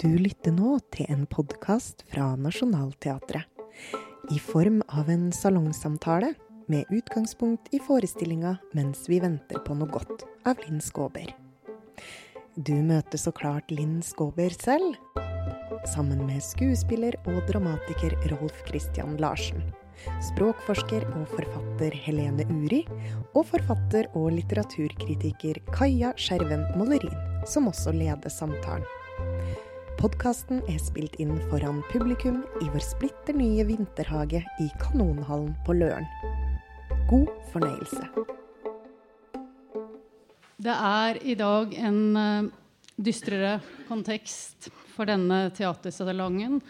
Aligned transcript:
Du 0.00 0.08
lytter 0.18 0.50
nå 0.50 0.78
til 0.94 1.06
en 1.12 1.26
podkast 1.30 2.00
fra 2.10 2.32
Nationaltheatret. 2.40 3.44
I 4.32 4.38
form 4.42 4.80
av 4.88 5.10
en 5.12 5.28
salongsamtale 5.32 6.32
med 6.72 6.88
utgangspunkt 6.90 7.68
i 7.76 7.78
forestillinga 7.78 8.56
'Mens 8.72 9.04
vi 9.08 9.20
venter 9.20 9.60
på 9.66 9.76
noe 9.76 9.86
godt' 9.86 10.24
av 10.46 10.56
Linn 10.64 10.80
Skåber. 10.80 11.34
Du 12.56 12.72
møter 12.72 13.18
så 13.18 13.30
klart 13.30 13.70
Linn 13.70 14.00
Skåber 14.02 14.50
selv, 14.56 14.96
sammen 15.94 16.26
med 16.26 16.42
skuespiller 16.42 17.14
og 17.26 17.46
dramatiker 17.46 18.16
Rolf 18.32 18.64
Christian 18.66 19.16
Larsen, 19.20 19.62
språkforsker 20.32 21.06
og 21.12 21.28
forfatter 21.36 21.94
Helene 21.94 22.48
Uri, 22.50 22.82
og 23.34 23.46
forfatter 23.46 24.10
og 24.14 24.32
litteraturkritiker 24.32 25.62
Kaja 25.70 26.12
Skjerven 26.16 26.66
Mollerin, 26.74 27.44
som 27.46 27.68
også 27.68 27.92
leder 27.92 28.30
samtalen. 28.30 29.03
Podkasten 30.04 30.58
er 30.68 30.76
spilt 30.84 31.14
inn 31.16 31.38
foran 31.48 31.78
publikum 31.88 32.42
i 32.60 32.66
vår 32.68 32.82
splitter 32.84 33.32
nye 33.38 33.64
vinterhage 33.64 34.42
i 34.60 34.66
Kanonhallen 34.76 35.54
på 35.64 35.72
Løren. 35.78 36.04
God 37.08 37.30
fornøyelse. 37.54 38.10
Det 40.60 40.74
er 40.74 41.22
i 41.24 41.38
dag 41.40 41.72
en 41.88 42.02
uh, 42.20 42.50
dystrere 43.00 43.54
kontekst 43.88 44.68
for 44.92 45.08
denne 45.08 45.46
teatersalongen 45.56 46.60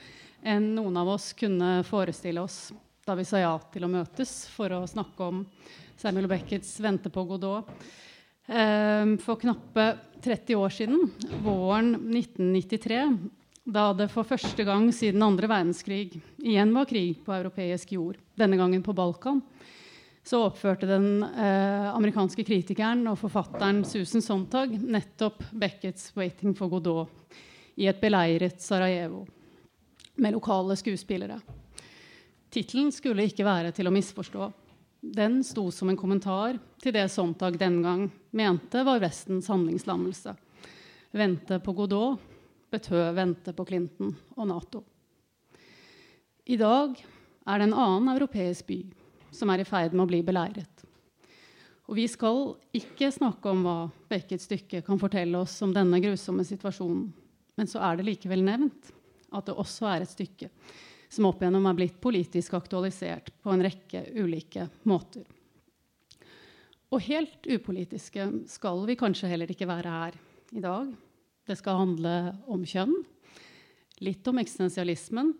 enn 0.46 0.70
noen 0.78 1.02
av 1.02 1.10
oss 1.16 1.32
kunne 1.34 1.80
forestille 1.90 2.38
oss 2.38 2.68
da 3.02 3.18
vi 3.18 3.26
sa 3.26 3.42
ja 3.42 3.56
til 3.74 3.88
å 3.88 3.90
møtes 3.96 4.44
for 4.54 4.78
å 4.78 4.84
snakke 4.86 5.32
om 5.32 5.42
Samuel 5.98 6.30
Beckets 6.30 6.76
'Vente 6.78 7.10
på 7.10 7.26
Godot'. 7.34 7.66
Uh, 8.44 9.14
for 9.24 9.40
knappe 9.40 9.86
30 10.24 10.56
år 10.56 10.72
siden, 10.72 11.10
våren 11.44 11.94
1993, 11.94 13.00
da 13.64 13.86
det 13.96 14.10
for 14.12 14.28
første 14.28 14.64
gang 14.64 14.90
siden 14.92 15.24
andre 15.24 15.48
verdenskrig 15.48 16.18
igjen 16.40 16.72
var 16.76 16.88
krig 16.88 17.18
på 17.24 17.32
europeisk 17.32 17.94
jord, 17.96 18.18
denne 18.36 18.58
gangen 18.60 18.84
på 18.84 18.92
Balkan, 18.96 19.40
så 20.24 20.40
oppførte 20.46 20.88
den 20.88 21.20
eh, 21.20 21.88
amerikanske 21.92 22.46
kritikeren 22.48 23.02
og 23.10 23.18
forfatteren 23.20 23.82
Susan 23.84 24.24
Sontag 24.24 24.72
nettopp 24.80 25.42
Beckets 25.52 26.14
'Waiting 26.16 26.54
for 26.56 26.72
Godot' 26.72 27.36
i 27.76 27.88
et 27.90 28.00
beleiret 28.00 28.56
Sarajevo 28.62 29.26
med 30.16 30.32
lokale 30.32 30.76
skuespillere. 30.80 31.36
Tittelen 32.48 32.92
skulle 32.94 33.26
ikke 33.28 33.44
være 33.44 33.72
til 33.76 33.90
å 33.90 33.92
misforstå. 33.92 34.48
Den 35.12 35.44
sto 35.44 35.70
som 35.70 35.90
en 35.92 35.98
kommentar 36.00 36.56
til 36.80 36.94
det 36.96 37.10
Sontag 37.12 37.58
den 37.60 37.82
gang 37.84 38.06
mente 38.32 38.80
var 38.86 39.02
Vestens 39.02 39.50
handlingslammelse. 39.52 40.32
Vente 41.12 41.58
på 41.60 41.74
Godot 41.76 42.22
betød 42.72 43.10
vente 43.12 43.52
på 43.52 43.66
Clinton 43.68 44.14
og 44.32 44.48
Nato. 44.48 44.80
I 46.48 46.56
dag 46.56 46.96
er 46.96 47.60
det 47.60 47.66
en 47.68 47.76
annen 47.76 48.08
europeisk 48.14 48.70
by 48.70 48.78
som 49.28 49.52
er 49.52 49.60
i 49.60 49.68
ferd 49.68 49.92
med 49.92 50.06
å 50.06 50.08
bli 50.08 50.22
beleiret. 50.24 50.86
Og 51.84 52.00
vi 52.00 52.08
skal 52.08 52.54
ikke 52.72 53.12
snakke 53.12 53.52
om 53.52 53.60
hva 53.66 53.76
Beckets 54.08 54.48
stykke 54.48 54.80
kan 54.86 55.00
fortelle 55.02 55.44
oss 55.44 55.58
om 55.66 55.76
denne 55.76 56.00
grusomme 56.00 56.48
situasjonen. 56.48 57.10
Men 57.60 57.68
så 57.68 57.84
er 57.84 58.00
det 58.00 58.08
likevel 58.08 58.40
nevnt 58.46 58.88
at 59.36 59.44
det 59.44 59.60
også 59.60 59.90
er 59.92 60.08
et 60.08 60.16
stykke 60.16 60.48
som 61.14 61.28
opp 61.28 61.42
igjennom 61.42 61.66
er 61.70 61.78
blitt 61.78 61.96
politisk 62.02 62.56
aktualisert 62.58 63.30
på 63.42 63.52
en 63.54 63.62
rekke 63.64 64.04
ulike 64.18 64.66
måter. 64.88 65.24
Og 66.94 67.02
helt 67.08 67.46
upolitiske 67.50 68.26
skal 68.50 68.84
vi 68.86 68.98
kanskje 68.98 69.30
heller 69.30 69.50
ikke 69.50 69.68
være 69.70 69.94
her 69.98 70.18
i 70.54 70.62
dag. 70.62 70.90
Det 71.44 71.56
skal 71.58 71.80
handle 71.80 72.14
om 72.50 72.62
kjønn, 72.66 72.94
litt 74.04 74.26
om 74.30 74.38
eksistensialismen, 74.40 75.32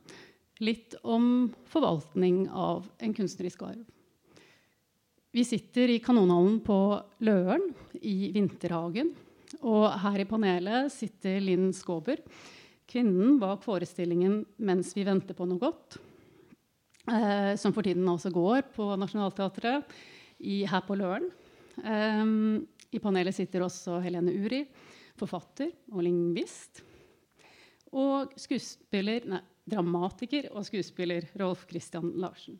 litt 0.63 0.97
om 1.03 1.51
forvaltning 1.71 2.47
av 2.51 2.89
en 3.03 3.15
kunstnerisk 3.17 3.63
arv. 3.67 3.85
Vi 5.35 5.43
sitter 5.47 5.91
i 5.91 6.01
Kanonhallen 6.03 6.61
på 6.63 6.79
Løren 7.27 7.73
i 7.99 8.31
Vinterhagen. 8.35 9.11
Og 9.67 9.87
her 10.03 10.21
i 10.23 10.27
panelet 10.29 10.93
sitter 10.95 11.41
Linn 11.43 11.73
Skåber, 11.75 12.21
kvinnen 12.91 13.39
bak 13.41 13.63
forestillingen 13.65 14.45
'Mens 14.59 14.95
vi 14.97 15.05
venter 15.05 15.35
på 15.35 15.47
noe 15.49 15.59
godt', 15.59 15.99
eh, 17.09 17.57
som 17.57 17.73
for 17.73 17.83
tiden 17.83 18.09
også 18.09 18.33
går 18.33 18.73
på 18.75 18.97
Nationaltheatret 18.97 19.85
her 20.67 20.81
på 20.87 20.97
Løren. 20.97 21.31
Um, 21.83 22.67
I 22.93 22.99
panelet 22.99 23.35
sitter 23.35 23.65
også 23.65 24.01
Helene 24.03 24.31
Uri, 24.31 24.65
forfatter 25.19 25.71
og 25.93 26.03
lingvist. 26.03 26.83
Og 27.95 28.35
skuespiller, 28.37 29.27
nei, 29.27 29.41
dramatiker 29.67 30.51
og 30.53 30.67
skuespiller 30.67 31.27
Rolf 31.41 31.65
Christian 31.71 32.13
Larsen. 32.21 32.59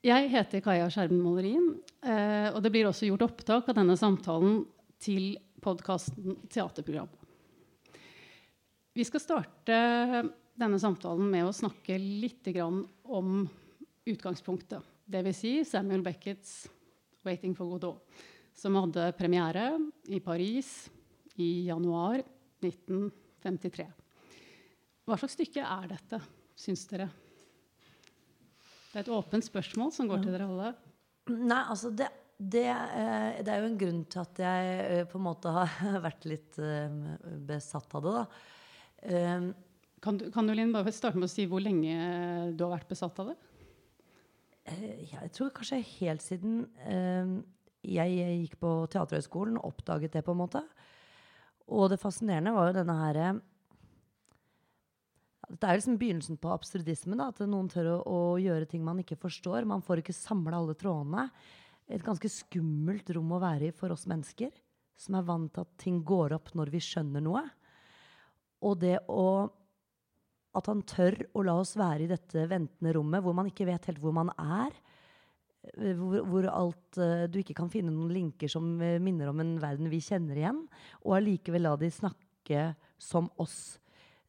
Jeg 0.00 0.30
heter 0.32 0.62
Kaja 0.64 0.86
Skjermen 0.88 1.20
eh, 2.00 2.48
og 2.54 2.62
det 2.62 2.70
blir 2.72 2.86
også 2.88 3.08
gjort 3.10 3.26
opptak 3.26 3.68
av 3.68 3.76
denne 3.76 3.98
samtalen 4.00 4.62
til 5.00 5.34
podkasten 5.60 6.38
Teaterprogram. 6.48 7.10
Vi 8.92 9.04
skal 9.06 9.22
starte 9.22 9.76
denne 10.58 10.78
samtalen 10.82 11.28
med 11.30 11.46
å 11.46 11.54
snakke 11.54 11.94
litt 11.98 12.48
om 12.58 13.44
utgangspunktet. 14.10 14.82
Dvs. 15.10 15.38
Si 15.38 15.52
Samuel 15.64 16.02
Beckets 16.02 16.68
'Waiting 17.22 17.54
for 17.54 17.70
Godot', 17.70 18.02
som 18.54 18.74
hadde 18.74 19.12
premiere 19.18 19.78
i 20.08 20.20
Paris 20.20 20.90
i 21.36 21.66
januar 21.68 22.22
1953. 22.60 23.86
Hva 25.06 25.18
slags 25.18 25.38
stykke 25.38 25.62
er 25.64 25.88
dette, 25.90 26.20
syns 26.58 26.86
dere? 26.90 27.08
Det 28.90 28.98
er 28.98 29.04
et 29.04 29.14
åpent 29.14 29.46
spørsmål 29.46 29.92
som 29.94 30.10
går 30.10 30.24
til 30.24 30.34
dere 30.34 30.48
alle. 30.50 30.74
Nei, 31.30 31.62
altså 31.62 31.92
det, 31.94 32.08
det, 32.38 32.66
eh, 32.66 33.38
det, 33.38 33.52
er 33.52 33.60
jo 33.62 33.70
en 33.70 33.78
grunn 33.78 34.04
til 34.10 34.22
at 34.24 34.40
jeg 34.42 34.78
eh, 34.82 35.04
på 35.06 35.18
en 35.20 35.28
måte 35.28 35.52
har 35.54 36.00
vært 36.08 36.26
litt 36.26 36.58
eh, 36.58 36.90
besatt 37.46 37.94
av 37.94 38.02
det, 38.02 38.16
da. 38.18 38.58
Um, 39.00 39.52
kan 40.00 40.18
du, 40.20 40.26
kan 40.32 40.48
du 40.48 40.54
Linn, 40.56 40.72
bare 40.72 40.92
starte 40.92 41.20
med 41.20 41.28
å 41.28 41.32
si 41.32 41.46
hvor 41.48 41.62
lenge 41.62 41.94
du 42.56 42.64
har 42.66 42.74
vært 42.74 42.90
besatt 42.90 43.18
av 43.22 43.32
det? 43.32 43.38
Jeg 45.10 45.30
tror 45.34 45.52
kanskje 45.56 45.80
helt 45.98 46.22
siden 46.22 46.62
um, 46.84 47.38
jeg 47.84 48.12
gikk 48.44 48.58
på 48.60 48.72
Teaterhøgskolen 48.92 49.56
oppdaget 49.60 50.18
det, 50.18 50.24
på 50.24 50.34
en 50.34 50.42
måte. 50.42 50.62
Og 51.70 51.88
det 51.92 52.00
fascinerende 52.02 52.52
var 52.54 52.70
jo 52.70 52.76
denne 52.80 52.98
her 53.00 53.20
dette 55.50 55.66
er 55.66 55.78
liksom 55.80 55.96
begynnelsen 55.98 56.38
på 56.38 56.52
absurdisme. 56.54 57.16
Da, 57.18 57.30
at 57.32 57.42
noen 57.42 57.68
tør 57.70 57.96
å, 57.96 57.98
å, 58.06 58.18
gjøre 58.40 58.68
ting 58.70 58.84
man 58.86 59.00
ikke 59.02 59.18
forstår. 59.18 59.66
Man 59.68 59.82
får 59.82 60.02
ikke 60.02 60.14
samla 60.14 60.60
alle 60.60 60.76
trådene. 60.78 61.26
Et 61.90 62.04
ganske 62.06 62.30
skummelt 62.30 63.10
rom 63.16 63.32
å 63.34 63.40
være 63.42 63.70
i 63.70 63.74
for 63.74 63.90
oss 63.90 64.06
mennesker, 64.10 64.52
som 65.00 65.16
er 65.18 65.26
vant 65.26 65.50
til 65.54 65.66
at 65.66 65.72
ting 65.82 65.98
går 66.06 66.36
opp 66.36 66.52
når 66.54 66.70
vi 66.70 66.82
skjønner 66.86 67.24
noe. 67.24 67.42
Og 68.66 68.78
det 68.82 68.98
å 69.08 69.48
At 70.50 70.66
han 70.66 70.80
tør 70.82 71.14
å 71.38 71.44
la 71.46 71.52
oss 71.62 71.76
være 71.78 72.04
i 72.04 72.10
dette 72.10 72.42
ventende 72.50 72.90
rommet 72.96 73.22
hvor 73.22 73.36
man 73.38 73.46
ikke 73.46 73.68
vet 73.68 73.84
helt 73.86 74.00
hvor 74.02 74.10
man 74.16 74.32
er. 74.34 74.72
Hvor, 75.94 76.24
hvor 76.26 76.48
alt, 76.50 76.98
uh, 76.98 77.28
du 77.30 77.38
ikke 77.38 77.54
kan 77.54 77.70
finne 77.70 77.92
noen 77.94 78.10
linker 78.10 78.50
som 78.50 78.72
uh, 78.80 78.96
minner 78.98 79.30
om 79.30 79.38
en 79.44 79.52
verden 79.62 79.86
vi 79.92 80.00
kjenner 80.02 80.40
igjen. 80.40 80.64
Og 81.04 81.20
allikevel 81.20 81.68
la 81.68 81.76
de 81.78 81.92
snakke 81.94 82.64
som 82.98 83.30
oss 83.38 83.78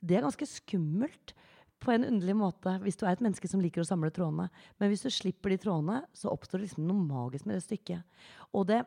det 0.02 0.18
er 0.18 0.25
ganske 0.25 0.47
skummelt 0.50 1.36
på 1.81 1.94
en 1.94 2.06
underlig 2.06 2.36
måte 2.38 2.74
hvis 2.84 2.97
du 2.97 3.06
er 3.06 3.16
et 3.16 3.24
menneske 3.24 3.50
som 3.50 3.62
liker 3.62 3.84
å 3.84 3.88
samle 3.88 4.12
trådene. 4.14 4.47
Men 4.81 4.91
hvis 4.91 5.06
du 5.06 5.12
slipper 5.14 5.53
de 5.53 5.59
trådene, 5.62 6.02
så 6.14 6.34
oppstår 6.34 6.59
det 6.62 6.70
liksom 6.70 6.88
noe 6.90 7.06
magisk 7.06 7.47
med 7.47 7.58
det 7.58 7.66
stykket. 7.66 8.25
Og 8.58 8.68
det 8.70 8.81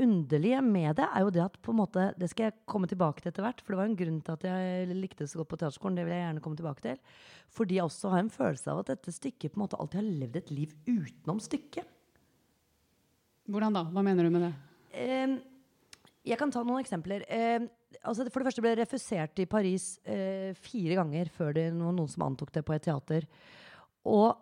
underlige 0.00 0.60
med 0.64 0.96
det 0.98 1.06
er 1.06 1.22
jo 1.22 1.32
det 1.34 1.42
at 1.44 1.56
på 1.62 1.70
en 1.70 1.78
måte, 1.78 2.14
Det 2.18 2.28
skal 2.30 2.48
jeg 2.48 2.58
komme 2.66 2.88
tilbake 2.90 3.22
til 3.22 3.30
etter 3.30 3.44
hvert. 3.44 3.60
For 3.62 3.74
det 3.74 3.78
var 3.78 3.88
en 3.90 3.96
grunn 3.96 4.20
til 4.20 4.32
at 4.32 4.44
jeg 4.44 4.96
likte 4.96 5.24
det 5.24 5.30
så 5.30 5.38
godt 5.38 5.52
på 5.52 5.58
teaterskolen. 5.60 5.96
Det 5.96 6.04
vil 6.06 6.14
jeg 6.14 6.26
gjerne 6.26 6.44
komme 6.44 6.58
tilbake 6.58 6.82
til. 6.82 6.98
Fordi 7.54 7.78
jeg 7.78 7.84
også 7.84 8.10
har 8.10 8.24
en 8.24 8.30
følelse 8.30 8.70
av 8.70 8.82
at 8.82 8.92
dette 8.94 9.14
stykket 9.14 9.52
på 9.52 9.60
en 9.60 9.64
måte 9.64 9.78
alltid 9.78 10.00
har 10.00 10.10
levd 10.22 10.36
et 10.40 10.50
liv 10.50 10.74
utenom 10.88 11.40
stykket. 11.42 11.90
Hvordan 13.46 13.76
da? 13.76 13.84
Hva 13.92 14.02
mener 14.02 14.24
du 14.24 14.32
med 14.34 14.46
det? 14.48 14.52
Eh, 14.94 15.36
jeg 16.24 16.40
kan 16.40 16.50
ta 16.50 16.62
noen 16.64 16.80
eksempler. 16.80 17.26
Eh, 17.28 17.66
altså 18.02 18.26
for 18.30 18.40
det 18.40 18.48
første 18.48 18.64
ble 18.64 18.72
det 18.72 18.82
refusert 18.82 19.42
i 19.42 19.46
Paris 19.50 19.98
eh, 20.08 20.56
fire 20.56 20.96
ganger 21.02 21.30
før 21.32 21.52
det 21.56 21.68
var 21.74 21.92
noen 21.94 22.10
som 22.10 22.24
antok 22.26 22.54
det 22.54 22.64
på 22.66 22.74
et 22.74 22.86
teater. 22.88 23.28
Og 24.08 24.32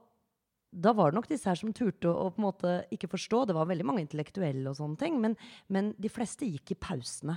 da 0.73 0.95
var 0.97 1.11
det 1.11 1.19
nok 1.19 1.29
disse 1.29 1.51
her 1.51 1.59
som 1.59 1.73
turte 1.77 2.09
å, 2.09 2.31
på 2.33 2.41
en 2.41 2.47
måte 2.47 2.75
ikke 2.95 3.11
forstå. 3.13 3.45
Det 3.49 3.57
var 3.57 3.69
veldig 3.69 3.87
mange 3.87 4.05
intellektuelle, 4.07 4.65
og 4.71 4.79
sånne 4.79 4.99
ting, 5.01 5.19
men, 5.21 5.37
men 5.73 5.93
de 6.01 6.11
fleste 6.13 6.49
gikk 6.49 6.73
i 6.73 6.79
pausene. 6.81 7.37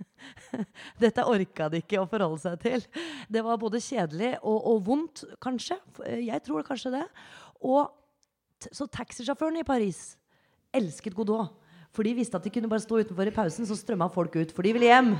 Dette 1.02 1.24
orka 1.28 1.70
de 1.72 1.80
ikke 1.80 2.02
å 2.02 2.08
forholde 2.10 2.40
seg 2.42 2.60
til. 2.62 2.84
Det 3.32 3.44
var 3.46 3.60
både 3.60 3.80
kjedelig 3.84 4.34
og, 4.42 4.58
og 4.74 4.84
vondt, 4.88 5.24
kanskje. 5.42 5.78
Jeg 6.20 6.44
tror 6.44 6.66
kanskje 6.68 6.94
det. 6.98 7.06
Og 7.64 7.88
så 8.68 8.88
taxisjåføren 8.92 9.62
i 9.62 9.66
Paris 9.66 10.02
elsket 10.76 11.16
Godot. 11.16 11.56
For 11.90 12.06
de 12.06 12.14
visste 12.14 12.38
at 12.38 12.44
de 12.46 12.52
kunne 12.54 12.70
bare 12.70 12.82
stå 12.84 13.00
utenfor 13.02 13.26
i 13.26 13.34
pausen, 13.34 13.66
så 13.66 13.74
strømma 13.74 14.06
folk 14.14 14.36
ut. 14.38 14.52
For 14.54 14.66
de 14.66 14.74
ville 14.76 14.86
hjem. 14.86 15.10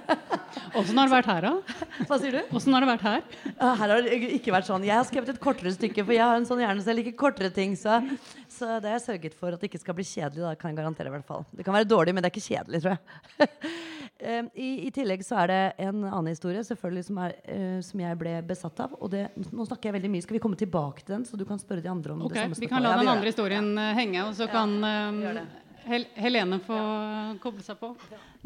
Åssen 0.78 0.98
har 0.98 1.06
det 1.06 1.12
vært 1.12 1.28
her, 1.30 1.46
da? 1.46 1.76
Hva 2.08 2.18
sier 2.18 2.34
du? 2.34 2.40
Hvordan 2.50 2.74
har 2.76 2.84
det 2.84 2.88
vært 2.88 3.04
her? 3.06 3.22
Her 3.60 3.92
har 3.92 4.02
det 4.02 4.18
ikke 4.38 4.54
vært 4.54 4.66
sånn. 4.66 4.86
Jeg 4.86 4.96
har 4.96 5.06
skrevet 5.06 5.30
et 5.32 5.40
kortere 5.42 5.72
stykke, 5.74 6.02
for 6.02 6.14
jeg 6.16 6.24
har 6.26 6.38
en 6.38 6.46
sånn 6.48 6.62
hjerne 6.62 6.82
så 6.82 6.90
jeg 6.90 6.98
liker 7.00 7.16
kortere 7.18 7.52
ting. 7.54 7.76
Så, 7.78 8.00
så 8.50 8.78
det 8.82 8.90
har 8.90 8.98
jeg 8.98 9.06
sørget 9.06 9.38
for 9.38 9.54
at 9.54 9.62
det 9.62 9.70
ikke 9.70 9.82
skal 9.82 9.96
bli 9.98 10.06
kjedelig. 10.06 10.42
Da, 10.42 10.56
kan 10.58 10.72
jeg 10.72 10.80
garantere 10.80 11.12
i 11.12 11.14
hvert 11.14 11.28
fall. 11.30 11.46
Det 11.54 11.66
kan 11.66 11.78
være 11.78 11.88
dårlig, 11.90 12.14
men 12.16 12.26
det 12.26 12.30
er 12.30 12.34
ikke 12.34 12.48
kjedelig, 12.48 12.82
tror 12.86 12.96
jeg. 12.96 13.48
Eh, 14.20 14.44
I, 14.60 14.66
I 14.84 14.90
tillegg 14.92 15.22
så 15.24 15.38
er 15.40 15.48
det 15.48 15.60
en 15.86 16.02
annen 16.04 16.26
historie 16.28 16.60
selvfølgelig 16.60 17.06
som, 17.06 17.20
er, 17.24 17.38
eh, 17.48 17.78
som 17.80 18.02
jeg 18.02 18.18
ble 18.20 18.34
besatt 18.44 18.82
av. 18.84 18.92
Og 19.00 19.08
det, 19.14 19.22
nå 19.48 19.64
snakker 19.64 19.88
jeg 19.88 19.94
veldig 19.96 20.10
mye. 20.12 20.24
Skal 20.26 20.36
vi 20.36 20.42
komme 20.44 20.58
tilbake 20.60 21.00
til 21.06 21.14
den, 21.14 21.24
så 21.24 21.40
du 21.40 21.46
kan 21.48 21.56
spørre 21.62 21.80
de 21.80 21.88
andre 21.88 22.12
om 22.12 22.26
okay, 22.26 22.34
det 22.36 22.42
samme 22.44 22.60
Vi 22.60 22.68
kan 22.68 22.84
la 22.84 22.98
den 23.00 23.08
andre 23.08 23.32
historien 23.32 23.72
ja. 23.80 23.94
henge, 23.96 24.26
og 24.26 24.36
så 24.36 24.50
kan 24.52 24.76
gjør 24.76 25.30
eh, 25.30 25.40
det. 25.40 25.69
Hel 25.90 26.04
Helene 26.14 26.60
få 26.62 26.76
koble 27.42 27.64
seg 27.66 27.78
på. 27.80 27.88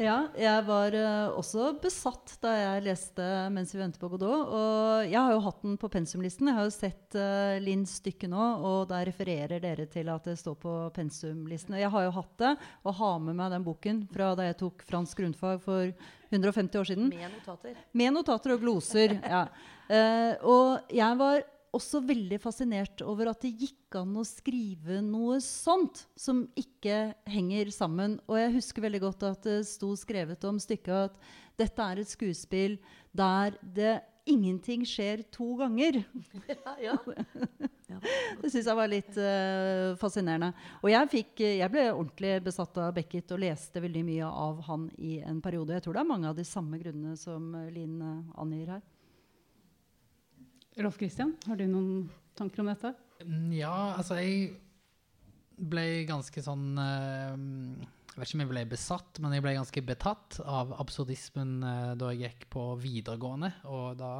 Ja, 0.01 0.15
jeg 0.39 0.63
var 0.65 0.95
uh, 0.97 1.35
også 1.37 1.69
besatt 1.81 2.33
da 2.41 2.53
jeg 2.57 2.85
leste 2.87 3.25
'Mens 3.53 3.73
vi 3.75 3.81
venter 3.83 4.01
på 4.01 4.09
Godot'. 4.15 4.49
Og 4.49 5.05
jeg 5.05 5.19
har 5.19 5.35
jo 5.35 5.43
hatt 5.45 5.61
den 5.61 5.77
på 5.77 5.91
pensumlisten. 5.93 6.49
Jeg 6.49 6.57
har 6.57 6.65
jo 6.65 6.73
sett 6.73 7.17
uh, 7.19 7.61
Linns 7.61 7.99
stykke 8.01 8.29
nå, 8.31 8.49
og 8.65 8.89
der 8.89 9.05
refererer 9.11 9.61
dere 9.61 9.85
til 9.85 10.09
at 10.09 10.25
det 10.25 10.39
står 10.41 10.57
på 10.57 10.73
pensumlisten. 10.97 11.77
Og 11.77 11.83
jeg 11.83 11.93
har 11.93 12.07
jo 12.07 12.17
hatt 12.17 12.35
det, 12.41 12.53
og 12.83 12.99
har 12.99 13.23
med 13.29 13.37
meg 13.37 13.53
den 13.53 13.67
boken 13.67 14.03
fra 14.11 14.33
da 14.35 14.49
jeg 14.49 14.59
tok 14.65 14.85
fransk 14.89 15.21
grunnfag 15.21 15.61
for 15.61 15.93
150 16.33 16.81
år 16.81 16.89
siden. 16.89 17.09
Med 17.13 17.29
notater. 17.29 17.81
Med 17.93 18.17
notater 18.17 18.57
og 18.57 18.65
gloser. 18.65 19.19
ja. 19.21 19.47
Uh, 19.85 20.33
og 20.49 20.95
jeg 20.97 21.17
var 21.21 21.43
også 21.75 22.01
veldig 22.05 22.39
fascinert 22.41 23.03
over 23.05 23.29
at 23.31 23.43
det 23.45 23.53
gikk 23.59 23.97
an 23.99 24.15
å 24.19 24.25
skrive 24.27 25.01
noe 25.03 25.37
sånt 25.43 26.05
som 26.19 26.45
ikke 26.59 27.13
henger 27.29 27.71
sammen. 27.75 28.17
Og 28.29 28.39
jeg 28.39 28.55
husker 28.57 28.85
veldig 28.87 29.03
godt 29.03 29.27
at 29.29 29.47
det 29.47 29.61
sto 29.69 29.91
skrevet 29.99 30.47
om 30.47 30.59
stykket 30.61 31.11
at 31.11 31.31
dette 31.59 31.87
er 31.87 32.01
et 32.01 32.11
skuespill 32.11 32.77
der 33.15 33.55
det 33.61 33.95
ingenting 34.25 34.83
skjer 34.87 35.21
to 35.33 35.53
ganger. 35.59 36.01
Ja, 36.49 36.75
ja. 36.81 36.97
Det 38.41 38.49
syns 38.49 38.65
jeg 38.65 38.75
var 38.75 38.89
litt 38.89 39.17
uh, 39.21 39.93
fascinerende. 40.01 40.49
Og 40.81 40.89
jeg, 40.89 41.09
fikk, 41.11 41.43
jeg 41.45 41.69
ble 41.71 41.85
ordentlig 41.93 42.33
besatt 42.43 42.75
av 42.81 42.95
Beckett 42.97 43.29
og 43.31 43.43
leste 43.43 43.81
veldig 43.83 44.01
mye 44.07 44.29
av 44.29 44.63
han 44.65 44.87
i 44.97 45.19
en 45.21 45.37
periode. 45.43 45.77
Jeg 45.77 45.85
tror 45.85 45.95
det 45.95 46.01
er 46.01 46.09
mange 46.09 46.31
av 46.31 46.35
de 46.35 46.47
samme 46.49 46.81
grunnene 46.81 47.13
som 47.19 47.53
Linn 47.71 48.01
eh, 48.01 48.41
angir 48.41 48.73
her. 48.73 48.81
Rolf 50.75 50.97
Christian, 50.99 51.31
har 51.47 51.55
du 51.55 51.67
noen 51.71 52.07
tanker 52.35 52.59
om 52.59 52.67
dette? 52.67 52.91
Ja, 53.55 53.95
altså 53.95 54.17
jeg 54.19 54.49
ble 55.55 56.03
ganske 56.09 56.43
sånn 56.43 56.75
eh, 56.81 57.31
Jeg 58.11 58.19
vet 58.19 58.27
ikke 58.27 58.35
om 58.35 58.43
jeg 58.43 58.51
ble 58.51 58.65
besatt, 58.73 59.21
men 59.23 59.37
jeg 59.37 59.45
ble 59.45 59.55
ganske 59.55 59.85
betatt 59.87 60.41
av 60.43 60.75
absurdismen 60.83 61.55
eh, 61.63 61.95
da 61.99 62.11
jeg 62.11 62.25
gikk 62.25 62.45
på 62.57 62.67
videregående. 62.83 63.53
Og 63.71 63.95
da 63.99 64.11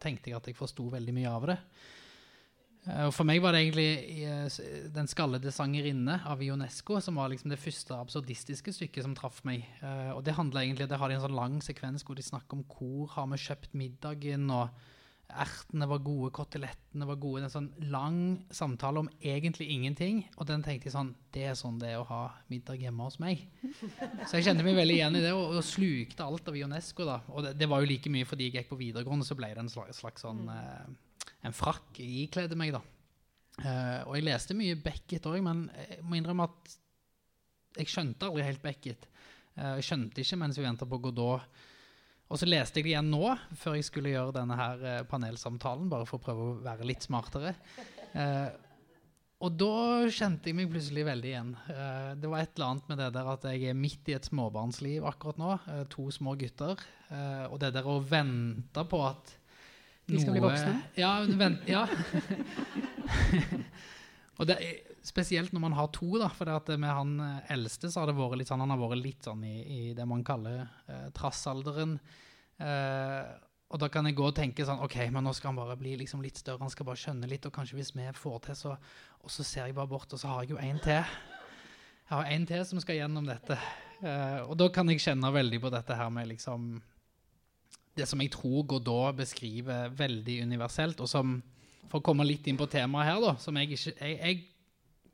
tenkte 0.00 0.32
jeg 0.32 0.40
at 0.40 0.48
jeg 0.48 0.56
forsto 0.56 0.88
veldig 0.96 1.16
mye 1.18 1.36
av 1.36 1.48
det. 1.52 1.60
Eh, 2.88 3.04
og 3.04 3.12
for 3.12 3.28
meg 3.28 3.44
var 3.44 3.52
det 3.52 3.66
egentlig 3.66 4.88
'Den 4.96 5.12
skallede 5.12 5.52
sangerinne' 5.52 6.22
av 6.24 6.40
Ionesco 6.40 7.02
som 7.04 7.20
var 7.20 7.28
liksom 7.28 7.52
det 7.52 7.60
første 7.60 7.92
absurdistiske 8.00 8.72
stykket 8.72 9.04
som 9.04 9.14
traff 9.14 9.44
meg. 9.44 9.68
Og 10.16 10.24
det 10.24 10.40
handler 10.40 10.64
egentlig, 10.64 10.88
det 10.88 10.96
har 10.96 11.08
de 11.08 11.20
en 11.20 11.26
sånn 11.28 11.36
lang 11.36 11.60
sekvens 11.60 12.00
hvor 12.00 12.16
de 12.16 12.24
snakker 12.24 12.56
om 12.56 12.64
hvor 12.64 13.12
har 13.12 13.28
vi 13.28 13.44
kjøpt 13.44 13.76
middagen, 13.76 14.48
og 14.48 14.72
ertene 15.28 15.86
var 15.90 16.00
gode, 16.04 16.30
kotelettene 16.34 17.06
var 17.08 17.18
gode. 17.20 17.44
En 17.44 17.52
sånn 17.52 17.68
lang 17.92 18.20
samtale 18.54 19.02
om 19.02 19.10
egentlig 19.20 19.68
ingenting. 19.74 20.22
Og 20.38 20.48
den 20.48 20.64
tenkte 20.64 20.88
jeg 20.88 20.94
sånn 20.94 21.14
Det 21.34 21.44
er 21.50 21.58
sånn 21.58 21.78
det 21.80 21.92
er 21.92 22.00
å 22.00 22.06
ha 22.08 22.22
middag 22.48 22.80
hjemme 22.80 23.04
hos 23.04 23.18
meg. 23.22 23.44
Så 24.24 24.38
jeg 24.38 24.48
kjente 24.48 24.64
meg 24.66 24.78
veldig 24.78 24.96
igjen 24.96 25.18
i 25.20 25.24
det, 25.24 25.34
og, 25.36 25.58
og 25.58 25.66
slukte 25.66 26.24
alt 26.24 26.48
av 26.48 26.56
Ionesco. 26.56 27.04
da. 27.08 27.20
Og 27.34 27.44
det, 27.44 27.54
det 27.60 27.68
var 27.70 27.84
jo 27.84 27.90
like 27.90 28.12
mye 28.12 28.28
fordi 28.28 28.48
jeg 28.48 28.58
gikk 28.58 28.72
på 28.72 28.80
videregående, 28.80 29.28
så 29.28 29.36
ble 29.38 29.52
det 29.52 29.64
en 29.64 29.72
slags, 29.72 30.00
slags 30.00 30.24
sånn 30.24 30.46
eh, 30.52 30.88
En 31.46 31.54
frakk 31.54 32.00
jeg 32.00 32.26
ikledde 32.26 32.56
meg, 32.58 32.72
da. 32.74 32.82
Eh, 33.58 34.00
og 34.06 34.16
jeg 34.16 34.26
leste 34.26 34.56
mye 34.56 34.78
Beckett 34.80 35.26
òg, 35.28 35.40
men 35.44 35.66
jeg 35.76 36.04
må 36.06 36.18
innrømme 36.18 36.48
at 36.48 36.76
jeg 37.78 37.92
skjønte 37.92 38.26
aldri 38.26 38.46
helt 38.46 38.62
Beckett. 38.64 39.08
Eh, 39.58 39.76
jeg 39.78 39.90
skjønte 39.90 40.22
ikke 40.22 40.40
mens 40.40 40.58
vi 40.58 40.66
venta 40.66 40.88
på 40.88 41.00
Godot. 41.04 41.44
Og 42.28 42.36
så 42.40 42.44
leste 42.48 42.78
jeg 42.80 42.84
det 42.84 42.90
igjen 42.92 43.10
nå, 43.12 43.24
før 43.56 43.78
jeg 43.78 43.86
skulle 43.88 44.12
gjøre 44.12 44.34
denne 44.36 44.56
her 44.58 44.82
eh, 44.84 45.04
panelsamtalen, 45.08 45.88
bare 45.88 46.04
for 46.08 46.20
å 46.20 46.24
prøve 46.26 46.48
å 46.50 46.56
være 46.64 46.88
litt 46.88 47.06
smartere. 47.06 47.54
Eh, 48.12 48.48
og 49.38 49.54
da 49.54 50.08
kjente 50.10 50.50
jeg 50.50 50.56
meg 50.58 50.68
plutselig 50.72 51.04
veldig 51.06 51.28
igjen. 51.30 51.50
Eh, 51.70 52.10
det 52.18 52.28
var 52.28 52.42
et 52.42 52.52
eller 52.58 52.72
annet 52.72 52.88
med 52.90 53.00
det 53.00 53.08
der 53.14 53.30
at 53.32 53.44
jeg 53.48 53.70
er 53.70 53.78
midt 53.78 54.10
i 54.10 54.16
et 54.18 54.28
småbarnsliv 54.28 55.06
akkurat 55.08 55.38
nå. 55.40 55.52
eh, 55.72 55.84
to 55.92 56.08
små 56.12 56.34
gutter. 56.40 56.76
eh, 57.08 57.44
og 57.46 57.60
det 57.62 57.70
der 57.78 57.86
å 57.86 58.00
vente 58.02 58.84
på 58.90 59.02
at 59.06 59.34
noe 60.08 60.16
De 60.16 60.20
skal 60.24 60.34
bli 60.34 60.42
voksne? 60.42 60.74
Ja. 60.98 61.12
Vent, 61.38 61.64
ja. 61.70 61.84
og 64.38 64.48
det 64.50 64.58
spesielt 65.06 65.52
når 65.54 65.62
man 65.62 65.76
har 65.78 65.90
to, 65.94 66.10
da. 66.20 66.30
For 66.34 66.48
det 66.48 66.78
med 66.80 66.92
han 66.92 67.18
eh, 67.24 67.52
eldste 67.54 67.90
så 67.90 68.02
har 68.02 68.10
det 68.10 68.16
vært 68.18 68.40
litt 68.40 68.50
sånn, 68.50 68.62
han 68.64 68.74
har 68.74 68.80
vært 68.80 69.02
litt 69.02 69.28
sånn 69.28 69.44
i, 69.46 69.56
i 69.62 69.82
det 69.96 70.06
man 70.08 70.24
kaller 70.26 70.64
eh, 70.88 71.08
trassalderen. 71.16 71.98
Eh, 72.58 73.36
og 73.68 73.80
da 73.82 73.90
kan 73.92 74.06
jeg 74.08 74.16
gå 74.16 74.24
og 74.24 74.36
tenke 74.36 74.64
sånn 74.64 74.80
OK, 74.80 74.96
men 75.12 75.26
nå 75.26 75.34
skal 75.36 75.52
han 75.52 75.58
bare 75.60 75.76
bli 75.80 75.92
liksom 76.00 76.22
litt 76.24 76.40
større, 76.40 76.62
han 76.64 76.72
skal 76.72 76.88
bare 76.88 77.00
skjønne 77.00 77.28
litt, 77.28 77.44
og 77.44 77.52
kanskje 77.52 77.76
hvis 77.76 77.92
vi 77.96 78.06
får 78.16 78.38
til, 78.46 78.56
så 78.56 78.76
Og 79.18 79.30
så 79.34 79.44
ser 79.44 79.66
jeg 79.66 79.74
bare 79.74 79.90
bort, 79.90 80.12
og 80.12 80.18
så 80.20 80.28
har 80.28 80.42
jeg 80.42 80.54
jo 80.54 80.62
en 80.62 80.78
til. 80.78 81.02
Jeg 82.08 82.14
har 82.14 82.24
en 82.24 82.46
til 82.46 82.64
som 82.64 82.80
skal 82.80 82.96
gjennom 82.96 83.26
dette. 83.26 83.58
Eh, 84.00 84.40
og 84.46 84.56
da 84.56 84.68
kan 84.72 84.88
jeg 84.88 85.02
kjenne 85.02 85.32
veldig 85.34 85.60
på 85.60 85.72
dette 85.74 85.96
her 85.98 86.08
med 86.08 86.28
liksom 86.30 86.80
Det 87.98 88.06
som 88.06 88.20
jeg 88.22 88.30
tror 88.30 88.62
Godot 88.62 89.16
beskriver 89.16 89.90
veldig 89.90 90.42
universelt, 90.42 91.00
og 91.00 91.08
som 91.08 91.42
For 91.90 91.98
å 91.98 92.04
komme 92.04 92.24
litt 92.24 92.46
inn 92.46 92.56
på 92.56 92.68
temaet 92.70 93.10
her, 93.10 93.20
da, 93.20 93.34
som 93.36 93.56
jeg 93.56 93.72
ikke 93.72 93.94
Jeg, 93.98 94.16
jeg 94.22 94.44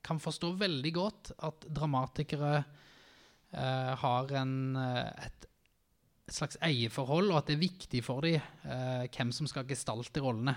kan 0.05 0.21
forstå 0.21 0.53
veldig 0.61 0.93
godt 0.95 1.33
at 1.49 1.67
dramatikere 1.75 2.59
eh, 2.61 3.93
har 4.05 4.37
en, 4.41 4.55
eh, 4.81 5.27
et, 5.27 5.51
slags 6.35 6.57
eierforhold, 6.65 7.33
og 7.33 7.43
at 7.43 7.51
det 7.51 7.59
er 7.59 7.67
viktig 7.67 8.01
for 8.05 8.25
dem 8.25 8.39
eh, 8.41 9.05
hvem 9.13 9.33
som 9.35 9.49
skal 9.49 9.67
gestalte 9.69 10.23
rollene. 10.25 10.55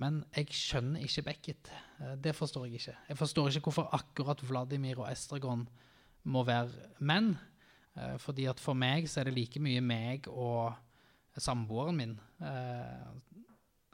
Men 0.00 0.22
jeg 0.32 0.52
skjønner 0.56 1.04
ikke 1.04 1.24
Beckett. 1.28 1.70
Eh, 2.00 2.14
det 2.20 2.34
forstår 2.36 2.68
jeg 2.68 2.80
ikke. 2.80 2.98
Jeg 3.08 3.20
forstår 3.20 3.48
ikke 3.50 3.68
hvorfor 3.68 3.96
akkurat 3.96 4.44
Vladimir 4.48 5.00
og 5.02 5.10
Estragon 5.10 5.66
må 6.24 6.44
være 6.48 6.92
menn. 7.00 7.34
Eh, 7.96 8.16
fordi 8.22 8.48
at 8.48 8.60
for 8.60 8.78
meg 8.78 9.08
så 9.10 9.20
er 9.20 9.30
det 9.30 9.36
like 9.36 9.60
mye 9.60 9.82
meg 9.84 10.28
og 10.32 10.72
samboeren 11.40 11.98
min. 11.98 12.14
Eh, 12.40 13.12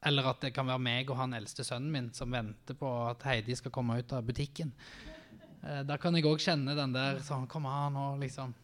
eller 0.06 0.30
at 0.30 0.40
det 0.44 0.52
kan 0.54 0.68
være 0.68 0.82
meg 0.82 1.10
og 1.10 1.18
han 1.18 1.34
eldste 1.38 1.66
sønnen 1.66 1.90
min 1.92 2.08
som 2.14 2.30
venter 2.32 2.76
på 2.78 2.90
at 3.08 3.24
Heidi 3.26 3.56
skal 3.58 3.74
komme 3.74 3.98
ut 3.98 4.14
av 4.14 4.26
butikken. 4.26 4.72
Eh, 5.64 5.82
da 5.86 5.98
kan 5.98 6.14
jeg 6.14 6.26
òg 6.28 6.42
kjenne 6.42 6.76
den 6.78 6.94
der 6.94 7.18
sånn 7.26 7.48
Kom 7.50 7.66
an, 7.66 7.96
og 7.98 8.22
liksom 8.22 8.54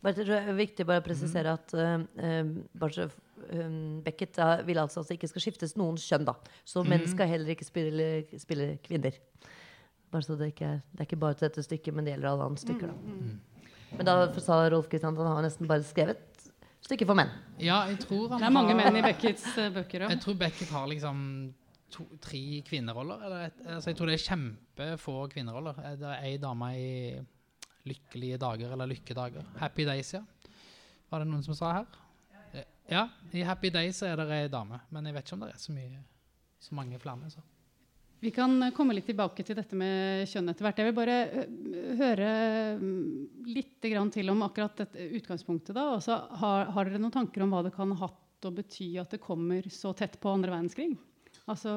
Bare 0.00 0.16
det 0.16 0.32
er 0.32 0.54
viktig 0.56 0.86
bare 0.88 1.02
å 1.02 1.04
presisere 1.04 1.52
at 1.52 1.74
uh, 1.76 2.00
um, 2.00 2.54
Beckett 4.00 4.38
uh, 4.40 4.62
vil 4.64 4.80
altså 4.80 5.02
at 5.02 5.10
det 5.10 5.18
ikke 5.18 5.28
skal 5.28 5.44
skiftes 5.44 5.74
noen 5.76 5.98
kjønn. 6.00 6.24
da. 6.24 6.32
Så 6.64 6.80
menn 6.88 7.04
skal 7.04 7.28
heller 7.28 7.52
ikke 7.52 7.66
spille, 7.68 8.06
spille 8.40 8.70
kvinner. 8.80 9.18
Bare 10.08 10.24
så 10.24 10.38
det 10.40 10.54
ikke 10.54 10.70
er, 10.70 10.80
det 10.94 11.04
er 11.04 11.08
ikke 11.10 11.20
bare 11.20 11.36
til 11.36 11.50
dette 11.50 11.66
stykket, 11.66 11.92
men 11.92 12.08
det 12.08 12.14
gjelder 12.14 12.30
alle 12.30 12.48
andre 12.48 12.64
stykker. 12.64 12.94
da. 12.94 13.68
Men 13.98 14.08
da 14.08 14.16
sa 14.40 14.62
Rolf 14.72 14.88
Kristian 14.88 15.12
at 15.12 15.20
han 15.20 15.36
har 15.36 15.44
nesten 15.44 15.68
bare 15.68 15.84
skrevet 15.84 16.29
stykker 16.90 17.08
for 17.08 17.18
menn. 17.18 17.30
Ja, 17.62 17.80
jeg 17.90 17.98
tror 18.04 18.28
han 18.34 18.40
Det 18.42 18.46
er 18.50 18.54
mange 18.58 18.74
har- 18.74 18.80
menn 18.82 18.98
i 19.00 19.02
Beckets 19.06 19.46
eh, 19.58 19.70
bøker 19.74 20.04
òg. 20.06 20.10
Jeg 20.16 20.20
tror 20.26 20.38
Beckett 20.44 20.70
har 20.74 20.86
liksom 20.90 21.22
to, 21.90 22.04
tre 22.20 22.42
kvinneroller. 22.66 23.22
Eller 23.26 23.46
et, 23.48 23.62
altså 23.66 23.90
jeg 23.90 23.96
tror 23.98 24.06
det 24.10 24.18
er 24.18 24.26
kjempefå 24.28 25.16
kvinneroller. 25.32 25.78
Eh, 25.84 25.96
Det 25.96 26.10
er 26.10 26.24
ei 26.28 26.36
dame 26.38 26.72
i 26.76 26.90
Lykkelige 27.88 28.36
dager 28.38 28.72
eller 28.74 28.86
Lykkedager. 28.90 29.44
Happy 29.58 29.84
Days, 29.88 30.12
ja. 30.12 30.20
Var 31.10 31.18
det 31.24 31.28
noen 31.30 31.42
som 31.42 31.54
sa 31.56 31.72
her? 31.78 31.86
Ja, 32.90 33.04
i 33.32 33.42
Happy 33.46 33.70
Days 33.70 34.02
er 34.02 34.16
det 34.16 34.26
ei 34.34 34.48
dame. 34.48 34.80
Men 34.90 35.06
jeg 35.06 35.14
vet 35.14 35.24
ikke 35.24 35.36
om 35.38 35.40
det 35.46 35.52
er 35.54 35.58
så 35.62 35.72
mye 35.72 36.02
så 36.60 36.74
mange 36.74 36.98
flere. 37.00 37.30
Så. 37.30 37.40
Vi 38.20 38.30
kan 38.30 38.62
eh, 38.62 38.72
komme 38.76 38.94
litt 38.96 39.08
tilbake 39.08 39.44
til 39.46 39.56
dette 39.58 39.76
med 39.78 40.28
kjønn 40.28 40.52
etter 40.52 40.66
hvert. 40.66 40.80
Jeg 40.80 40.90
vil 40.90 40.98
bare 40.98 41.18
eh, 41.26 41.92
høre 42.00 42.30
mm, 42.80 43.44
litt 43.48 43.76
til 43.80 44.32
om 44.32 44.42
akkurat 44.46 44.82
dette 44.84 45.10
utgangspunktet. 45.20 45.74
da. 45.76 45.94
Altså, 45.96 46.18
har, 46.42 46.72
har 46.74 46.88
dere 46.88 47.00
noen 47.00 47.14
tanker 47.14 47.44
om 47.44 47.54
hva 47.54 47.64
det 47.66 47.74
kan 47.76 47.94
ha 47.96 48.08
hatt 48.10 48.48
å 48.48 48.52
bety 48.56 48.94
at 49.00 49.12
det 49.12 49.22
kommer 49.24 49.66
så 49.72 49.92
tett 49.96 50.20
på 50.20 50.32
andre 50.32 50.52
verdenskrig? 50.52 50.92
Altså, 51.50 51.72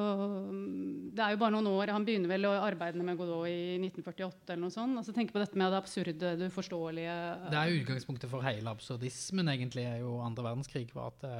mm, 0.52 1.16
det 1.16 1.24
er 1.24 1.34
jo 1.34 1.40
bare 1.40 1.56
noen 1.56 1.70
år. 1.72 1.94
Han 1.96 2.04
begynner 2.06 2.30
vel 2.30 2.46
å 2.48 2.54
arbeide 2.60 3.02
med 3.06 3.18
Godot 3.18 3.48
i 3.48 3.80
1948. 3.80 4.44
eller 4.52 4.62
noe 4.66 4.74
sånt. 4.74 5.00
Altså, 5.00 5.16
tenk 5.16 5.32
på 5.34 5.40
dette 5.42 5.58
med 5.58 5.72
det 5.72 5.80
absurde, 5.80 6.36
det 6.38 6.52
uforståelige. 6.52 7.18
Det 7.48 7.60
er 7.60 7.76
utgangspunktet 7.80 8.30
for 8.30 8.44
hele 8.46 8.70
absurdismen, 8.76 9.50
egentlig, 9.54 9.88
er 9.88 10.04
jo 10.04 10.18
andre 10.24 10.50
verdenskrig. 10.50 10.90
var 10.94 11.10
at 11.14 11.24
det, 11.24 11.34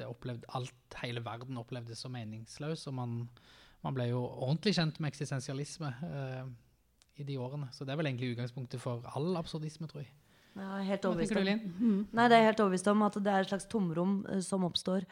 det 0.00 0.08
opplevde, 0.08 0.48
alt, 0.56 0.74
Hele 1.02 1.20
verden 1.24 1.58
opplevdes 1.60 2.00
så 2.00 2.08
meningsløs, 2.12 2.86
og 2.88 2.94
man, 2.96 3.16
man 3.84 3.96
ble 3.96 4.08
jo 4.10 4.22
ordentlig 4.24 4.76
kjent 4.76 5.00
med 5.00 5.12
eksistensialisme 5.12 5.90
eh, 6.06 6.44
i 7.20 7.26
de 7.26 7.38
årene. 7.40 7.68
Så 7.72 7.84
det 7.84 7.94
er 7.94 8.00
vel 8.00 8.10
egentlig 8.10 8.34
utgangspunktet 8.34 8.82
for 8.82 9.04
all 9.16 9.36
absurdisme, 9.40 9.88
tror 9.90 10.04
jeg. 10.04 10.12
Ja, 10.56 10.78
helt 10.80 11.04
overbevist 11.04 11.36
om. 11.36 11.48
Mm. 11.76 11.98
Nei, 12.16 12.28
det 12.32 12.38
er 12.38 12.46
helt 12.48 12.60
overbevist 12.64 12.88
om 12.88 13.04
at 13.04 13.18
det 13.20 13.32
er 13.32 13.44
et 13.44 13.50
slags 13.50 13.68
tomrom 13.72 14.18
uh, 14.24 14.40
som 14.44 14.64
oppstår. 14.64 15.04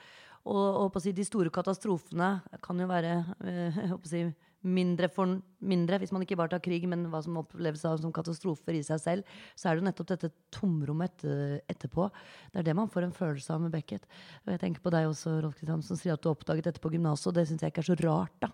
Og, 0.45 0.65
og 0.85 0.89
på 0.93 1.01
å 1.01 1.05
si, 1.05 1.13
de 1.17 1.25
store 1.25 1.53
katastrofene 1.53 2.31
kan 2.65 2.81
jo 2.81 2.89
være 2.89 3.19
uh, 3.49 3.95
si, 4.09 4.25
mindre 4.65 5.11
for 5.13 5.39
mindre, 5.65 5.99
hvis 6.01 6.13
man 6.15 6.25
ikke 6.25 6.39
bare 6.41 6.55
tar 6.55 6.63
krig, 6.65 6.87
men 6.89 7.07
hva 7.13 7.21
som 7.25 7.37
oppleves 7.41 7.85
som 7.85 8.13
katastrofer 8.15 8.79
i 8.79 8.83
seg 8.87 9.03
selv. 9.03 9.37
Så 9.55 9.69
er 9.69 9.77
det 9.77 9.85
jo 9.85 9.89
nettopp 9.91 10.11
dette 10.15 10.33
tomrommet 10.55 11.13
etter, 11.13 11.61
etterpå. 11.71 12.09
Det 12.53 12.63
er 12.63 12.69
det 12.71 12.77
man 12.79 12.91
får 12.93 13.09
en 13.09 13.17
følelse 13.17 13.55
av 13.55 13.63
med 13.65 13.75
Beckett. 13.75 14.09
Og 14.45 14.55
jeg 14.55 14.63
tenker 14.65 14.85
på 14.85 14.93
deg 14.95 15.11
også, 15.11 15.37
Rolf 15.45 15.61
Kristian, 15.61 15.85
som 15.85 16.01
sier 16.01 16.17
at 16.17 16.25
du 16.25 16.31
oppdaget 16.33 16.71
dette 16.71 16.83
på 16.83 16.93
gymnaset, 16.95 17.29
og 17.31 17.37
det 17.37 17.47
syns 17.51 17.65
jeg 17.65 17.75
ikke 17.75 17.85
er 17.85 17.91
så 17.93 18.01
rart, 18.03 18.37
da. 18.45 18.53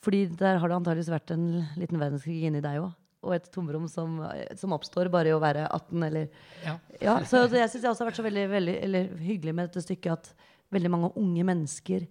Fordi 0.00 0.24
der 0.32 0.60
har 0.60 0.70
det 0.70 0.78
antakeligvis 0.78 1.12
vært 1.12 1.34
en 1.34 1.46
liten 1.80 2.00
verdenskrig 2.00 2.46
inni 2.48 2.62
deg 2.64 2.84
òg. 2.84 2.94
Og 3.20 3.34
et 3.36 3.50
tomrom 3.52 3.84
som, 3.90 4.14
som 4.56 4.72
oppstår 4.72 5.10
bare 5.12 5.28
i 5.28 5.34
å 5.36 5.42
være 5.42 5.66
18 5.66 6.06
eller 6.06 6.30
Ja. 6.64 6.78
ja, 7.02 7.18
så 7.28 7.42
jeg 7.52 7.68
syns 7.68 7.82
det 7.82 7.90
også 7.90 8.06
har 8.06 8.08
vært 8.08 8.20
så 8.22 8.24
veldig, 8.24 8.46
veldig 8.48 8.76
eller, 8.86 9.10
hyggelig 9.20 9.56
med 9.56 9.68
dette 9.68 9.82
stykket 9.84 10.14
at 10.14 10.30
veldig 10.72 10.92
mange 10.94 11.10
unge 11.20 11.44
mennesker 11.44 12.06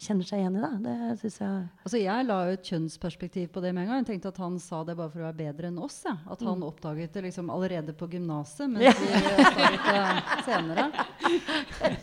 kjenner 0.00 0.26
seg 0.26 0.40
igjen 0.42 0.56
i 0.58 0.60
det. 0.60 0.70
Det 0.84 0.94
synes 1.20 1.36
jeg 1.40 1.58
Altså 1.86 1.98
Jeg 2.02 2.26
la 2.26 2.38
jo 2.48 2.54
et 2.56 2.64
kjønnsperspektiv 2.70 3.48
på 3.54 3.60
det 3.62 3.70
med 3.74 3.84
en 3.84 3.88
gang. 3.92 4.00
Jeg 4.02 4.08
tenkte 4.12 4.32
at 4.34 4.40
han 4.42 4.58
sa 4.58 4.82
det 4.84 4.96
bare 4.98 5.10
for 5.12 5.22
å 5.22 5.28
være 5.28 5.38
bedre 5.38 5.70
enn 5.70 5.78
oss. 5.78 6.00
Ja. 6.04 6.16
At 6.30 6.40
han 6.42 6.58
Mm. 6.58 6.66
oppdaget 6.68 7.12
det 7.14 7.22
liksom 7.24 7.50
allerede 7.50 7.94
på 7.94 8.08
gymnaset, 8.10 8.68
mens 8.70 8.98
vi 8.98 9.06
oppdaget 9.44 9.84
det 9.86 10.44
senere. 10.44 10.86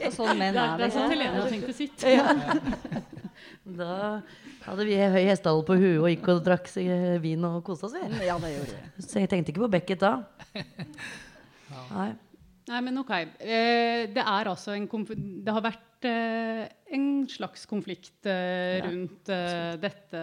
Og 0.08 0.14
sånn 0.16 0.38
menn 0.40 0.56
er 0.58 0.78
vi 0.78 0.84
det 0.84 0.88
er 0.88 0.96
sånn. 0.96 1.12
Helene 1.12 1.42
har 1.42 1.50
tenkt 1.50 1.66
til 1.66 1.78
sitt. 1.84 2.00
Da 3.66 4.22
hadde 4.66 4.86
vi 4.86 4.96
høy 4.98 5.24
hestehale 5.26 5.64
på 5.66 5.76
huet 5.80 6.00
og 6.02 6.08
gikk 6.12 6.28
og 6.34 6.42
drakk 6.46 6.68
seg 6.70 6.90
vin 7.24 7.44
og 7.48 7.64
kosa 7.66 7.88
oss. 7.88 7.94
Vi. 7.96 8.26
Ja, 8.28 8.36
det 8.42 8.52
gjorde 8.56 8.74
vi. 8.76 9.06
Så 9.06 9.20
jeg 9.22 9.30
tenkte 9.32 9.54
ikke 9.54 9.64
på 9.66 9.70
Beckett 9.72 10.02
da. 10.04 10.12
Nei. 11.96 12.10
Nei, 12.72 12.82
men 12.86 12.98
ok. 13.02 13.12
Eh, 13.42 14.06
det 14.14 14.22
er 14.24 14.50
altså 14.52 14.76
en 14.76 14.86
konf 14.92 15.10
Det 15.16 15.52
har 15.56 15.64
vært 15.66 15.82
eh, 16.08 16.64
en 16.96 17.06
slags 17.30 17.66
konflikt 17.70 18.26
eh, 18.26 18.80
Ja, 18.80 18.86
rundt 18.88 19.30
eh, 19.30 19.76
dette 19.82 20.22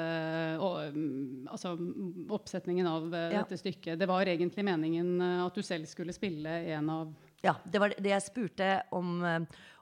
og, 0.62 0.94
mm, 0.94 1.46
Altså 1.50 1.74
mm, 1.78 2.26
oppsetningen 2.34 2.88
av 2.90 3.08
Ja. 3.12 3.42
dette 3.42 3.58
stykket. 3.60 3.98
Det 3.98 4.08
var 4.08 4.28
egentlig 4.28 4.64
meningen 4.66 5.16
at 5.22 5.54
du 5.54 5.62
selv 5.62 5.88
skulle 5.90 6.12
spille 6.16 6.58
en 6.74 6.90
av 6.90 7.14
Ja, 7.44 7.54
det 7.64 7.80
var 7.80 7.94
det 7.94 8.10
jeg 8.10 8.26
spurte 8.26 8.82
om, 8.92 9.22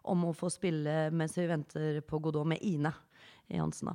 om 0.04 0.24
å 0.28 0.34
få 0.36 0.50
spille 0.52 1.10
mens 1.10 1.36
vi 1.38 1.48
venter 1.48 2.00
på 2.04 2.20
Godot 2.20 2.46
med 2.46 2.60
Ine 2.62 2.92
Jansen. 3.48 3.94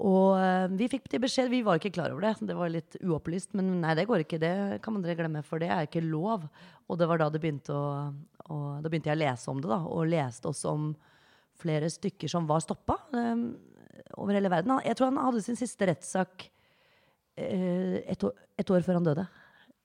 Og 0.00 0.38
vi 0.78 0.86
fikk 0.88 1.08
til 1.10 1.20
beskjed, 1.20 1.50
vi 1.52 1.62
var 1.64 1.80
ikke 1.80 1.92
klar 1.92 2.12
over 2.12 2.24
det, 2.24 2.46
det 2.48 2.56
var 2.56 2.70
litt 2.72 2.96
uopplyst. 3.02 3.52
Men 3.58 3.80
nei, 3.82 3.94
det 3.98 4.06
går 4.08 4.22
ikke, 4.24 4.38
det 4.40 4.80
kan 4.84 4.94
man 4.94 5.02
dere 5.04 5.18
glemme, 5.18 5.42
for 5.44 5.60
det 5.60 5.68
er 5.72 5.88
ikke 5.88 6.04
lov. 6.04 6.46
Og 6.88 7.00
det 7.00 7.08
var 7.10 7.20
da 7.20 7.28
det 7.32 7.40
begynte 7.42 7.74
å, 7.74 8.08
å 8.48 8.58
Da 8.80 8.88
begynte 8.88 9.10
jeg 9.10 9.18
å 9.18 9.22
lese 9.24 9.50
om 9.52 9.60
det, 9.60 9.68
da. 9.72 9.80
Og 9.90 10.08
leste 10.08 10.48
også 10.48 10.72
om 10.72 10.90
flere 11.60 11.90
stykker 11.92 12.30
som 12.30 12.48
var 12.48 12.62
stoppa 12.64 12.96
um, 13.12 13.52
over 14.18 14.36
hele 14.36 14.50
verden. 14.52 14.78
Jeg 14.86 14.98
tror 14.98 15.10
han 15.10 15.20
hadde 15.20 15.44
sin 15.44 15.58
siste 15.58 15.88
rettssak 15.90 16.48
uh, 16.48 17.96
et, 18.00 18.26
år, 18.26 18.34
et 18.60 18.74
år 18.74 18.86
før 18.86 19.00
han 19.00 19.06
døde. 19.10 19.28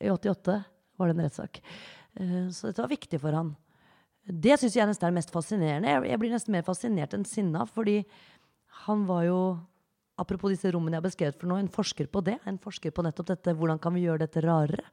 I 0.04 0.12
88 0.12 0.58
var 0.96 1.12
det 1.12 1.16
en 1.18 1.28
rettssak. 1.28 1.62
Uh, 2.20 2.48
så 2.56 2.72
dette 2.72 2.84
var 2.84 2.94
viktig 2.96 3.22
for 3.22 3.38
han. 3.38 3.54
Det 4.26 4.58
syns 4.58 4.80
jeg 4.80 4.90
nesten 4.90 5.12
er 5.12 5.16
mest 5.20 5.34
fascinerende. 5.34 6.00
Jeg 6.10 6.20
blir 6.22 6.34
nesten 6.34 6.56
mer 6.56 6.66
fascinert 6.66 7.14
enn 7.14 7.28
sinna, 7.30 7.68
fordi 7.70 8.02
han 8.86 9.08
var 9.10 9.26
jo 9.30 9.40
Apropos 10.16 10.48
disse 10.54 10.70
rommene 10.72 10.96
jeg 10.96 11.02
har 11.02 11.04
beskrevet 11.10 11.40
for 11.42 11.52
nå, 11.52 11.58
en 11.60 11.72
forsker 11.72 12.08
på 12.08 12.22
det. 12.24 12.38
En 12.48 12.56
forsker 12.62 12.94
på 12.96 13.04
nettopp 13.04 13.34
dette, 13.34 13.52
hvordan 13.60 13.82
kan 13.84 13.92
vi 13.92 14.06
gjøre 14.06 14.24
dette 14.24 14.44
rarere. 14.46 14.86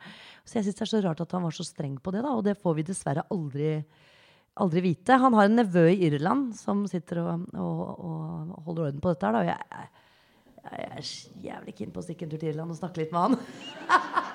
Så 0.43 0.59
jeg 0.59 0.67
syns 0.67 0.81
det 0.81 0.83
er 0.83 0.91
så 0.91 1.03
rart 1.05 1.23
at 1.23 1.35
han 1.37 1.45
var 1.47 1.55
så 1.55 1.67
streng 1.67 1.95
på 2.03 2.11
det, 2.15 2.25
da, 2.25 2.33
og 2.35 2.43
det 2.47 2.57
får 2.59 2.75
vi 2.75 2.85
dessverre 2.89 3.23
aldri, 3.31 3.69
aldri 4.61 4.83
vite. 4.85 5.17
Han 5.21 5.35
har 5.39 5.49
en 5.49 5.59
nevø 5.63 5.87
i 5.91 6.01
Irland 6.09 6.53
som 6.59 6.85
sitter 6.91 7.23
og, 7.23 7.47
og, 7.57 7.83
og 7.93 8.69
holder 8.69 8.89
orden 8.91 9.03
på 9.03 9.15
dette 9.15 9.29
her, 9.29 9.37
da. 9.37 9.43
Og 9.43 9.51
jeg, 9.53 9.69
jeg, 9.73 9.89
jeg 10.63 10.91
er 10.91 11.47
jævlig 11.49 11.77
keen 11.79 11.95
på 11.95 12.03
å 12.03 12.07
stikke 12.07 12.27
en 12.27 12.35
tur 12.35 12.43
til 12.43 12.53
Irland 12.53 12.75
og 12.75 12.79
snakke 12.79 13.03
litt 13.03 13.15
med 13.15 13.27
han. 13.27 13.41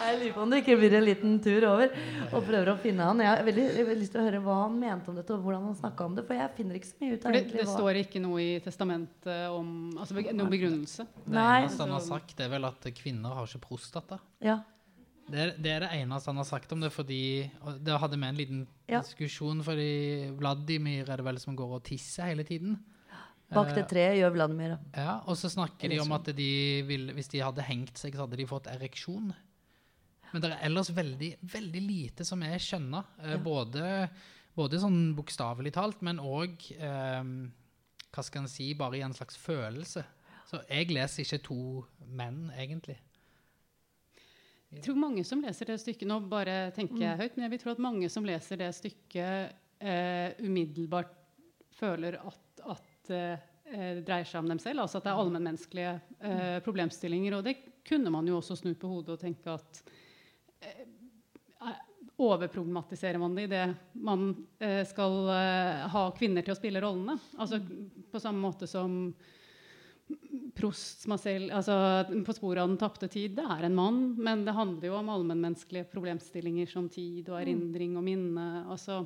Jeg 0.00 0.16
lurer 0.16 0.32
på 0.32 0.40
om 0.42 0.52
det 0.52 0.58
ikke 0.62 0.76
blir 0.80 0.94
en 0.96 1.04
liten 1.04 1.34
tur 1.44 1.64
over 1.68 1.90
og 2.32 2.44
prøver 2.46 2.70
å 2.72 2.76
finne 2.80 3.04
han. 3.04 3.20
Jeg 3.20 3.28
har 3.28 3.42
veldig, 3.44 3.66
veldig 3.76 3.96
lyst 4.00 4.14
til 4.14 4.22
å 4.22 4.24
høre 4.24 4.40
hva 4.42 4.56
han 4.62 4.78
mente 4.80 5.12
om 5.12 5.18
dette, 5.18 5.36
og 5.36 5.44
hvordan 5.44 5.66
han 5.68 5.76
snakka 5.76 6.06
om 6.08 6.16
det. 6.16 6.24
For 6.26 6.38
jeg 6.38 6.52
finner 6.56 6.78
ikke 6.78 6.88
så 6.88 6.96
mye 7.02 7.12
ut 7.12 7.26
av 7.26 7.36
det, 7.36 7.42
det 7.50 7.60
hva 7.60 7.66
står 7.68 8.00
ikke 8.00 8.22
noe 8.24 8.40
i 8.42 8.48
testamentet 8.64 9.52
om 9.52 9.70
altså, 10.00 10.16
noen 10.24 10.52
begrunnelse. 10.56 11.06
Det 11.26 11.44
eneste 11.44 11.84
han 11.84 11.94
har 11.94 12.04
sagt, 12.06 12.34
det 12.38 12.46
er 12.48 12.54
vel 12.56 12.68
at 12.70 12.90
kvinner 12.96 13.36
har 13.36 13.50
ikke 13.50 13.62
prostata. 13.68 14.20
Ja. 14.42 14.56
Det 15.30 15.40
er, 15.40 15.50
det 15.62 15.70
er 15.76 15.84
det 15.84 15.90
eneste 16.00 16.30
han 16.32 16.40
har 16.40 16.48
sagt 16.48 16.72
om 16.74 16.80
det, 16.82 16.90
fordi 16.92 17.18
og 17.62 17.78
Det 17.84 17.98
hadde 18.02 18.18
vi 18.18 18.26
en 18.28 18.38
liten 18.40 18.62
Ja. 18.90 19.00
diskusjon, 19.00 19.62
fordi 19.64 20.30
Vladimir 20.38 21.08
er 21.10 21.16
det 21.20 21.24
vel 21.24 21.38
som 21.38 21.56
går 21.56 21.76
og 21.78 21.84
tisser 21.86 22.26
hele 22.32 22.44
tiden. 22.44 22.78
Bak 23.50 23.72
det 23.74 23.88
treet 23.90 24.18
gjør 24.20 24.32
Vladimir 24.36 24.68
det. 24.76 24.78
Ja, 25.02 25.16
Og 25.26 25.34
så 25.36 25.48
snakker 25.50 25.88
de 25.90 25.98
om 25.98 26.12
at 26.12 26.24
de 26.36 26.82
vil, 26.86 27.08
hvis 27.16 27.28
de 27.32 27.40
hadde 27.42 27.62
hengt 27.66 27.98
seg, 27.98 28.14
så 28.14 28.22
hadde 28.26 28.36
de 28.38 28.46
fått 28.46 28.68
ereksjon. 28.70 29.32
Men 30.32 30.42
det 30.42 30.52
er 30.52 30.60
ellers 30.68 30.90
veldig, 30.94 31.32
veldig 31.42 31.80
lite 31.82 32.24
som 32.24 32.40
jeg 32.46 32.60
skjønner. 32.62 33.04
Ja. 33.24 33.36
både, 33.42 34.08
både 34.54 34.78
sånn 34.78 35.16
bokstavelig 35.16 35.72
talt, 35.74 36.02
men 36.06 36.18
òg 36.22 36.62
eh, 36.78 37.24
Hva 38.10 38.22
skal 38.26 38.42
en 38.42 38.48
si? 38.50 38.72
Bare 38.74 38.98
i 38.98 39.02
en 39.06 39.12
slags 39.14 39.36
følelse. 39.38 40.04
Så 40.50 40.62
jeg 40.68 40.88
leser 40.90 41.22
ikke 41.22 41.42
to 41.46 41.58
menn, 42.06 42.52
egentlig. 42.58 42.96
Jeg 44.70 44.84
tror 44.84 44.98
mange 45.02 45.24
som 45.26 45.40
leser 45.42 45.72
det 45.72 45.80
stykket 45.82 46.06
Nå 46.06 46.20
bare 46.30 46.70
tenker 46.76 47.02
jeg 47.02 47.18
høyt, 47.18 47.36
men 47.36 47.46
jeg 47.46 47.52
vil 47.54 47.62
tro 47.64 47.72
at 47.72 47.82
mange 47.82 48.10
som 48.12 48.26
leser 48.26 48.60
det 48.60 48.70
stykket, 48.76 49.56
eh, 49.82 50.36
umiddelbart 50.46 51.16
føler 51.74 52.20
at, 52.20 52.62
at 52.70 53.10
eh, 53.16 53.48
det 53.70 54.04
dreier 54.06 54.26
seg 54.26 54.42
om 54.42 54.50
dem 54.50 54.60
selv. 54.62 54.84
Altså 54.84 55.00
at 55.00 55.06
det 55.06 55.12
er 55.12 55.22
allmennmenneskelige 55.22 55.96
eh, 56.26 56.56
problemstillinger. 56.64 57.38
Og 57.38 57.44
det 57.46 57.56
kunne 57.86 58.12
man 58.14 58.28
jo 58.28 58.38
også 58.38 58.58
snu 58.58 58.72
på 58.78 58.90
hodet 58.90 59.16
og 59.16 59.22
tenke 59.22 59.58
at 59.58 59.82
eh, 60.62 60.86
Overproblematiserer 62.20 63.16
man 63.16 63.32
det 63.32 63.46
idet 63.46 63.94
man 64.04 64.26
eh, 64.60 64.82
skal 64.84 65.14
eh, 65.32 65.86
ha 65.88 66.02
kvinner 66.12 66.44
til 66.44 66.52
å 66.52 66.58
spille 66.58 66.82
rollene? 66.84 67.14
Altså 67.40 67.62
på 68.12 68.20
samme 68.20 68.42
måte 68.44 68.68
som 68.68 69.06
Prost 70.56 71.06
Marcel, 71.08 71.48
altså 71.54 71.74
På 72.26 72.34
sporet 72.36 72.62
av 72.62 72.68
den 72.68 72.78
tapte 72.80 73.08
tid, 73.10 73.36
det 73.38 73.46
er 73.46 73.66
en 73.66 73.76
mann, 73.76 74.00
men 74.20 74.44
det 74.44 74.56
handler 74.56 74.90
jo 74.90 74.98
om 74.98 75.10
allmennmenneskelige 75.14 75.88
problemstillinger 75.92 76.68
som 76.70 76.88
tid 76.92 77.30
og 77.30 77.40
erindring 77.40 77.96
og 77.96 78.04
minne. 78.06 78.46
Altså, 78.68 79.02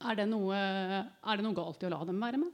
er, 0.00 0.20
det 0.20 0.28
noe, 0.30 0.56
er 0.56 1.40
det 1.40 1.46
noe 1.46 1.56
galt 1.56 1.82
i 1.82 1.88
å 1.88 1.92
la 1.92 2.04
dem 2.08 2.22
være 2.22 2.40
med? 2.40 2.52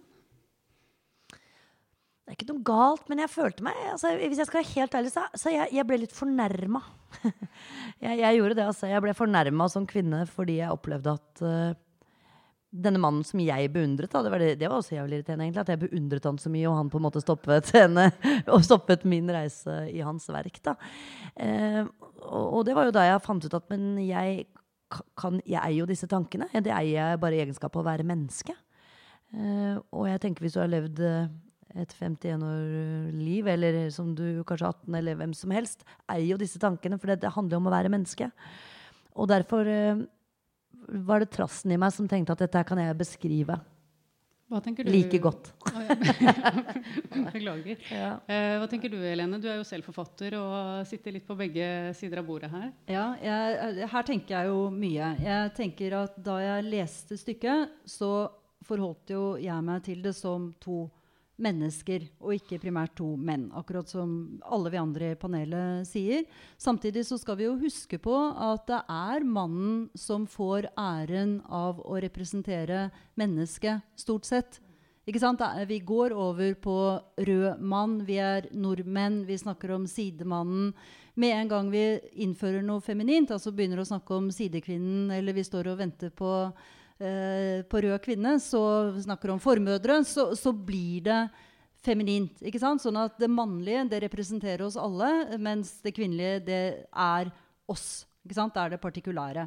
Det 2.30 2.36
er 2.36 2.38
ikke 2.38 2.52
noe 2.52 2.62
galt, 2.62 3.08
men 3.10 3.24
jeg 3.24 3.32
følte 3.32 3.64
meg 3.66 3.78
altså, 3.90 4.12
Hvis 4.14 4.38
jeg 4.38 4.46
skal 4.46 4.60
være 4.60 4.72
helt 4.76 4.96
ærlig, 5.00 5.08
så, 5.10 5.24
så 5.34 5.50
jeg, 5.50 5.70
jeg 5.74 5.86
ble 5.88 5.96
litt 6.04 6.12
fornærma. 6.14 6.82
jeg, 8.04 8.20
jeg 8.20 8.36
gjorde 8.36 8.54
det, 8.54 8.66
altså. 8.70 8.86
Jeg 8.86 9.02
ble 9.02 9.14
fornærma 9.18 9.66
som 9.72 9.88
kvinne 9.90 10.20
fordi 10.30 10.60
jeg 10.60 10.76
opplevde 10.76 11.16
at 11.18 11.42
eh, 11.42 11.80
denne 12.70 13.00
mannen 13.02 13.24
som 13.26 13.40
jeg 13.42 13.70
beundret, 13.74 14.12
da, 14.12 14.22
det, 14.22 14.30
var 14.30 14.42
det, 14.42 14.52
det 14.60 14.68
var 14.70 14.78
også 14.78 14.94
jævlig 14.94 15.18
irriterende, 15.18 15.46
egentlig, 15.48 15.64
at 15.64 15.72
jeg 15.72 15.80
beundret 15.82 16.28
han 16.28 16.38
så 16.38 16.52
mye, 16.52 16.68
og 16.70 16.76
han 16.78 16.92
på 16.92 17.00
en 17.00 17.06
måte 17.08 17.22
stoppet 17.22 17.72
henne 17.78 18.06
og 18.54 18.62
stoppet 18.66 19.06
min 19.10 19.30
reise 19.34 19.82
i 19.90 20.00
hans 20.06 20.28
verk. 20.30 20.60
Da. 20.66 20.76
Eh, 21.34 21.82
og, 22.22 22.46
og 22.60 22.64
det 22.68 22.76
var 22.78 22.86
jo 22.86 22.94
da 22.94 23.08
jeg 23.08 23.24
fant 23.26 23.46
ut 23.46 23.58
at 23.58 23.68
men 23.72 23.92
jeg, 24.04 24.46
kan, 25.18 25.40
jeg 25.42 25.60
eier 25.60 25.80
jo 25.82 25.90
disse 25.90 26.08
tankene. 26.10 26.50
Det 26.52 26.74
eier 26.74 26.94
jeg 26.98 27.22
bare 27.22 27.38
i 27.38 27.42
egenskap 27.42 27.74
av 27.74 27.82
å 27.82 27.88
være 27.90 28.06
menneske. 28.06 28.54
Eh, 29.34 29.76
og 29.94 30.06
jeg 30.10 30.22
tenker 30.22 30.46
hvis 30.46 30.54
du 30.54 30.62
har 30.62 30.70
levd 30.70 31.02
eh, 31.06 31.30
et 31.82 31.92
51 31.94 32.46
år 32.46 33.10
liv, 33.14 33.50
eller 33.50 33.82
som 33.94 34.14
du 34.18 34.42
kanskje 34.46 34.70
18, 34.70 34.94
eller 35.02 35.18
hvem 35.18 35.34
som 35.38 35.54
helst, 35.54 35.82
eier 36.10 36.32
jo 36.32 36.40
disse 36.40 36.62
tankene, 36.62 36.98
for 37.02 37.12
det, 37.12 37.20
det 37.24 37.34
handler 37.34 37.58
om 37.58 37.70
å 37.70 37.74
være 37.74 37.92
menneske. 37.92 38.30
Og 39.18 39.30
derfor 39.30 39.66
eh, 39.70 40.06
var 40.90 41.22
det 41.22 41.30
trassen 41.34 41.72
i 41.72 41.78
meg 41.80 41.92
som 41.94 42.08
tenkte 42.10 42.34
at 42.34 42.42
dette 42.44 42.62
kan 42.66 42.80
jeg 42.82 42.96
beskrive 42.98 43.58
Hva 44.50 44.60
du? 44.64 44.82
like 44.90 45.18
godt. 45.22 45.52
Oh, 45.70 45.82
ja. 45.86 46.32
Beklager. 47.30 47.78
Ja. 47.92 48.10
Eh, 48.26 48.56
hva 48.58 48.66
tenker 48.70 48.90
du, 48.90 48.96
Helene? 48.98 49.38
Du 49.38 49.46
er 49.46 49.60
jo 49.60 49.66
selv 49.68 49.86
forfatter 49.86 50.34
og 50.40 50.86
sitter 50.90 51.14
litt 51.14 51.26
på 51.28 51.36
begge 51.38 51.94
sider 51.94 52.18
av 52.18 52.26
bordet 52.26 52.50
her. 52.50 52.72
Ja, 52.90 53.04
jeg, 53.22 53.86
her 53.92 54.08
tenker 54.08 54.34
jeg 54.34 54.50
jo 54.50 54.64
mye. 54.74 55.12
Jeg 55.22 55.52
tenker 55.54 55.94
at 56.02 56.18
Da 56.18 56.40
jeg 56.42 56.66
leste 56.66 57.18
stykket, 57.20 57.76
så 57.86 58.10
forholdt 58.66 59.14
jo 59.14 59.22
jeg 59.40 59.66
meg 59.66 59.84
til 59.86 60.02
det 60.02 60.16
som 60.18 60.50
to 60.62 60.88
mennesker, 61.42 62.04
og 62.20 62.36
ikke 62.36 62.60
primært 62.62 62.94
to 63.00 63.08
menn. 63.16 63.48
Akkurat 63.56 63.90
som 63.90 64.40
alle 64.44 64.72
vi 64.72 64.80
andre 64.80 65.12
i 65.14 65.18
panelet 65.18 65.88
sier. 65.88 66.24
Samtidig 66.60 67.06
så 67.08 67.18
skal 67.20 67.38
vi 67.40 67.48
jo 67.48 67.58
huske 67.60 67.98
på 68.02 68.16
at 68.30 68.66
det 68.70 68.80
er 68.92 69.26
mannen 69.26 69.86
som 69.98 70.26
får 70.30 70.70
æren 70.78 71.38
av 71.48 71.80
å 71.82 72.00
representere 72.02 72.88
mennesket, 73.20 73.86
stort 73.98 74.28
sett. 74.28 74.60
Ikke 75.08 75.22
sant? 75.22 75.40
Vi 75.66 75.80
går 75.82 76.12
over 76.12 76.54
på 76.60 76.76
rød 77.26 77.62
mann, 77.66 78.02
vi 78.06 78.20
er 78.22 78.46
nordmenn, 78.52 79.24
vi 79.26 79.38
snakker 79.40 79.72
om 79.74 79.86
sidemannen. 79.88 80.74
Med 81.18 81.34
en 81.34 81.48
gang 81.50 81.70
vi 81.72 81.84
innfører 82.22 82.62
noe 82.62 82.84
feminint, 82.84 83.32
altså 83.34 83.50
begynner 83.52 83.80
å 83.82 83.88
snakke 83.88 84.14
om 84.14 84.28
sidekvinnen, 84.32 85.10
eller 85.16 85.34
vi 85.34 85.44
står 85.44 85.72
og 85.72 85.80
venter 85.80 86.12
på, 86.14 86.30
eh, 87.00 87.62
på 87.66 87.80
rød 87.82 87.98
kvinne, 88.04 88.36
så 88.42 88.62
snakker 89.00 89.32
om 89.34 89.42
formødre, 89.42 90.02
så, 90.06 90.30
så 90.38 90.52
blir 90.52 91.06
det 91.08 91.20
feminint. 91.84 92.42
ikke 92.44 92.60
sant? 92.60 92.82
Sånn 92.84 92.98
at 93.00 93.18
det 93.20 93.30
mannlige 93.32 93.86
det 93.90 94.02
representerer 94.04 94.66
oss 94.66 94.78
alle, 94.80 95.38
mens 95.40 95.78
det 95.84 95.94
kvinnelige 95.96 96.44
det 96.46 96.62
er 96.92 97.32
oss. 97.70 98.04
ikke 98.26 98.36
sant? 98.36 98.54
Det 98.54 98.62
er 98.62 98.74
det 98.74 98.82
partikulære. 98.82 99.46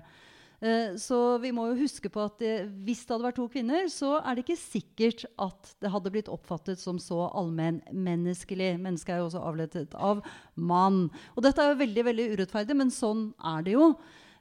Eh, 0.64 0.96
Så 0.98 1.38
vi 1.44 1.52
må 1.52 1.68
jo 1.70 1.82
huske 1.84 2.10
på 2.10 2.24
at 2.24 2.40
det, 2.40 2.54
hvis 2.88 3.04
det 3.04 3.14
hadde 3.14 3.28
vært 3.28 3.40
to 3.42 3.48
kvinner, 3.52 3.86
så 3.92 4.16
er 4.22 4.34
det 4.34 4.46
ikke 4.46 4.60
sikkert 4.62 5.26
at 5.38 5.76
det 5.84 5.92
hadde 5.92 6.14
blitt 6.14 6.32
oppfattet 6.32 6.80
som 6.80 6.98
så 6.98 7.28
allmennmenneskelig. 7.36 8.78
Mennesket 8.80 9.14
er 9.14 9.22
jo 9.22 9.30
også 9.30 9.44
avledet 9.44 9.94
av 9.94 10.24
mann. 10.56 11.10
Og 11.36 11.44
dette 11.44 11.62
er 11.62 11.74
jo 11.74 11.82
veldig 11.84 12.06
veldig 12.10 12.28
urettferdig, 12.38 12.78
men 12.80 12.94
sånn 12.94 13.34
er 13.44 13.66
det 13.68 13.76
jo. 13.76 13.94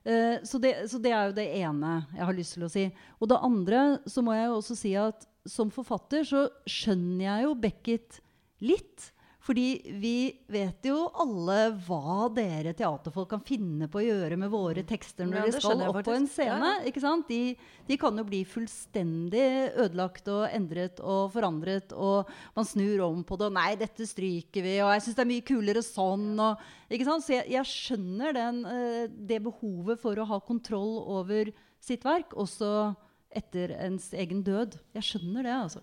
Eh, 0.04 0.42
så, 0.42 0.58
det, 0.58 0.74
så 0.90 0.98
det 1.02 1.12
er 1.14 1.30
jo 1.30 1.36
det 1.36 1.48
ene 1.62 1.94
jeg 2.16 2.26
har 2.26 2.36
lyst 2.36 2.56
til 2.56 2.66
å 2.66 2.72
si. 2.72 2.86
Og 3.20 3.30
det 3.30 3.42
andre 3.48 3.82
så 4.10 4.24
må 4.24 4.34
jeg 4.36 4.48
jo 4.50 4.58
også 4.58 4.78
si 4.78 4.94
at 4.98 5.26
som 5.48 5.72
forfatter 5.74 6.26
så 6.26 6.46
skjønner 6.70 7.24
jeg 7.26 7.46
jo 7.46 7.56
Beckett 7.58 8.20
litt. 8.62 9.10
Fordi 9.42 9.80
vi 9.98 10.30
vet 10.54 10.86
jo 10.86 11.08
alle 11.18 11.72
hva 11.82 12.28
dere 12.30 12.70
teaterfolk 12.78 13.32
kan 13.32 13.40
finne 13.42 13.88
på 13.90 13.98
å 13.98 14.04
gjøre 14.04 14.36
med 14.38 14.52
våre 14.52 14.84
tekster 14.86 15.26
når 15.26 15.40
Ja, 15.40 15.46
de 15.48 15.54
skal 15.56 15.82
opp 15.88 15.98
på 16.06 16.14
en 16.14 16.28
scene. 16.30 16.70
Ikke 16.86 17.02
sant? 17.02 17.26
De, 17.26 17.56
de 17.88 17.98
kan 17.98 18.14
jo 18.14 18.24
bli 18.28 18.44
fullstendig 18.46 19.42
ødelagt 19.82 20.30
og 20.30 20.44
endret 20.46 21.02
og 21.02 21.32
forandret. 21.34 21.90
Og 21.90 22.30
man 22.54 22.68
snur 22.68 23.02
om 23.08 23.24
på 23.26 23.40
det. 23.40 23.48
Og 23.50 23.56
'Nei, 23.58 23.72
dette 23.80 24.06
stryker 24.06 24.62
vi.' 24.62 24.78
Og 24.84 24.92
'jeg 24.94 25.06
syns 25.08 25.18
det 25.18 25.24
er 25.26 25.32
mye 25.32 25.48
kulere 25.50 25.82
sånn'. 25.82 26.38
Og, 26.46 26.62
ikke 26.86 27.08
sant? 27.10 27.26
Så 27.26 27.34
jeg, 27.34 27.50
jeg 27.50 27.72
skjønner 27.72 28.38
den, 28.38 28.64
eh, 28.66 29.06
det 29.10 29.42
behovet 29.42 29.98
for 29.98 30.14
å 30.14 30.28
ha 30.28 30.38
kontroll 30.38 31.02
over 31.18 31.50
sitt 31.82 32.06
verk, 32.06 32.30
også 32.38 32.94
etter 33.34 33.74
ens 33.74 34.12
egen 34.14 34.44
død. 34.46 34.78
Jeg 34.94 35.02
skjønner 35.02 35.42
det, 35.42 35.56
altså. 35.66 35.82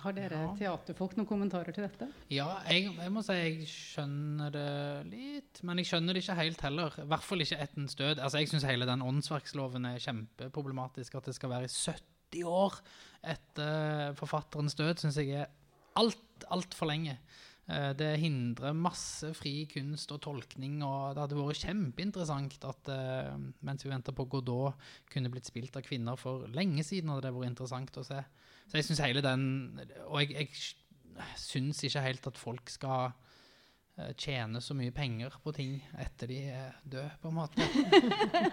Har 0.00 0.14
dere 0.16 0.38
teaterfolk 0.58 1.16
noen 1.18 1.28
kommentarer 1.28 1.74
til 1.76 1.84
dette? 1.84 2.06
Ja, 2.32 2.46
jeg, 2.70 2.88
jeg 2.96 3.12
må 3.12 3.22
si 3.26 3.36
jeg 3.36 3.66
skjønner 3.68 4.54
det 4.54 4.66
litt, 5.10 5.60
men 5.66 5.82
jeg 5.82 5.90
skjønner 5.90 6.16
det 6.16 6.22
ikke 6.24 6.38
helt 6.40 6.64
heller. 6.64 6.96
I 7.02 7.08
hvert 7.10 7.26
fall 7.26 7.44
ikke 7.44 7.58
ettens 7.66 7.98
død. 7.98 8.16
Altså, 8.22 8.40
jeg 8.40 8.48
syns 8.52 8.64
hele 8.68 8.88
den 8.88 9.04
åndsverksloven 9.04 9.90
er 9.90 10.00
kjempeproblematisk. 10.00 11.18
At 11.20 11.28
det 11.28 11.36
skal 11.36 11.52
være 11.52 11.68
i 11.68 11.74
70 11.74 12.48
år 12.48 12.80
etter 13.34 14.14
forfatterens 14.18 14.76
død, 14.78 15.02
syns 15.02 15.20
jeg 15.20 15.42
er 15.42 15.50
alt, 16.00 16.46
altfor 16.54 16.88
lenge. 16.88 17.16
Eh, 17.70 17.90
Det 17.98 18.12
hindrer 18.22 18.72
masse 18.74 19.32
fri 19.36 19.66
kunst 19.70 20.10
og 20.14 20.22
tolkning, 20.24 20.80
og 20.86 21.14
det 21.14 21.24
hadde 21.26 21.38
vært 21.38 21.60
kjempeinteressant 21.66 22.56
at 22.70 22.88
eh, 22.94 23.34
mens 23.66 23.84
vi 23.84 23.92
venter 23.92 24.16
på 24.16 24.26
Godot, 24.32 24.74
kunne 25.12 25.30
blitt 25.30 25.50
spilt 25.50 25.76
av 25.76 25.84
kvinner 25.86 26.16
for 26.18 26.48
lenge 26.56 26.82
siden, 26.86 27.12
hadde 27.12 27.28
det 27.28 27.34
vært 27.36 27.52
interessant 27.52 28.00
å 28.00 28.06
se. 28.06 28.22
Så 28.70 28.78
jeg 28.78 28.86
syns 28.86 29.02
hele 29.02 29.22
den 29.24 29.42
Og 30.06 30.20
jeg, 30.22 30.46
jeg 30.46 31.40
syns 31.40 31.82
ikke 31.86 32.04
helt 32.04 32.28
at 32.30 32.38
folk 32.38 32.70
skal 32.70 33.10
eh, 33.98 34.12
tjene 34.14 34.62
så 34.62 34.76
mye 34.78 34.94
penger 34.94 35.34
på 35.42 35.52
ting 35.56 35.74
etter 35.98 36.30
de 36.30 36.38
er 36.52 36.78
døde, 36.84 37.10
på 37.22 37.32
en 37.32 37.38
måte. 37.42 37.66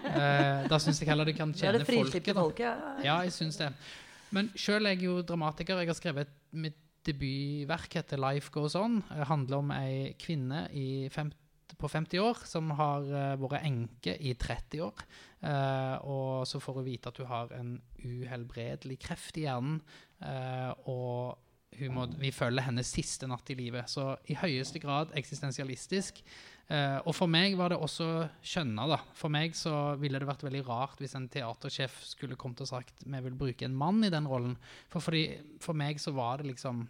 Eh, 0.08 0.64
da 0.66 0.78
syns 0.82 0.98
jeg 0.98 1.06
heller 1.12 1.28
de 1.28 1.34
kan 1.36 1.52
tjene 1.54 1.78
det 1.78 1.86
folket. 1.86 2.32
folket. 2.34 2.64
Ja. 2.64 2.94
Ja, 3.04 3.16
jeg 3.22 3.32
syns 3.36 3.58
det. 3.60 3.68
Men 4.34 4.48
sjøl 4.58 4.88
er 4.88 4.96
jeg 4.96 5.06
jo 5.06 5.20
dramatiker. 5.22 5.78
Jeg 5.78 5.90
har 5.92 5.96
skrevet 5.96 6.32
mitt 6.50 6.78
debutverk 7.06 7.94
heter 8.00 8.18
'Life 8.18 8.50
Goes 8.50 8.74
On'. 8.74 9.02
Det 9.08 9.28
handler 9.28 9.56
om 9.62 9.70
ei 9.70 10.14
kvinne 10.18 10.66
i 10.72 11.08
fem, 11.12 11.30
på 11.78 11.90
50 11.90 12.22
år 12.22 12.44
som 12.48 12.70
har 12.78 13.08
eh, 13.10 13.34
vært 13.40 13.66
enke 13.66 14.14
i 14.16 14.34
30 14.38 14.84
år. 14.86 15.02
Eh, 15.44 15.96
og 16.08 16.46
så 16.48 16.60
får 16.62 16.80
hun 16.80 16.86
vite 16.86 17.12
at 17.12 17.20
hun 17.20 17.30
har 17.30 17.52
en 17.58 17.74
uhelbredelig 18.04 18.98
kreft 19.04 19.38
i 19.40 19.46
hjernen. 19.48 19.82
eh, 20.22 20.72
og 20.88 21.38
må, 21.92 22.06
vi 22.18 22.30
følger 22.32 22.64
hennes 22.64 22.88
siste 22.90 23.28
natt 23.28 23.50
i 23.52 23.56
livet. 23.58 23.90
Så 23.90 24.14
i 24.30 24.36
høyeste 24.38 24.80
grad 24.82 25.12
eksistensialistisk. 25.18 26.22
Eh, 26.68 26.98
og 27.04 27.14
for 27.16 27.30
meg 27.30 27.56
var 27.58 27.72
det 27.72 27.80
også 27.80 28.28
skjønna, 28.44 28.86
da. 28.90 28.98
For 29.16 29.32
meg 29.32 29.56
så 29.56 29.94
ville 30.00 30.20
det 30.20 30.28
vært 30.28 30.44
veldig 30.44 30.64
rart 30.68 31.00
hvis 31.02 31.16
en 31.18 31.28
teatersjef 31.32 32.02
skulle 32.10 32.38
kommet 32.40 32.64
og 32.64 32.70
sagt 32.72 33.04
vi 33.06 33.22
vil 33.24 33.38
bruke 33.38 33.68
en 33.68 33.76
mann 33.78 34.02
i 34.04 34.12
den 34.12 34.28
rollen. 34.28 34.56
For, 34.90 35.04
fordi, 35.04 35.26
for 35.64 35.78
meg 35.78 36.00
så 36.02 36.12
var 36.16 36.40
det 36.40 36.50
liksom 36.52 36.86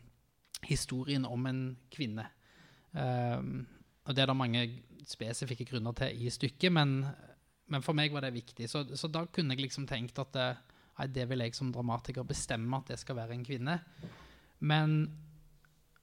historien 0.67 1.27
om 1.29 1.47
en 1.47 1.63
kvinne. 1.95 2.25
Um, 2.91 3.67
og 4.09 4.17
det 4.17 4.25
er 4.25 4.31
det 4.31 4.37
mange 4.41 4.65
spesifikke 5.09 5.67
grunner 5.69 5.93
til 5.97 6.25
i 6.25 6.31
stykket, 6.33 6.73
men, 6.73 7.03
men 7.69 7.85
for 7.85 7.97
meg 7.97 8.13
var 8.13 8.25
det 8.25 8.33
viktig. 8.35 8.69
Så, 8.69 8.87
så 8.97 9.11
da 9.13 9.27
kunne 9.29 9.55
jeg 9.55 9.67
liksom 9.67 9.87
tenkt 9.89 10.19
at 10.21 10.33
det, 10.37 10.49
nei, 10.99 11.09
det 11.13 11.29
vil 11.29 11.45
jeg 11.45 11.57
som 11.57 11.73
dramatiker 11.73 12.27
bestemme 12.29 12.81
at 12.81 12.93
det 12.93 12.99
skal 13.01 13.21
være 13.21 13.37
en 13.37 13.45
kvinne. 13.45 13.79
Men 14.59 14.99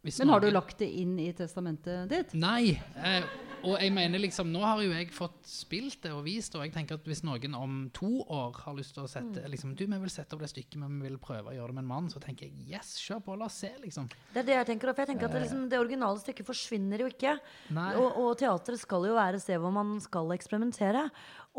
Men 0.06 0.30
har 0.30 0.40
du 0.40 0.52
lagt 0.52 0.78
det 0.80 0.90
inn 1.02 1.18
i 1.20 1.32
testamentet 1.34 2.10
ditt? 2.10 2.34
Nei. 2.38 2.78
Eh, 3.02 3.26
og 3.66 3.76
jeg 3.82 3.92
mener 3.94 4.22
liksom, 4.22 4.52
nå 4.54 4.62
har 4.64 4.82
jo 4.84 4.94
jeg 4.94 5.10
fått 5.16 5.38
spilt 5.50 6.00
det 6.06 6.12
og 6.16 6.24
vist 6.28 6.54
det, 6.54 6.60
og 6.60 6.68
jeg 6.68 6.74
tenker 6.76 7.00
at 7.00 7.08
hvis 7.10 7.24
noen 7.26 7.58
om 7.58 7.78
to 7.96 8.22
år 8.22 8.60
har 8.64 8.78
lyst 8.78 8.96
til 8.96 9.06
å 9.06 9.10
sette 9.10 9.44
liksom, 9.52 9.74
du, 9.78 9.86
vi 9.90 10.00
vil 10.06 10.14
sette 10.14 10.38
opp 10.38 10.44
det 10.44 10.52
stykket, 10.52 10.78
men 10.82 11.00
vi 11.02 11.10
vil 11.10 11.20
prøve 11.22 11.52
å 11.52 11.56
gjøre 11.56 11.74
det 11.74 11.78
med 11.80 11.86
en 11.86 11.92
mann, 11.92 12.10
så 12.14 12.22
tenker 12.24 12.48
jeg 12.48 12.70
yes, 12.76 12.96
kjør 13.04 13.24
på, 13.26 13.38
la 13.40 13.50
oss 13.50 13.60
se, 13.66 13.72
liksom. 13.84 14.08
Det 14.34 14.44
er 14.44 14.48
det 14.48 14.58
jeg 14.60 14.70
tenker. 14.72 14.94
For 14.94 15.04
jeg 15.04 15.12
tenker 15.14 15.30
at 15.30 15.36
det, 15.36 15.44
liksom, 15.46 15.68
det 15.72 15.82
originale 15.82 16.22
stykket 16.22 16.48
forsvinner 16.48 17.04
jo 17.04 17.10
ikke. 17.12 17.36
Og, 17.74 18.08
og 18.22 18.32
teatret 18.40 18.82
skal 18.82 19.10
jo 19.10 19.18
være 19.18 19.40
et 19.40 19.46
sted 19.46 19.62
hvor 19.62 19.74
man 19.76 19.96
skal 20.04 20.34
eksperimentere. 20.36 21.06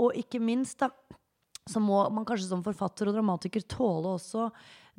Og 0.03 0.17
ikke 0.21 0.41
minst, 0.43 0.83
da, 0.83 0.91
så 1.67 1.83
må 1.83 2.05
man 2.15 2.27
kanskje 2.29 2.51
som 2.51 2.65
forfatter 2.67 3.11
og 3.11 3.17
dramatiker 3.19 3.65
tåle 3.67 4.15
også 4.17 4.51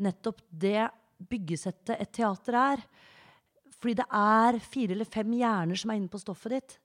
nettopp 0.04 0.42
det 0.52 0.90
byggesettet 1.30 1.96
et 1.98 2.12
teater 2.14 2.58
er. 2.60 2.84
Fordi 3.78 3.98
det 4.00 4.08
er 4.14 4.60
fire 4.64 4.96
eller 4.96 5.10
fem 5.10 5.34
hjerner 5.38 5.80
som 5.80 5.94
er 5.94 6.00
inne 6.00 6.12
på 6.12 6.22
stoffet 6.22 6.56
ditt. 6.56 6.78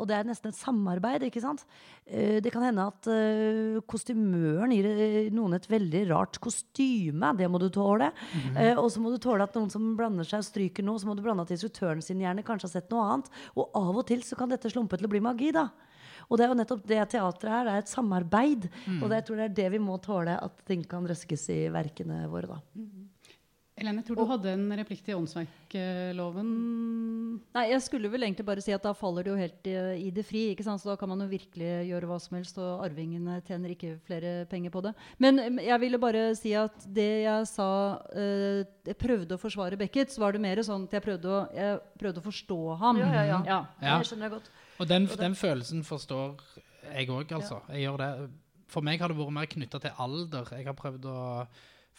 Og 0.00 0.06
det 0.08 0.14
er 0.16 0.24
nesten 0.24 0.48
et 0.48 0.56
samarbeid. 0.56 1.22
ikke 1.28 1.40
sant? 1.44 1.64
Eh, 2.06 2.40
Det 2.40 2.50
kan 2.52 2.62
hende 2.64 2.86
at 2.88 3.06
eh, 3.12 3.76
kostymøren 3.86 4.72
gir 4.72 4.86
eh, 4.88 5.28
noen 5.30 5.52
et 5.58 5.66
veldig 5.68 6.06
rart 6.10 6.38
kostyme. 6.40 7.34
Det 7.36 7.48
må 7.52 7.60
du 7.60 7.68
tåle. 7.68 8.08
Eh, 8.56 8.72
Og 8.80 8.88
så 8.90 9.02
må 9.04 9.12
du 9.12 9.18
tåle 9.20 9.44
at 9.44 9.54
noen 9.54 9.70
som 9.70 9.94
blander 9.98 10.24
seg 10.24 10.42
stryker 10.48 10.82
noe, 10.82 10.98
så 10.98 11.06
må 11.10 11.14
du 11.14 11.22
blande 11.22 11.44
at 11.44 11.52
instruktøren 11.52 12.00
sin 12.02 12.20
gjerne 12.24 12.42
kanskje 12.42 12.70
har 12.70 12.74
sett 12.80 12.90
noe 12.90 13.04
annet. 13.04 13.28
Og 13.54 13.68
av 13.76 13.94
og 14.00 14.06
til 14.08 14.22
så 14.24 14.34
kan 14.40 14.48
dette 14.48 14.70
slumpe 14.72 14.96
til 14.96 15.06
å 15.06 15.12
bli 15.12 15.20
magi, 15.20 15.52
da. 15.52 15.68
Og 16.30 16.38
det 16.38 16.44
er 16.46 16.52
jo 16.54 16.60
nettopp 16.62 16.86
det 16.88 17.02
teatret 17.12 17.50
her. 17.52 17.64
Det 17.68 17.72
er 17.76 17.82
et 17.84 17.92
samarbeid. 17.92 18.68
Og 19.02 19.08
det, 19.10 19.16
jeg 19.20 19.26
tror 19.28 19.36
det 19.42 19.44
er 19.50 19.56
det 19.60 19.70
vi 19.76 19.78
må 19.82 20.00
tåle, 20.00 20.38
at 20.40 20.64
ting 20.64 20.84
kan 20.88 21.04
røskes 21.04 21.50
i 21.52 21.66
verkene 21.74 22.24
våre, 22.32 22.48
da. 22.56 22.62
Helene, 23.72 24.02
jeg 24.02 24.10
tror 24.10 24.18
du 24.20 24.28
hadde 24.28 24.50
en 24.52 24.64
replikk 24.76 25.00
til 25.06 25.16
åndsverkloven. 25.16 26.48
Nei, 27.56 27.62
jeg 27.70 27.80
skulle 27.80 28.10
vel 28.12 28.26
egentlig 28.26 28.44
bare 28.44 28.60
si 28.64 28.74
at 28.76 28.84
da 28.84 28.92
faller 28.92 29.24
det 29.24 29.32
jo 29.32 29.36
helt 29.40 29.68
i, 29.70 29.76
i 30.08 30.10
det 30.12 30.24
fri. 30.28 30.42
ikke 30.52 30.66
sant? 30.66 30.82
Så 30.82 30.90
da 30.90 30.96
kan 31.00 31.08
man 31.08 31.24
jo 31.24 31.28
virkelig 31.30 31.70
gjøre 31.88 32.10
hva 32.10 32.18
som 32.20 32.36
helst, 32.36 32.60
og 32.60 32.82
arvingene 32.84 33.38
tjener 33.48 33.72
ikke 33.72 33.94
flere 34.04 34.34
penger 34.50 34.74
på 34.74 34.82
det. 34.84 34.92
Men 35.24 35.40
jeg 35.64 35.80
ville 35.86 36.02
bare 36.02 36.26
si 36.36 36.52
at 36.58 36.84
det 36.84 37.08
jeg 37.24 37.48
sa 37.48 37.70
eh, 38.12 38.60
Jeg 38.90 38.98
prøvde 39.00 39.38
å 39.38 39.40
forsvare 39.40 39.80
Beckett, 39.80 40.12
så 40.12 40.26
var 40.26 40.36
det 40.36 40.44
mer 40.44 40.60
sånn 40.68 40.84
at 40.90 40.98
jeg 40.98 41.06
prøvde 41.08 41.32
å, 41.32 41.40
jeg 41.56 41.80
prøvde 42.04 42.20
å 42.20 42.28
forstå 42.28 42.60
ham. 42.84 43.00
Ja, 43.00 43.08
ja, 43.08 43.24
ja. 43.30 43.40
Ja. 43.48 43.60
Ja. 43.80 43.98
Det 44.02 44.12
skjønner 44.12 44.28
jeg 44.28 44.36
godt. 44.36 44.52
Og 44.82 44.92
den, 44.92 45.08
den 45.16 45.38
følelsen 45.38 45.84
forstår 45.88 46.36
jeg 46.92 47.08
òg, 47.08 47.32
altså. 47.40 47.64
Jeg 47.72 47.86
gjør 47.86 48.04
det. 48.04 48.14
For 48.72 48.84
meg 48.84 49.00
har 49.00 49.12
det 49.12 49.16
vært 49.16 49.36
mer 49.40 49.48
knytta 49.48 49.80
til 49.80 50.00
alder. 50.00 50.48
Jeg 50.58 50.68
har 50.68 50.76
prøvd 50.76 51.08
å 51.08 51.18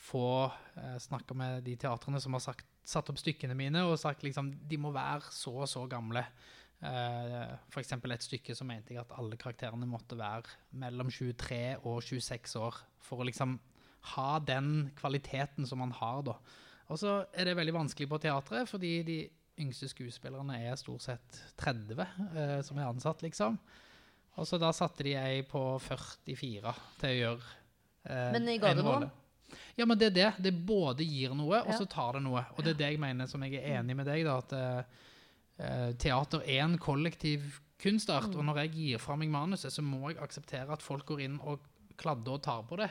få 0.04 0.28
eh, 0.76 0.98
snakka 1.00 1.36
med 1.38 1.64
de 1.68 1.78
teatrene 1.80 2.20
som 2.22 2.36
har 2.36 2.44
sagt, 2.44 2.68
satt 2.84 3.10
opp 3.12 3.20
stykkene 3.22 3.56
mine, 3.58 3.86
og 3.88 4.00
sagt 4.02 4.26
liksom 4.26 4.52
de 4.70 4.80
må 4.82 4.92
være 4.96 5.32
så 5.32 5.56
og 5.64 5.70
så 5.72 5.86
gamle. 5.92 6.26
Eh, 6.84 7.54
eksempel 7.80 8.12
et 8.12 8.26
stykke 8.26 8.56
så 8.58 8.68
mente 8.68 8.92
jeg 8.92 9.04
at 9.04 9.14
alle 9.16 9.40
karakterene 9.40 9.88
måtte 9.88 10.18
være 10.20 10.58
mellom 10.82 11.12
23 11.14 11.80
og 11.88 12.02
26 12.04 12.58
år. 12.60 12.82
For 13.04 13.24
å 13.24 13.28
liksom 13.30 13.56
ha 14.14 14.32
den 14.44 14.92
kvaliteten 15.00 15.68
som 15.70 15.80
man 15.80 15.96
har, 15.96 16.20
da. 16.28 16.36
Og 16.92 17.00
så 17.00 17.22
er 17.32 17.48
det 17.48 17.56
veldig 17.58 17.78
vanskelig 17.78 18.10
på 18.12 18.20
teatret, 18.26 18.68
fordi 18.68 18.92
de 19.08 19.18
yngste 19.64 19.88
skuespillerne 19.92 20.58
er 20.66 20.76
stort 20.80 21.06
sett 21.06 21.40
30 21.62 22.04
eh, 22.04 22.60
som 22.66 22.80
er 22.80 22.90
ansatt, 22.90 23.24
liksom. 23.24 23.58
Og 24.34 24.48
så 24.50 24.58
da 24.60 24.72
satte 24.76 25.06
de 25.06 25.14
ei 25.16 25.44
på 25.46 25.62
44 25.80 26.74
til 27.00 27.12
å 27.12 27.18
gjøre 27.20 27.52
eh, 28.10 28.32
Men 28.34 28.50
i 28.50 28.58
en 28.58 28.64
det 28.66 28.82
noe? 28.82 28.96
rolle. 28.96 29.12
Ja, 29.80 29.88
men 29.90 30.00
det 30.00 30.12
er 30.12 30.16
det. 30.18 30.30
Det 30.48 30.54
både 30.68 31.06
gir 31.08 31.36
noe, 31.38 31.64
og 31.64 31.74
så 31.78 31.88
tar 31.90 32.18
det 32.18 32.24
noe. 32.26 32.46
Og 32.56 32.64
det 32.66 32.76
er 32.76 32.80
det 32.82 32.94
jeg 32.94 33.04
mener, 33.04 33.30
som 33.30 33.44
jeg 33.46 33.60
er 33.60 33.80
enig 33.80 33.98
med 34.00 34.10
deg, 34.10 34.24
da, 34.28 34.40
at 34.42 34.56
eh, 34.58 35.92
teater 36.02 36.46
er 36.46 36.64
en 36.66 36.80
kollektiv 36.82 37.60
kunstart. 37.84 38.32
Mm. 38.32 38.40
Og 38.40 38.50
når 38.50 38.64
jeg 38.64 38.74
gir 38.78 39.04
fra 39.04 39.18
meg 39.20 39.32
manuset, 39.34 39.74
så 39.74 39.86
må 39.86 40.10
jeg 40.10 40.22
akseptere 40.24 40.74
at 40.76 40.86
folk 40.86 41.08
går 41.12 41.26
inn 41.28 41.40
og 41.42 41.66
kladder 42.00 42.38
og 42.38 42.44
tar 42.44 42.64
på 42.68 42.78
det. 42.80 42.90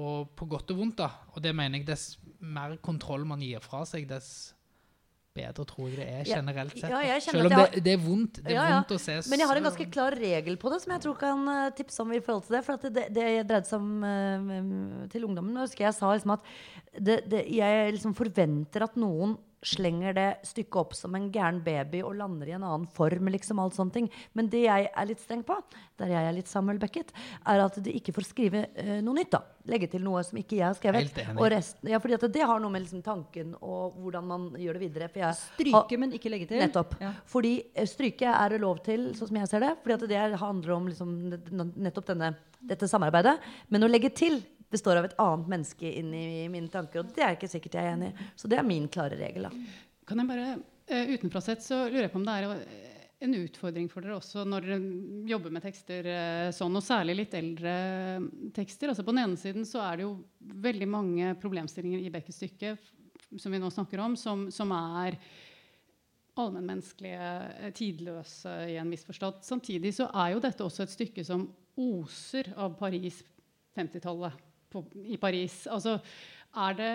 Og 0.00 0.30
på 0.36 0.48
godt 0.48 0.72
og 0.72 0.80
vondt, 0.82 1.00
da. 1.02 1.10
Og 1.34 1.42
det 1.44 1.54
mener 1.56 1.80
jeg 1.80 1.88
dess 1.88 2.18
mer 2.40 2.76
kontroll 2.84 3.26
man 3.28 3.42
gir 3.44 3.62
fra 3.64 3.84
seg, 3.88 4.08
dess 4.08 4.54
bedre 5.38 5.66
tror 5.70 5.88
jeg 5.88 5.96
det 6.02 6.08
er 6.18 6.28
generelt 6.28 6.74
sett. 6.76 6.90
ja, 6.90 7.00
jeg 7.06 7.24
Selv 7.28 7.46
om 7.46 7.54
det, 7.54 7.82
det 7.86 7.94
er 7.94 8.02
vondt. 8.02 8.40
Det 8.42 8.52
er 8.52 8.56
Ja, 8.58 8.68
ja. 8.68 8.76
vondt 8.80 8.94
å 8.96 9.00
se 9.02 9.16
Men 9.30 9.42
jeg 9.44 9.48
har 9.52 9.62
en 9.62 9.68
ganske 9.70 9.88
klar 9.94 10.18
regel 10.18 10.58
på 10.60 10.72
det 10.74 10.82
som 10.84 10.94
jeg 10.96 11.04
tror 11.06 11.18
kan 11.22 11.48
eh, 11.54 11.64
tipse 11.78 12.02
om 12.04 12.12
i 12.16 12.20
forhold 12.24 12.46
til 12.48 12.58
det. 12.58 12.64
For 12.66 12.78
at 12.78 12.88
det, 12.98 13.06
det 13.16 13.26
dreide 13.48 13.66
seg 13.70 13.78
om 13.80 14.08
eh, 14.12 15.10
til 15.14 15.28
ungdommen. 15.30 15.54
Jeg 15.56 15.70
husker 15.70 15.88
jeg 15.88 15.98
sa 15.98 16.12
liksom 16.14 16.36
at 16.38 16.48
jeg 16.98 17.92
liksom 17.94 18.16
forventer 18.18 18.84
at 18.88 18.96
noen 18.98 19.36
slenger 19.64 20.14
det 20.14 20.26
stykket 20.46 20.78
opp 20.80 20.94
som 20.96 21.14
en 21.18 21.28
gæren 21.34 21.60
baby 21.64 22.00
og 22.06 22.16
lander 22.18 22.50
i 22.50 22.54
en 22.56 22.64
annen 22.64 22.86
form. 22.94 23.28
liksom 23.32 23.58
alt 23.58 23.74
sånne 23.74 23.94
ting. 23.94 24.08
Men 24.32 24.48
det 24.48 24.64
jeg 24.64 24.88
er 24.88 25.06
litt 25.08 25.20
streng 25.22 25.42
på, 25.46 25.56
der 25.98 26.12
jeg 26.12 26.28
er 26.28 26.36
litt 26.36 26.48
Samuel 26.48 26.78
Beckett, 26.78 27.12
er 27.46 27.64
at 27.64 27.78
de 27.82 27.94
ikke 27.98 28.14
får 28.16 28.28
skrive 28.28 28.66
eh, 28.74 28.98
noe 29.02 29.18
nytt. 29.18 29.32
da. 29.34 29.42
Legge 29.68 29.90
til 29.92 30.04
noe 30.04 30.22
som 30.24 30.38
ikke 30.40 30.56
jeg 30.56 30.66
har 30.66 30.76
skrevet. 30.78 31.22
Og 31.34 31.48
resten, 31.52 31.90
ja, 31.90 31.98
fordi 32.00 32.16
at 32.16 32.28
det 32.32 32.44
har 32.48 32.60
noe 32.62 32.72
med 32.72 32.86
liksom 32.86 33.02
tanken 33.04 33.54
og 33.60 33.98
hvordan 33.98 34.28
man 34.28 34.50
gjør 34.56 34.78
det 34.78 34.84
videre. 34.86 35.08
For 35.12 35.24
jeg 35.24 35.40
Stryke, 35.42 35.98
men 36.00 36.14
ikke 36.16 36.32
legge 36.32 36.50
til. 36.50 36.62
Nettopp. 36.62 36.94
Ja. 37.02 37.14
Fordi 37.28 37.54
eh, 37.74 37.88
stryke 37.88 38.30
er 38.34 38.54
det 38.54 38.62
lov 38.62 38.82
til, 38.86 39.10
sånn 39.18 39.32
som 39.32 39.40
jeg 39.42 39.50
ser 39.50 39.66
det. 39.66 39.74
Fordi 39.82 39.98
at 39.98 40.06
det 40.12 40.42
handler 40.44 40.76
om 40.76 40.86
liksom, 40.92 41.16
nettopp 41.74 42.12
denne, 42.14 42.32
dette 42.70 42.88
samarbeidet. 42.90 43.38
Men 43.68 43.84
å 43.84 43.90
legge 43.90 44.14
til 44.14 44.40
består 44.70 45.00
av 45.00 45.08
et 45.08 45.16
annet 45.22 45.48
menneske 45.54 45.92
inni 46.00 46.48
mine 46.52 46.70
tanker. 46.72 47.02
Og 47.02 47.14
det 47.14 47.24
er 47.24 47.36
ikke 47.36 47.50
sikkert 47.50 47.78
jeg 47.78 47.88
er 47.88 47.96
enig 47.96 48.12
i. 48.12 48.28
Så 48.36 48.50
det 48.50 48.58
er 48.60 48.66
min 48.66 48.88
klare 48.92 49.18
regel. 49.20 49.48
da. 49.48 49.52
Kan 50.08 50.22
jeg 50.22 50.28
bare, 50.28 50.58
eh, 50.86 51.14
Utenfra 51.14 51.42
sett 51.44 51.64
så 51.64 51.86
lurer 51.88 52.08
jeg 52.08 52.12
på 52.12 52.20
om 52.20 52.28
det 52.28 52.36
er 52.36 52.50
eh, 52.54 52.88
en 53.20 53.34
utfordring 53.34 53.88
for 53.90 54.04
dere 54.04 54.18
også 54.18 54.44
når 54.46 54.66
dere 54.66 54.78
jobber 55.28 55.54
med 55.54 55.64
tekster 55.64 56.06
eh, 56.06 56.50
sånn, 56.54 56.76
og 56.78 56.84
særlig 56.84 57.18
litt 57.18 57.34
eldre 57.34 57.74
eh, 57.74 58.28
tekster. 58.54 58.92
Altså 58.92 59.04
På 59.06 59.14
den 59.14 59.24
ene 59.24 59.40
siden 59.40 59.66
så 59.68 59.82
er 59.84 59.98
det 59.98 60.06
jo 60.06 60.14
veldig 60.38 60.88
mange 60.88 61.34
problemstillinger 61.42 62.04
i 62.04 62.12
Beckets 62.14 62.38
stykke 62.42 62.76
som 63.36 63.52
vi 63.52 63.60
nå 63.60 63.68
snakker 63.72 64.00
om, 64.00 64.14
som, 64.16 64.46
som 64.54 64.70
er 64.72 65.18
allmennmenneskelige, 66.38 67.72
tidløse 67.76 68.52
i 68.70 68.76
en 68.80 68.92
viss 68.94 69.04
forstand. 69.04 69.42
Samtidig 69.44 69.92
så 69.96 70.06
er 70.14 70.32
jo 70.32 70.42
dette 70.44 70.64
også 70.64 70.86
et 70.86 70.94
stykke 70.94 71.24
som 71.26 71.48
oser 71.78 72.52
av 72.56 72.78
Paris 72.78 73.20
50-tallet 73.76 74.47
på- 74.70 74.86
i 75.04 75.16
Paris. 75.16 75.66
Altså, 75.66 75.98
er 76.56 76.78
det 76.78 76.92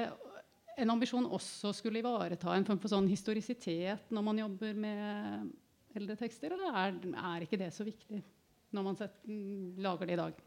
en 0.78 0.90
ambisjon 0.90 1.30
også 1.30 1.74
skulle 1.76 2.02
ivareta 2.02 2.54
en 2.56 2.66
form 2.66 2.80
for 2.82 2.90
sånn 2.90 3.10
historisitet 3.10 4.10
når 4.14 4.26
man 4.26 4.40
jobber 4.42 4.74
med 4.74 5.52
eldre 5.94 6.18
tekster, 6.18 6.56
eller 6.56 6.74
er, 6.74 6.96
er 7.14 7.46
ikke 7.46 7.60
det 7.62 7.70
så 7.76 7.86
viktig 7.86 8.24
når 8.74 8.88
man 8.88 8.98
sett, 8.98 9.20
mm, 9.30 9.78
lager 9.86 10.10
det 10.10 10.16
i 10.16 10.22
dag? 10.24 10.42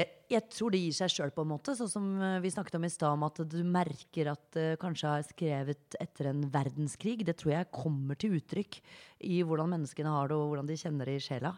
Jeg, 0.00 0.08
jeg 0.32 0.46
tror 0.54 0.72
det 0.72 0.80
gir 0.80 0.94
seg 0.96 1.12
sjøl, 1.12 1.32
på 1.34 1.44
en 1.44 1.50
måte. 1.50 1.74
Sånn 1.76 1.90
som 1.92 2.06
eh, 2.24 2.38
vi 2.40 2.52
snakket 2.54 2.78
om 2.78 2.86
i 2.86 2.92
stad, 2.92 3.18
om 3.18 3.26
at 3.26 3.42
du 3.52 3.58
merker 3.66 4.30
at 4.32 4.46
det 4.56 4.78
kanskje 4.80 5.12
har 5.12 5.26
skrevet 5.28 5.96
etter 6.00 6.30
en 6.30 6.46
verdenskrig. 6.52 7.18
Det 7.26 7.36
tror 7.40 7.52
jeg 7.52 7.72
kommer 7.74 8.16
til 8.16 8.38
uttrykk 8.38 8.80
i 9.28 9.42
hvordan 9.44 9.74
menneskene 9.74 10.14
har 10.14 10.30
det, 10.30 10.38
og 10.38 10.54
hvordan 10.54 10.70
de 10.70 10.78
kjenner 10.80 11.10
det 11.10 11.18
i 11.18 11.24
sjela. 11.26 11.52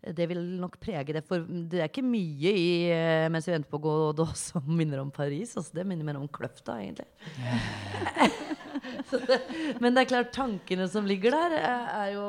Det 0.00 0.26
vil 0.30 0.40
nok 0.60 0.76
prege 0.82 1.14
det. 1.16 1.22
For 1.26 1.42
det 1.42 1.80
er 1.80 1.90
ikke 1.90 2.04
mye 2.06 2.52
i 2.52 2.70
eh, 2.94 3.26
mens 3.32 3.48
vi 3.48 3.54
venter 3.54 3.72
på 3.72 3.80
Godot 3.82 4.36
som 4.38 4.64
minner 4.68 5.02
om 5.02 5.10
Paris. 5.10 5.56
Altså, 5.56 5.74
det 5.78 5.86
minner 5.88 6.06
mer 6.06 6.20
om 6.20 6.28
Kløfta, 6.30 6.78
egentlig. 6.82 7.08
Så 9.10 9.18
det, 9.24 9.40
men 9.80 9.96
det 9.96 10.04
er 10.04 10.10
klart, 10.10 10.34
tankene 10.36 10.86
som 10.90 11.08
ligger 11.08 11.34
der, 11.34 11.56
eh, 11.58 11.94
er 12.04 12.10
jo, 12.14 12.26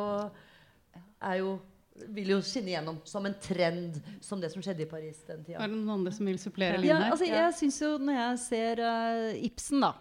er 1.28 1.42
jo 1.42 1.58
vil 2.14 2.30
jo 2.36 2.42
skinne 2.46 2.74
gjennom 2.76 3.00
som 3.10 3.26
en 3.26 3.36
trend, 3.42 3.98
som 4.22 4.42
det 4.42 4.52
som 4.54 4.64
skjedde 4.64 4.86
i 4.86 4.90
Paris 4.90 5.22
den 5.28 5.44
tida. 5.46 5.60
Er 5.60 5.70
det 5.70 5.78
noen 5.78 5.96
andre 6.00 6.14
som 6.14 6.28
vil 6.30 6.38
supplere 6.42 6.82
Ja, 6.86 7.00
altså, 7.10 7.26
jeg 7.26 7.56
synes 7.58 7.80
jo 7.82 7.90
Når 7.98 8.20
jeg 8.20 8.42
ser 8.44 8.82
uh, 8.86 9.46
Ibsen, 9.48 9.82
da, 9.82 9.94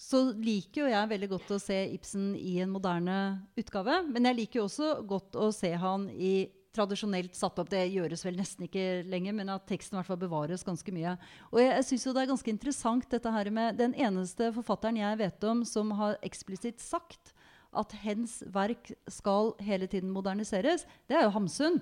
så 0.00 0.22
liker 0.36 0.84
jo 0.84 0.90
jeg 0.92 1.12
veldig 1.14 1.30
godt 1.32 1.54
å 1.56 1.60
se 1.62 1.78
Ibsen 1.96 2.32
i 2.36 2.58
en 2.64 2.72
moderne 2.72 3.18
utgave. 3.60 4.02
Men 4.08 4.30
jeg 4.30 4.40
liker 4.42 4.60
jo 4.60 4.68
også 4.68 4.94
godt 5.08 5.38
å 5.40 5.50
se 5.54 5.72
han 5.80 6.08
i 6.12 6.34
tradisjonelt 6.76 7.34
satt 7.36 7.58
opp. 7.60 7.70
Det 7.72 7.82
gjøres 7.90 8.24
vel 8.26 8.38
nesten 8.38 8.66
ikke 8.66 9.02
lenger, 9.10 9.34
men 9.36 9.52
at 9.52 9.66
teksten 9.68 9.96
i 9.96 10.00
hvert 10.00 10.10
fall 10.10 10.20
bevares 10.20 10.66
ganske 10.66 10.94
mye. 10.94 11.16
Og 11.50 11.62
jeg, 11.62 11.72
jeg 11.74 11.88
synes 11.88 12.06
jo 12.06 12.14
det 12.16 12.22
er 12.24 12.32
ganske 12.32 12.54
interessant 12.54 13.10
dette 13.10 13.34
her 13.34 13.50
med 13.54 13.78
Den 13.80 13.94
eneste 13.98 14.52
forfatteren 14.56 15.00
jeg 15.00 15.20
vet 15.20 15.46
om 15.50 15.64
som 15.68 15.94
har 15.98 16.18
eksplisitt 16.26 16.82
sagt 16.82 17.34
at 17.70 17.94
hens 18.02 18.40
verk 18.50 18.90
skal 19.10 19.52
hele 19.62 19.86
tiden 19.86 20.10
moderniseres, 20.10 20.86
det 21.06 21.18
er 21.18 21.28
jo 21.28 21.34
Hamsun. 21.36 21.78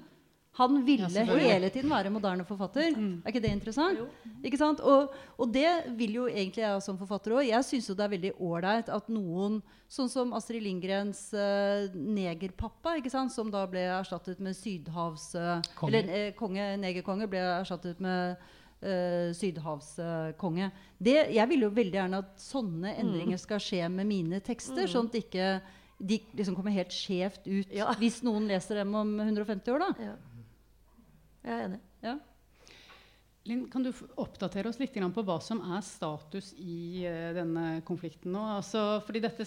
Han 0.58 0.80
ville 0.82 1.06
Ja, 1.14 1.24
hele 1.38 1.70
tiden 1.70 1.90
være 1.90 2.10
moderne 2.10 2.44
forfatter. 2.46 2.90
Er 2.98 3.30
ikke 3.30 3.42
det 3.44 3.52
interessant? 3.54 4.00
Ikke 4.42 4.58
sant? 4.58 4.80
Og, 4.80 5.12
og 5.38 5.52
det 5.54 5.70
vil 5.98 6.16
jo 6.18 6.26
egentlig 6.26 6.64
jeg 6.64 6.82
som 6.82 6.98
forfatter 6.98 7.36
òg. 7.36 7.46
Jeg 7.46 7.66
syns 7.66 7.90
det 7.92 8.04
er 8.04 8.12
veldig 8.16 8.32
ålreit 8.42 8.90
at 8.90 9.10
noen, 9.12 9.60
sånn 9.86 10.10
som 10.10 10.34
Astrid 10.34 10.64
Lindgrens 10.66 11.28
uh, 11.30 11.86
negerpappa, 11.94 12.96
ikke 12.98 13.12
sant? 13.12 13.32
som 13.34 13.52
da 13.54 13.64
ble 13.70 13.86
erstattet 14.00 14.42
med 14.42 14.56
sydhavs... 14.58 15.30
Uh, 15.38 15.58
Konge. 15.78 15.92
Eller 15.92 16.14
eh, 16.18 16.30
konge, 16.38 16.70
negerkonge 16.82 17.28
ble 17.30 17.42
erstattet 17.60 18.02
med 18.02 18.34
uh, 18.82 19.30
sydhavskonge. 19.38 20.72
Uh, 20.98 21.10
jeg 21.38 21.50
vil 21.52 21.68
jo 21.68 21.74
veldig 21.74 22.00
gjerne 22.00 22.22
at 22.24 22.34
sånne 22.42 22.96
endringer 22.98 23.38
skal 23.38 23.62
skje 23.62 23.84
med 23.94 24.10
mine 24.10 24.42
tekster, 24.44 24.90
sånn 24.90 25.06
at 25.12 25.20
ikke 25.22 25.52
de 25.98 26.18
liksom 26.38 26.54
kommer 26.54 26.74
helt 26.74 26.94
skjevt 26.94 27.46
ut 27.46 27.72
Ja. 27.74 27.90
hvis 27.98 28.20
noen 28.26 28.46
leser 28.50 28.82
dem 28.82 28.94
om 28.94 29.16
150 29.20 29.72
år. 29.74 29.86
da. 29.86 30.10
Ja. 30.10 30.16
Jeg 31.44 31.54
er 31.54 31.68
enig. 31.68 31.80
Ja. 32.04 32.18
Linn, 33.48 33.62
kan 33.72 33.80
du 33.80 33.88
oppdatere 34.20 34.68
oss 34.68 34.76
litt 34.76 34.92
på 34.92 35.22
hva 35.24 35.38
som 35.40 35.60
er 35.72 35.80
status 35.86 36.50
i 36.60 37.06
eh, 37.08 37.30
denne 37.32 37.78
konflikten 37.86 38.34
nå? 38.34 38.42
Altså, 38.58 38.82
fordi 39.06 39.22
dette, 39.24 39.46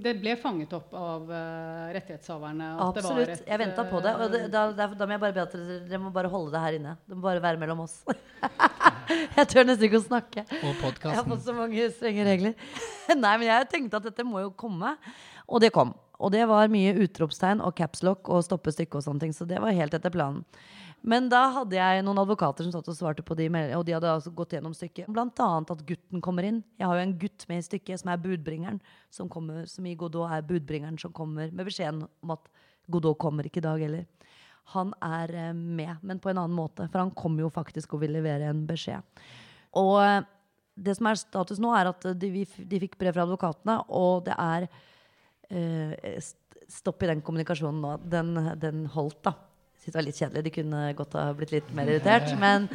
det 0.00 0.14
ble 0.22 0.32
fanget 0.40 0.72
opp 0.78 0.94
av 0.96 1.28
eh, 1.28 1.90
rettighetshaverne. 1.98 2.70
at 2.72 2.96
det 2.96 3.02
var 3.04 3.10
Absolutt. 3.10 3.32
et, 3.34 3.42
Jeg 3.50 3.60
venta 3.60 3.84
på 3.90 4.00
det. 4.00 4.14
Og 4.16 4.32
det, 4.32 4.40
eh, 4.46 4.52
da, 4.54 4.62
da, 4.72 5.04
må 5.04 5.16
jeg 5.16 5.22
bare 5.26 5.36
be 5.36 5.42
at 5.44 5.56
dere, 5.58 5.76
dere 5.90 6.00
må 6.00 6.12
bare 6.14 6.30
holde 6.32 6.54
det 6.54 6.62
her 6.62 6.78
inne. 6.78 6.94
Det 7.04 7.18
må 7.18 7.26
bare 7.26 7.42
være 7.44 7.60
mellom 7.60 7.82
oss. 7.84 7.98
jeg 9.36 9.50
tør 9.50 9.68
nesten 9.68 9.88
ikke 9.90 10.00
å 10.00 10.06
snakke. 10.06 10.46
Og 10.62 10.86
Jeg 10.88 11.18
har 11.18 11.28
fått 11.28 11.44
så 11.44 11.56
mange 11.58 11.90
strenge 11.98 12.24
regler. 12.30 12.56
Nei, 13.26 13.34
men 13.34 13.48
jeg 13.50 13.68
tenkte 13.74 14.00
at 14.00 14.08
dette 14.08 14.24
må 14.24 14.40
jo 14.46 14.54
komme. 14.56 14.94
Og 15.44 15.60
det 15.60 15.74
kom. 15.74 15.92
Og 16.16 16.32
det 16.32 16.46
var 16.48 16.72
mye 16.72 16.96
utropstegn 17.04 17.60
og 17.60 17.76
capslock 17.76 18.32
og 18.32 18.40
stoppe 18.46 18.72
stykket 18.72 19.02
og 19.02 19.06
sånne 19.10 19.26
ting. 19.26 19.36
Så 19.36 19.44
det 19.50 19.60
var 19.60 19.76
helt 19.76 20.00
etter 20.00 20.14
planen. 20.14 20.46
Men 21.04 21.26
da 21.28 21.42
hadde 21.52 21.76
jeg 21.76 22.04
noen 22.06 22.22
advokater 22.22 22.64
som 22.64 22.72
satt 22.72 22.86
og 22.88 22.96
svarte 22.96 23.24
på 23.26 23.36
de 23.36 23.50
meldingene, 23.52 23.76
og 23.76 23.84
de 23.84 23.92
hadde 23.92 24.08
altså 24.08 24.30
gått 24.32 24.54
gjennom 24.56 24.72
stykket. 24.76 25.10
Blant 25.12 25.40
annet 25.44 25.72
at 25.74 25.82
gutten 25.84 26.22
kommer 26.24 26.46
inn. 26.48 26.62
Jeg 26.80 26.88
har 26.88 26.96
jo 26.96 27.04
en 27.04 27.16
gutt 27.20 27.44
med 27.50 27.60
i 27.60 27.66
stykket 27.66 28.00
som 28.00 28.12
er 28.14 28.22
budbringeren, 28.24 28.78
som, 29.12 29.28
kommer, 29.32 29.66
som 29.68 29.84
i 29.84 29.92
Godot 30.00 30.32
er 30.32 30.46
budbringeren 30.48 30.96
som 31.00 31.12
kommer 31.12 31.52
med 31.52 31.68
beskjeden 31.68 32.06
om 32.08 32.32
at 32.32 32.48
Godot 32.88 33.20
kommer 33.20 33.44
ikke 33.44 33.60
i 33.60 33.66
dag 33.66 33.84
heller. 33.84 34.08
Han 34.72 34.94
er 35.04 35.34
eh, 35.36 35.52
med, 35.52 36.00
men 36.00 36.20
på 36.24 36.32
en 36.32 36.40
annen 36.40 36.56
måte, 36.56 36.88
for 36.88 37.02
han 37.02 37.12
kom 37.12 37.36
jo 37.36 37.52
faktisk 37.52 37.96
og 37.96 38.06
vil 38.06 38.16
levere 38.16 38.48
en 38.48 38.64
beskjed. 38.68 39.04
Og 39.76 39.98
eh, 40.00 40.22
det 40.74 40.96
som 40.96 41.10
er 41.10 41.20
status 41.20 41.60
nå, 41.60 41.74
er 41.76 41.92
at 41.92 42.08
de, 42.16 42.30
de 42.48 42.80
fikk 42.86 42.96
brev 43.00 43.12
fra 43.12 43.28
advokatene, 43.28 43.76
og 43.92 44.24
det 44.24 44.38
er 44.40 44.70
eh, 45.52 46.16
stopp 46.72 47.04
i 47.04 47.12
den 47.12 47.20
kommunikasjonen 47.24 47.84
nå. 47.84 47.98
Den, 48.08 48.38
den 48.56 48.86
holdt, 48.96 49.20
da. 49.28 49.36
Jeg 49.84 49.92
det 49.92 49.98
var 49.98 50.06
litt 50.06 50.18
kjedelig. 50.18 50.42
De 50.46 50.52
kunne 50.54 50.82
godt 50.96 51.16
ha 51.18 51.24
blitt 51.36 51.52
litt 51.52 51.72
mer 51.76 51.90
irritert. 51.92 52.30
Men, 52.40 52.68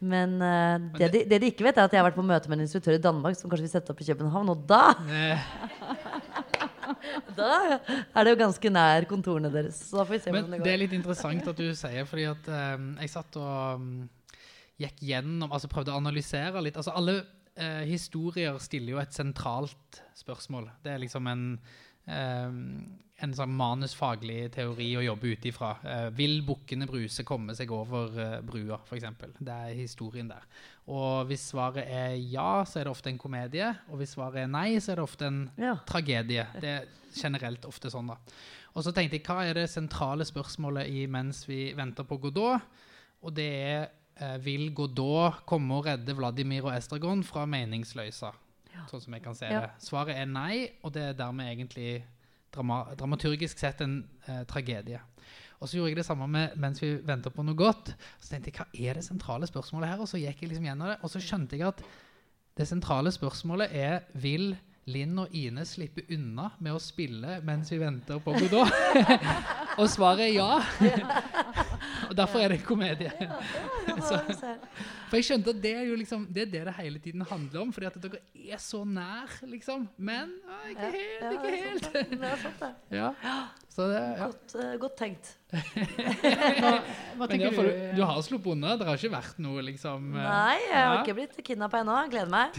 men 0.00 0.34
eh, 0.42 0.88
det, 0.98 1.10
de, 1.14 1.20
det 1.30 1.38
de 1.44 1.50
ikke 1.52 1.66
vet, 1.68 1.78
er 1.78 1.86
at 1.86 1.94
jeg 1.94 2.02
har 2.02 2.08
vært 2.08 2.18
på 2.18 2.26
møte 2.26 2.50
med 2.50 2.58
en 2.58 2.66
instruktør 2.66 2.96
i 2.98 3.02
Danmark 3.02 3.38
som 3.38 3.52
kanskje 3.52 3.68
vil 3.68 3.74
sette 3.76 3.94
opp 3.94 4.02
i 4.02 4.08
København, 4.08 4.50
og 4.50 4.66
da 4.66 4.82
Da 7.36 7.78
er 7.78 8.26
det 8.26 8.32
jo 8.32 8.38
ganske 8.40 8.70
nær 8.72 9.06
kontorene 9.10 9.50
deres. 9.52 9.78
Så 9.88 10.00
da 10.00 10.04
får 10.06 10.16
vi 10.16 10.20
se 10.24 10.34
Men 10.34 10.50
det 10.50 10.60
det 10.64 10.72
er 10.72 10.82
litt 10.82 10.94
interessant 10.96 11.48
at 11.52 11.58
du 11.58 11.66
sier, 11.78 12.06
fordi 12.08 12.26
at 12.30 12.50
um, 12.50 12.92
jeg 13.02 13.12
satt 13.12 13.38
og 13.40 13.80
um, 13.80 13.88
gikk 14.80 15.02
gjennom, 15.08 15.50
altså 15.52 15.70
prøvde 15.72 15.94
å 15.94 16.00
analysere 16.00 16.62
litt. 16.64 16.78
Altså 16.78 16.94
alle 16.96 17.20
eh, 17.56 17.82
historier 17.88 18.58
stiller 18.62 18.96
jo 18.96 19.00
et 19.02 19.12
sentralt 19.16 20.02
spørsmål. 20.16 20.70
Det 20.84 20.92
er 20.92 21.02
liksom 21.02 21.26
en, 21.30 21.44
eh, 22.06 22.56
en 23.24 23.32
sånn 23.32 23.54
manusfaglig 23.56 24.50
teori 24.52 24.90
å 24.98 25.04
jobbe 25.06 25.32
ut 25.32 25.46
ifra. 25.48 25.70
Eh, 25.84 26.08
vil 26.18 26.42
bukkene 26.46 26.86
Bruse 26.88 27.24
komme 27.24 27.54
seg 27.56 27.70
over 27.72 28.18
eh, 28.20 28.40
brua, 28.44 28.78
f.eks.? 28.84 29.06
Det 29.40 29.48
er 29.56 29.74
historien 29.78 30.28
der. 30.28 30.44
Og 30.92 31.26
hvis 31.30 31.48
svaret 31.52 31.86
er 31.88 32.14
ja, 32.20 32.62
så 32.68 32.80
er 32.80 32.84
det 32.84 32.92
ofte 32.92 33.10
en 33.10 33.18
komedie. 33.18 33.70
Og 33.90 33.98
hvis 34.02 34.12
svaret 34.16 34.44
er 34.44 34.52
nei, 34.52 34.76
så 34.78 34.92
er 34.92 35.00
det 35.00 35.06
ofte 35.08 35.26
en 35.30 35.50
Ja. 35.58 35.76
tragedie. 35.88 36.46
Det 36.60 36.72
er 36.76 36.86
generelt 37.16 37.64
ofte 37.64 37.90
sånn, 37.90 38.08
da. 38.12 38.18
Og 38.76 38.84
så 38.84 38.92
tenkte 38.92 39.16
jeg, 39.16 39.24
hva 39.24 39.40
er 39.48 39.54
det 39.54 39.70
sentrale 39.72 40.26
spørsmålet 40.28 40.86
i 40.92 41.06
mens 41.08 41.46
vi 41.48 41.72
venter 41.72 42.04
på 42.04 42.18
Godot? 42.20 42.60
Og 43.24 43.32
det 43.34 43.46
er 43.64 43.88
vil 44.40 44.70
Godot 44.74 45.42
komme 45.46 45.74
og 45.76 45.86
redde 45.86 46.14
Vladimir 46.16 46.64
og 46.68 46.72
Estragon 46.76 47.22
fra 47.26 47.44
meningsløysa? 47.46 48.30
Sånn 48.90 49.00
som 49.02 49.14
jeg 49.16 49.22
kan 49.24 49.34
se 49.34 49.48
Ja. 49.50 49.60
det. 49.66 49.70
Svaret 49.84 50.16
er 50.16 50.26
nei, 50.28 50.70
og 50.84 50.92
det 50.92 51.02
er 51.02 51.12
dermed 51.18 51.46
egentlig 51.48 52.02
drama 52.54 52.84
dramaturgisk 52.96 53.58
sett 53.58 53.80
en 53.84 53.98
eh, 54.28 54.44
tragedie. 54.48 55.00
Og 55.60 55.68
så 55.68 55.78
gjorde 55.78 55.90
jeg 55.94 55.96
det 55.96 56.06
samme 56.06 56.26
med, 56.28 56.56
mens 56.60 56.80
vi 56.82 56.94
venta 57.04 57.30
på 57.32 57.42
noe 57.44 57.56
godt. 57.56 57.94
Så 58.20 58.30
tenkte 58.34 58.52
jeg, 58.52 58.56
hva 58.60 58.66
er 58.90 58.94
det 59.00 59.04
sentrale 59.04 59.48
spørsmålet 59.48 59.88
her? 59.88 60.00
Og 60.04 60.08
så 60.08 60.20
gikk 60.20 60.42
jeg 60.44 60.50
liksom 60.52 60.68
gjennom 60.68 60.88
det, 60.92 60.98
og 61.02 61.10
så 61.12 61.20
skjønte 61.24 61.56
jeg 61.56 61.66
at 61.68 61.80
det 62.56 62.68
sentrale 62.68 63.12
spørsmålet 63.12 63.72
er 63.72 64.04
vil 64.14 64.54
Linn 64.86 65.18
og 65.18 65.32
Ine 65.34 65.64
slippe 65.66 66.04
unna 66.14 66.50
med 66.62 66.76
å 66.76 66.78
spille 66.80 67.40
mens 67.42 67.72
vi 67.72 67.78
venter 67.80 68.20
på 68.22 68.36
Godot? 68.36 68.70
og 69.80 69.88
svaret 69.90 70.28
er 70.28 70.34
ja. 70.36 70.60
og 72.10 72.16
derfor 72.16 72.42
er 72.42 72.54
det 72.54 72.62
komedie. 72.66 73.12
Så, 74.08 74.18
for 75.08 75.18
jeg 75.18 75.26
skjønte 75.28 75.52
at 75.54 75.60
det 75.62 75.72
er 75.78 75.84
jo 75.86 75.94
liksom 75.96 76.26
Det 76.34 76.42
er 76.42 76.50
det 76.50 76.62
det 76.68 76.74
hele 76.80 76.98
tiden 77.02 77.22
handler 77.26 77.60
om. 77.62 77.72
Fordi 77.72 77.86
at 77.86 77.98
dere 78.02 78.20
er 78.34 78.60
så 78.62 78.82
nær, 78.84 79.30
liksom. 79.46 79.86
Men 79.96 80.34
å, 80.46 80.58
ikke 80.70 80.90
helt, 80.96 81.36
ikke 81.38 81.54
helt. 81.54 81.88
Det 81.92 82.32
er 82.32 82.42
sant, 82.42 82.60
det. 82.60 82.74
Ja. 83.00 83.12
Så 83.76 83.90
det, 83.90 84.00
ja. 84.00 84.26
Godt, 84.26 84.54
uh, 84.56 84.74
godt 84.80 84.96
tenkt. 84.96 85.32
Hva, 85.52 86.70
hva 87.18 87.26
Men 87.28 87.42
ja, 87.44 87.50
for 87.52 87.68
du? 87.68 87.82
du, 87.98 88.00
har 88.08 88.22
sluppet 88.24 88.54
unna? 88.54 88.72
Det 88.80 88.86
har 88.88 88.96
ikke 88.98 89.12
vært 89.12 89.42
noe 89.44 89.62
liksom 89.66 90.08
eh, 90.16 90.24
Nei, 90.24 90.56
jeg 90.62 90.78
har 90.78 90.94
ja. 90.94 91.02
ikke 91.02 91.16
blitt 91.18 91.36
kidnappa 91.44 91.82
ennå. 91.84 91.98
Gleder 92.10 92.32
meg. 92.32 92.56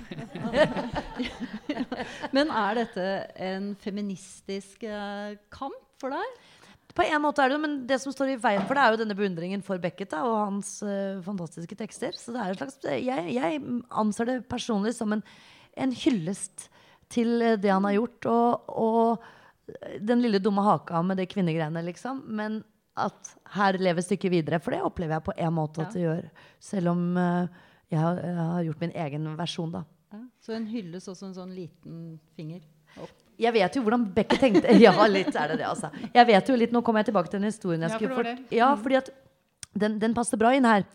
Men 2.37 2.53
er 2.53 2.79
dette 2.83 3.07
en 3.49 3.73
feministisk 3.81 4.85
eh, 4.85 5.39
kamp 5.53 5.81
for 5.97 6.13
deg? 6.13 6.37
På 6.97 7.05
en 7.05 7.21
måte 7.21 7.43
er 7.43 7.51
det 7.51 7.57
jo, 7.57 7.61
men 7.61 7.75
det 7.89 7.99
som 8.01 8.13
står 8.13 8.33
i 8.33 8.39
veien 8.41 8.63
for 8.65 8.73
det, 8.73 8.83
er 8.83 8.95
jo 8.95 9.01
denne 9.03 9.17
beundringen 9.17 9.61
for 9.65 9.77
Beckett 9.81 10.15
da, 10.15 10.23
og 10.25 10.37
hans 10.39 10.79
uh, 10.81 11.19
fantastiske 11.25 11.77
tekster. 11.77 12.15
Så 12.17 12.33
det 12.33 12.41
er 12.41 12.53
en 12.53 12.57
slags, 12.57 12.79
jeg, 12.89 13.35
jeg 13.35 13.59
anser 14.01 14.31
det 14.31 14.37
personlig 14.49 14.95
som 14.97 15.13
en, 15.13 15.21
en 15.77 15.93
hyllest 15.93 16.65
til 17.13 17.37
eh, 17.43 17.59
det 17.61 17.69
han 17.69 17.85
har 17.85 17.99
gjort. 17.99 18.29
Og, 18.31 18.73
og 18.81 19.77
den 20.09 20.23
lille 20.25 20.41
dumme 20.41 20.65
haka 20.65 21.03
med 21.05 21.21
det 21.21 21.29
kvinnegreiene, 21.31 21.85
liksom. 21.85 22.23
Men 22.39 22.63
at 22.97 23.33
her 23.53 23.77
lever 23.77 24.01
stykket 24.01 24.33
videre. 24.33 24.61
For 24.63 24.73
det 24.73 24.81
opplever 24.81 25.19
jeg 25.19 25.27
på 25.27 25.37
en 25.37 25.53
måte 25.53 25.85
at 25.85 25.93
det 25.93 26.07
gjør. 26.07 26.25
Selv 26.63 26.95
om 26.95 27.05
uh, 27.13 27.45
jeg, 27.91 28.01
har, 28.01 28.23
jeg 28.25 28.49
har 28.55 28.65
gjort 28.71 28.83
min 28.87 28.97
egen 29.05 29.29
versjon, 29.37 29.77
da. 29.77 29.85
Ja. 30.15 30.23
Så 30.41 30.57
en 30.57 30.67
hyllest 30.71 31.13
også 31.13 31.29
en 31.29 31.37
sånn 31.37 31.53
liten 31.53 32.17
finger 32.33 32.65
opp. 33.03 33.26
Jeg 33.37 33.53
vet 33.53 33.75
jo 33.77 33.83
hvordan 33.85 34.05
Beckett 34.15 34.41
tenkte. 34.41 34.73
Ja, 34.81 34.93
litt 35.11 35.35
er 35.35 35.53
det 35.53 35.59
det, 35.61 35.67
altså. 35.69 35.91
Jeg 36.13 36.27
vet 36.29 36.49
jo 36.49 36.57
litt, 36.57 36.73
Nå 36.73 36.81
kommer 36.85 37.03
jeg 37.03 37.11
tilbake 37.11 37.29
til 37.31 37.39
den 37.41 37.51
historien 37.51 37.85
jeg 37.85 37.93
Ja, 37.93 37.99
skulle 37.99 38.15
det 38.15 38.35
fort-. 38.37 38.53
Ja, 38.57 38.69
fordi 38.81 38.99
at 39.01 39.11
den, 39.77 39.97
den 40.01 40.15
passer 40.17 40.39
bra 40.41 40.53
inn 40.57 40.65
her. 40.65 40.85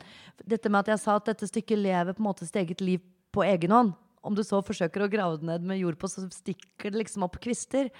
Dette 0.42 0.70
med 0.72 0.82
at 0.82 0.94
jeg 0.94 1.02
sa 1.04 1.16
at 1.20 1.28
dette 1.30 1.46
stykket 1.46 1.78
lever 1.78 2.16
på 2.16 2.22
en 2.24 2.28
måte 2.30 2.48
sitt 2.48 2.58
eget 2.58 2.82
liv 2.82 3.02
på 3.32 3.44
egen 3.46 3.70
hånd. 3.74 3.92
Om 4.22 4.36
du 4.38 4.42
så 4.46 4.60
forsøker 4.62 5.04
å 5.04 5.10
grave 5.10 5.38
det 5.40 5.46
ned 5.48 5.66
med 5.66 5.80
jord 5.80 5.98
på, 5.98 6.10
så 6.10 6.24
stikker 6.30 6.92
det 6.92 7.00
liksom 7.02 7.24
opp 7.26 7.38
kvister. 7.42 7.90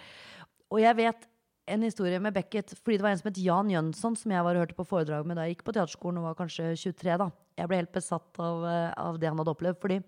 Og 0.70 0.82
jeg 0.82 0.98
vet 0.98 1.28
en 1.70 1.84
historie 1.86 2.18
med 2.22 2.34
Beckett 2.34 2.72
fordi 2.74 2.98
det 2.98 3.04
var 3.06 3.14
en 3.14 3.20
som 3.20 3.30
het 3.30 3.38
Jan 3.38 3.70
Jønsson, 3.70 4.16
som 4.18 4.34
jeg 4.34 4.42
var 4.44 4.58
og 4.58 4.64
hørte 4.64 4.78
på 4.78 4.86
foredrag 4.88 5.26
med 5.28 5.38
da 5.38 5.46
jeg 5.46 5.56
gikk 5.56 5.66
på 5.68 5.74
teaterskolen 5.76 6.18
og 6.18 6.30
var 6.30 6.38
kanskje 6.40 6.72
23. 6.74 7.16
da. 7.22 7.28
Jeg 7.58 7.70
ble 7.70 7.78
helt 7.82 7.94
besatt 7.94 8.42
av, 8.42 8.64
eh, 8.66 8.90
av 8.98 9.18
det 9.22 9.30
han 9.30 9.38
hadde 9.38 9.54
opplevd. 9.54 9.78
Fordi 9.82 10.00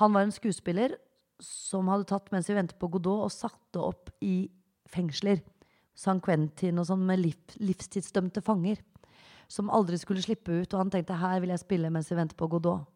han 0.00 0.16
var 0.16 0.26
en 0.26 0.34
skuespiller 0.34 0.96
som 1.42 1.88
hadde 1.90 2.06
tatt 2.10 2.30
mens 2.32 2.48
vi 2.50 2.56
ventet 2.56 2.78
på 2.80 2.90
Godot, 2.92 3.26
og 3.26 3.32
satte 3.34 3.82
opp 3.82 4.12
i 4.24 4.48
fengsler. 4.90 5.42
San 5.94 6.20
Quentin 6.22 6.80
og 6.82 6.88
sånn 6.88 7.04
med 7.06 7.20
liv, 7.22 7.38
livstidsdømte 7.62 8.42
fanger. 8.44 8.80
Som 9.50 9.70
aldri 9.70 9.98
skulle 10.00 10.22
slippe 10.24 10.62
ut. 10.62 10.72
Og 10.72 10.80
han 10.80 10.90
tenkte 10.90 11.18
her 11.20 11.40
vil 11.42 11.52
jeg 11.52 11.62
spille 11.62 11.90
mens 11.92 12.10
vi 12.10 12.18
venter 12.18 12.38
på 12.38 12.48
Godot. 12.50 12.88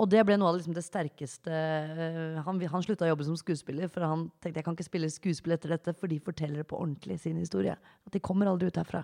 Og 0.00 0.08
det 0.08 0.22
ble 0.24 0.38
noe 0.40 0.48
av 0.48 0.56
liksom 0.56 0.72
det 0.72 0.84
sterkeste 0.86 1.52
eh, 1.52 2.38
Han, 2.46 2.60
han 2.72 2.84
slutta 2.84 3.04
å 3.04 3.10
jobbe 3.10 3.26
som 3.26 3.36
skuespiller, 3.36 3.90
for 3.92 4.06
han 4.08 4.30
tenkte 4.40 4.62
jeg 4.62 4.64
kan 4.64 4.76
ikke 4.78 4.86
spille 4.88 5.10
skuespill 5.12 5.52
etter 5.52 5.74
dette, 5.74 5.92
for 5.92 6.08
de 6.08 6.16
forteller 6.22 6.62
det 6.62 6.68
på 6.70 6.78
ordentlig 6.80 7.18
sin 7.20 7.36
historie. 7.36 7.74
At 7.76 8.14
de 8.14 8.22
kommer 8.24 8.48
aldri 8.48 8.70
ut 8.72 8.80
herfra. 8.80 9.02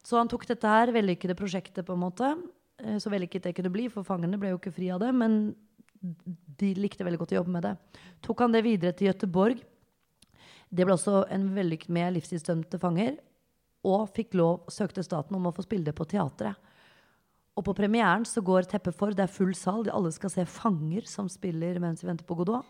Så 0.00 0.16
han 0.16 0.30
tok 0.30 0.46
dette 0.48 0.72
her 0.72 0.94
vellykkede 0.94 1.36
prosjektet, 1.36 1.84
på 1.84 1.98
en 1.98 2.04
måte. 2.06 2.30
Eh, 2.80 2.96
Så 2.96 3.12
vellykket 3.12 3.50
det 3.50 3.56
kunne 3.58 3.74
bli, 3.74 3.90
for 3.92 4.08
fangene 4.08 4.40
ble 4.40 4.54
jo 4.54 4.60
ikke 4.62 4.72
fri 4.72 4.88
av 4.94 5.02
det. 5.04 5.12
Men 5.12 5.52
de 6.00 6.72
likte 6.78 7.06
veldig 7.06 7.20
godt 7.20 7.34
å 7.34 7.40
jobbe 7.40 7.54
med 7.54 7.66
det. 7.66 7.74
Tok 8.24 8.44
han 8.44 8.54
det 8.54 8.64
videre 8.66 8.94
til 8.96 9.10
Gøteborg. 9.10 9.60
Det 10.68 10.84
ble 10.84 10.94
også 10.94 11.24
en 11.32 11.48
vellykket 11.56 11.92
med 11.94 12.14
livstidsdømte 12.16 12.80
fanger. 12.82 13.18
Og 13.88 14.08
fikk 14.14 14.34
lov, 14.38 14.66
søkte 14.72 15.04
staten 15.06 15.36
om 15.38 15.48
å 15.48 15.54
få 15.54 15.64
spille 15.64 15.88
det 15.88 15.96
på 15.96 16.06
teatret. 16.08 16.58
Og 17.58 17.64
på 17.66 17.74
premieren 17.74 18.26
så 18.28 18.42
går 18.44 18.68
teppet 18.70 18.94
for. 18.94 19.14
Det 19.14 19.24
er 19.24 19.32
full 19.32 19.54
sal. 19.58 19.84
De 19.86 19.94
alle 19.94 20.12
skal 20.14 20.30
se 20.30 20.44
fanger 20.46 21.08
som 21.10 21.30
spiller 21.30 21.80
mens 21.82 22.04
vi 22.04 22.10
venter 22.10 22.28
på 22.28 22.36
Godot. 22.38 22.66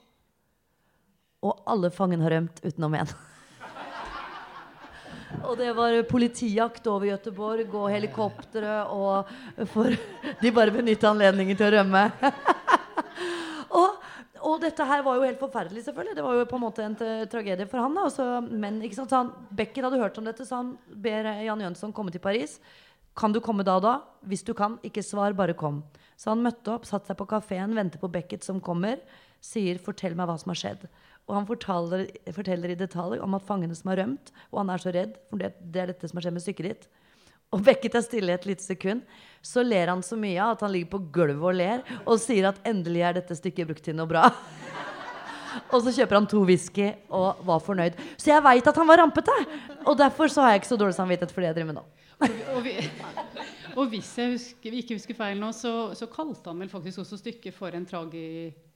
Og 1.45 1.61
alle 1.71 1.91
fangene 1.95 2.25
har 2.25 2.35
rømt 2.35 2.63
utenom 2.65 2.97
én. 2.99 3.11
Og 5.49 5.59
det 5.61 5.69
var 5.77 5.93
politijakt 6.09 6.87
over 6.89 7.11
Gøteborg 7.11 7.75
og 7.77 7.91
helikoptre, 7.93 8.79
og 8.89 9.29
for 9.71 9.93
de 10.43 10.53
bare 10.57 10.75
benytta 10.75 11.13
anledningen 11.13 11.59
til 11.59 11.69
å 11.69 11.75
rømme. 11.77 12.03
og, 14.49 14.59
dette 14.63 14.85
her 14.89 15.05
var 15.07 15.19
jo 15.19 15.27
helt 15.27 15.41
forferdelig, 15.41 15.85
selvfølgelig. 15.87 16.17
Det 16.19 16.25
var 16.25 16.37
jo 16.39 16.49
på 16.49 16.59
en 16.59 16.65
måte 16.65 16.85
en 16.85 16.99
tragedie 17.31 17.69
for 17.69 17.85
han. 17.85 17.97
også, 18.01 18.27
Men 18.49 18.81
ikke 18.83 18.99
sant, 18.99 19.15
han, 19.15 19.33
Becker 19.55 19.87
hadde 19.87 20.01
hørt 20.01 20.19
om 20.19 20.29
dette, 20.29 20.47
så 20.49 20.63
han 20.63 20.77
ber 20.89 21.29
Jan 21.45 21.65
Jønsson 21.65 21.93
komme 21.93 22.15
til 22.15 22.25
Paris. 22.25 22.59
Kan 23.19 23.35
du 23.35 23.41
komme 23.43 23.65
da 23.67 23.79
og 23.79 23.83
da? 23.83 23.95
Hvis 24.27 24.45
du 24.47 24.55
kan, 24.55 24.79
ikke 24.87 25.03
svar, 25.03 25.35
bare 25.35 25.57
kom. 25.59 25.83
Så 26.19 26.31
han 26.31 26.43
møtte 26.43 26.71
opp, 26.75 26.87
satte 26.87 27.11
seg 27.11 27.19
på 27.19 27.27
kafeen, 27.31 27.75
venter 27.75 27.99
på 27.99 28.11
Beckett 28.11 28.47
som 28.47 28.61
kommer. 28.61 29.01
Sier 29.41 29.79
'fortell 29.79 30.15
meg 30.19 30.27
hva 30.27 30.39
som 30.39 30.51
har 30.51 30.59
skjedd'. 30.59 30.89
Og 31.29 31.35
han 31.37 31.47
forteller, 31.47 32.07
forteller 32.33 32.73
i 32.73 32.79
detalj 32.79 33.21
om 33.21 33.35
at 33.35 33.45
fangene 33.45 33.77
som 33.77 33.91
har 33.91 34.01
rømt, 34.01 34.33
og 34.51 34.63
han 34.63 34.71
er 34.71 34.79
så 34.79 34.95
redd, 34.95 35.19
for 35.29 35.37
det, 35.39 35.53
det 35.61 35.83
er 35.83 35.91
dette 35.93 36.09
som 36.09 36.17
har 36.17 36.25
skjedd 36.25 36.37
med 36.39 36.45
stykket 36.47 36.69
ditt. 36.69 36.89
Og 37.55 37.63
vekket 37.65 37.97
er 37.97 38.05
stille 38.05 38.35
et 38.35 38.47
lite 38.49 38.65
sekund. 38.65 39.05
Så 39.45 39.63
ler 39.65 39.89
han 39.89 40.03
så 40.05 40.19
mye 40.21 40.51
at 40.53 40.61
han 40.65 40.73
ligger 40.75 40.91
på 40.97 41.01
gulvet 41.15 41.47
og 41.51 41.57
ler, 41.57 41.85
og 42.05 42.21
sier 42.21 42.51
at 42.51 42.59
endelig 42.69 43.05
er 43.07 43.17
dette 43.21 43.37
stykket 43.39 43.71
brukt 43.71 43.85
til 43.87 43.97
noe 43.97 44.09
bra. 44.11 44.29
Og 45.73 45.81
så 45.83 45.91
kjøper 45.97 46.19
han 46.19 46.27
to 46.29 46.43
whisky 46.47 46.91
og 47.09 47.41
var 47.49 47.63
fornøyd. 47.65 47.97
Så 48.21 48.31
jeg 48.31 48.45
veit 48.45 48.69
at 48.69 48.77
han 48.79 48.87
var 48.87 49.01
rampete! 49.01 49.35
Og 49.89 49.97
derfor 49.99 50.31
så 50.31 50.45
har 50.45 50.53
jeg 50.53 50.63
ikke 50.63 50.71
så 50.71 50.79
dårlig 50.81 50.97
samvittighet 50.99 51.33
for 51.35 51.43
det 51.43 51.49
jeg 51.49 51.57
driver 51.57 51.71
med 51.73 51.79
nå. 51.81 51.85
Og, 52.53 52.61
vi, 52.67 52.75
og 53.75 53.91
hvis 53.91 54.11
jeg 54.21 54.35
husker, 54.37 54.77
ikke 54.83 54.99
husker 54.99 55.19
feil 55.19 55.41
nå, 55.41 55.51
så, 55.57 55.73
så 55.99 56.07
kalte 56.13 56.53
han 56.53 56.63
vel 56.63 56.71
faktisk 56.71 57.03
også 57.03 57.19
stykket 57.23 57.57
for 57.57 57.75
en 57.75 57.89
tragikomedie. 57.89 58.68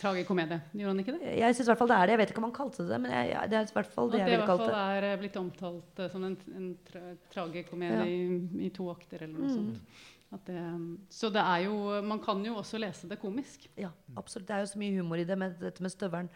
Tragikomedie. 0.00 0.60
Gjorde 0.72 0.92
han 0.92 1.00
ikke 1.02 1.14
det? 1.18 1.34
Jeg 1.38 1.54
synes 1.54 1.66
i 1.66 1.70
hvert 1.70 1.78
fall 1.82 1.90
det 1.92 1.96
er 1.96 2.06
det. 2.06 2.12
Jeg 2.16 2.20
vet 2.22 2.32
ikke 2.32 2.42
om 2.42 2.48
han 2.48 2.56
kalte 2.56 2.82
det 2.82 2.90
det, 2.94 3.00
men 3.04 3.10
jeg, 3.12 3.30
jeg, 3.32 3.50
det 3.52 3.58
er 3.60 3.70
i 3.70 3.76
hvert 3.76 3.92
fall 3.94 4.06
At 4.08 4.12
det 4.12 4.18
det 4.18 4.24
jeg 4.24 4.26
i 4.26 4.30
ville 4.32 4.46
hvert 4.46 4.52
kalt 4.52 4.64
fall 4.64 4.74
det. 4.74 4.82
er 4.96 5.08
eh, 5.12 5.16
blitt 5.22 5.38
omtalt 5.42 6.02
eh, 6.04 6.10
som 6.12 6.24
en, 6.28 6.36
en 6.56 6.68
tra 6.90 7.00
tragikomedie 7.36 7.96
Ja. 7.96 8.04
i, 8.10 8.66
i 8.66 8.70
to 8.70 8.90
akter 8.92 9.22
eller 9.26 9.38
noe 9.38 9.48
Mm. 9.48 9.56
sånt. 9.56 10.04
At 10.34 10.44
det, 10.50 10.60
så 11.14 11.28
det 11.30 11.38
er 11.40 11.60
jo 11.68 12.02
Man 12.02 12.18
kan 12.18 12.40
jo 12.44 12.56
også 12.58 12.78
lese 12.82 13.06
det 13.08 13.20
komisk. 13.22 13.68
Ja, 13.78 13.90
absolutt. 14.16 14.48
Det 14.48 14.56
er 14.56 14.64
jo 14.64 14.72
så 14.72 14.78
mye 14.82 14.96
humor 14.98 15.16
i 15.22 15.24
det 15.24 15.36
med 15.38 15.54
dette 15.60 15.80
med 15.84 15.90
støvelen. 15.94 16.28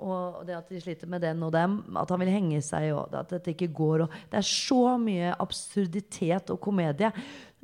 Og 0.00 0.46
det 0.48 0.54
at 0.56 0.68
de 0.72 0.80
sliter 0.80 1.06
med 1.06 1.20
den, 1.20 1.42
og 1.44 1.52
det 1.52 1.60
er, 1.60 1.74
at 2.00 2.08
han 2.10 2.20
vil 2.22 2.30
henge 2.32 2.62
seg, 2.64 2.86
og 2.96 3.12
at 3.14 3.28
dette 3.34 3.52
ikke 3.52 3.68
går. 3.76 4.06
Og 4.06 4.14
det 4.32 4.38
er 4.40 4.46
så 4.48 4.96
mye 4.98 5.34
absurditet 5.38 6.48
og 6.50 6.58
komedie 6.64 7.10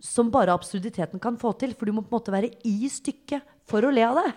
som 0.02 0.30
bare 0.30 0.54
absurditeten 0.54 1.20
kan 1.22 1.38
få 1.40 1.52
til. 1.60 1.74
For 1.74 1.88
du 1.88 1.94
må 1.96 2.04
på 2.04 2.10
en 2.12 2.18
måte 2.18 2.34
være 2.34 2.50
i 2.68 2.88
stykket 2.92 3.44
for 3.66 3.86
å 3.86 3.92
le 3.92 4.04
av 4.06 4.18
det. 4.20 4.32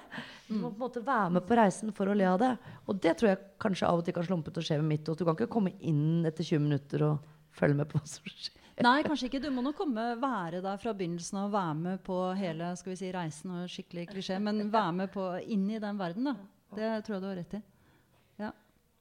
Du 0.50 0.56
må 0.58 0.72
på 0.72 0.80
en 0.80 0.86
måte 0.88 1.04
være 1.06 1.34
med 1.36 1.46
på 1.46 1.58
reisen 1.60 1.92
for 1.96 2.10
å 2.10 2.16
le 2.18 2.26
av 2.26 2.40
det. 2.42 2.54
Og 2.90 3.02
det 3.04 3.18
tror 3.20 3.34
jeg 3.34 3.44
kanskje 3.62 3.90
av 3.90 4.00
og 4.00 4.08
til 4.08 4.16
kan 4.18 4.26
slumpe 4.26 4.54
til 4.54 4.64
å 4.64 4.68
skje 4.70 4.80
med 4.82 4.90
mitt. 4.96 5.10
Og 5.12 5.20
du 5.20 5.26
kan 5.28 5.38
ikke 5.38 5.52
komme 5.52 5.76
inn 5.80 6.26
etter 6.26 6.48
20 6.48 6.64
minutter 6.66 7.06
og 7.10 7.28
følge 7.60 7.78
med 7.82 7.90
på 7.92 8.00
hva 8.00 8.08
som 8.10 8.26
skjer. 8.26 8.56
Nei, 8.80 9.02
kanskje 9.04 9.28
ikke. 9.28 9.42
Du 9.44 9.50
må 9.52 9.62
nok 9.66 9.76
komme, 9.76 10.06
være 10.22 10.62
der 10.64 10.80
fra 10.80 10.94
begynnelsen 10.96 11.42
av 11.42 11.50
og 11.50 11.56
være 11.58 11.74
med 11.82 12.04
på 12.06 12.20
hele 12.40 12.70
skal 12.80 12.94
vi 12.94 13.00
si, 13.02 13.10
reisen. 13.12 13.52
og 13.52 13.68
skikkelig 13.68 14.06
klisjé, 14.14 14.38
Men 14.40 14.70
være 14.72 14.94
med 15.02 15.12
på, 15.12 15.26
inn 15.52 15.68
i 15.70 15.82
den 15.84 16.00
verden. 16.00 16.32
da. 16.32 16.36
Det 16.78 17.04
tror 17.04 17.18
jeg 17.18 17.22
du 17.22 17.28
har 17.28 17.36
rett 17.42 17.58
i. 17.60 17.62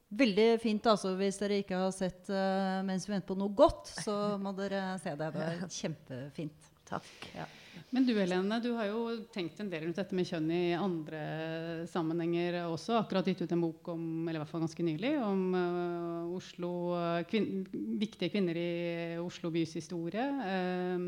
Veldig 0.09 0.57
fint 0.63 0.87
altså, 0.89 1.11
hvis 1.19 1.37
dere 1.37 1.59
ikke 1.61 1.79
har 1.83 1.91
sett 1.93 2.31
uh, 2.33 2.81
'Mens 2.87 3.05
vi 3.05 3.13
venter 3.13 3.29
på 3.29 3.37
noe 3.37 3.53
godt', 3.53 3.91
så 4.05 4.15
må 4.43 4.55
dere 4.57 4.97
se 5.03 5.13
det. 5.13 5.33
Det 5.35 5.43
er 5.45 5.67
kjempefint. 5.69 6.61
Takk. 6.89 7.29
Ja. 7.37 7.45
Men 7.93 8.05
du 8.05 8.13
Helene, 8.17 8.61
du 8.65 8.73
har 8.77 8.87
jo 8.89 9.25
tenkt 9.33 9.61
en 9.61 9.71
del 9.73 9.83
rundt 9.85 9.97
dette 10.01 10.15
med 10.17 10.27
kjønn 10.29 10.51
i 10.53 10.75
andre 10.77 11.21
sammenhenger 11.89 12.67
også. 12.67 12.93
Akkurat 12.99 13.27
gitt 13.29 13.43
ut 13.45 13.53
en 13.55 13.65
bok 13.65 13.89
om, 13.93 14.03
eller 14.25 14.39
i 14.39 14.41
hvert 14.43 14.51
fall 14.51 14.65
ganske 14.65 14.85
nylig, 14.85 15.13
om 15.25 15.55
uh, 15.57 16.37
Oslo, 16.37 16.73
eh, 16.99 17.25
kvin 17.29 17.67
viktige 18.01 18.31
kvinner 18.33 18.57
i 18.61 18.71
Oslo 19.23 19.51
bys 19.55 19.73
historie. 19.79 20.21
Uh, 20.21 20.99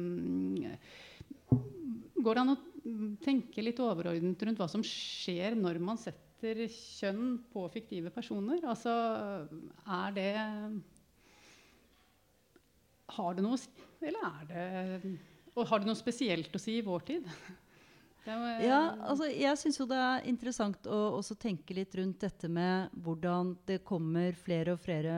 går 2.20 2.34
det 2.36 2.42
an 2.44 2.54
å 2.54 2.62
tenke 3.24 3.64
litt 3.64 3.80
overordnet 3.84 4.42
rundt 4.46 4.60
hva 4.60 4.68
som 4.70 4.82
skjer 4.84 5.54
når 5.58 5.78
man 5.84 5.98
setter 6.00 6.29
kjønn 6.42 7.38
på 7.52 7.66
fiktive 7.72 8.10
personer? 8.14 8.62
Altså, 8.64 8.94
er 9.86 10.16
det 10.16 10.30
Har 13.10 13.34
det 13.34 13.42
noe 13.42 13.58
å 13.58 13.60
si, 13.60 13.70
eller 14.00 14.26
er 14.30 14.48
det 14.50 15.18
og 15.58 15.66
har 15.68 15.82
det 15.82 15.90
noe 15.90 15.98
spesielt 15.98 16.54
å 16.54 16.60
si 16.62 16.78
i 16.78 16.86
vår 16.86 17.04
tid? 17.12 17.26
Var, 18.20 18.60
Ja, 18.60 18.80
altså 19.08 19.30
jeg 19.32 19.56
syns 19.56 19.78
jo 19.80 19.86
det 19.88 19.96
er 19.96 20.26
interessant 20.28 20.84
å 20.92 20.98
også 21.16 21.38
tenke 21.40 21.72
litt 21.74 21.94
rundt 21.96 22.20
dette 22.20 22.50
med 22.52 22.92
hvordan 23.00 23.54
det 23.66 23.78
kommer 23.88 24.36
flere 24.36 24.74
og 24.76 24.82
flere 24.82 25.14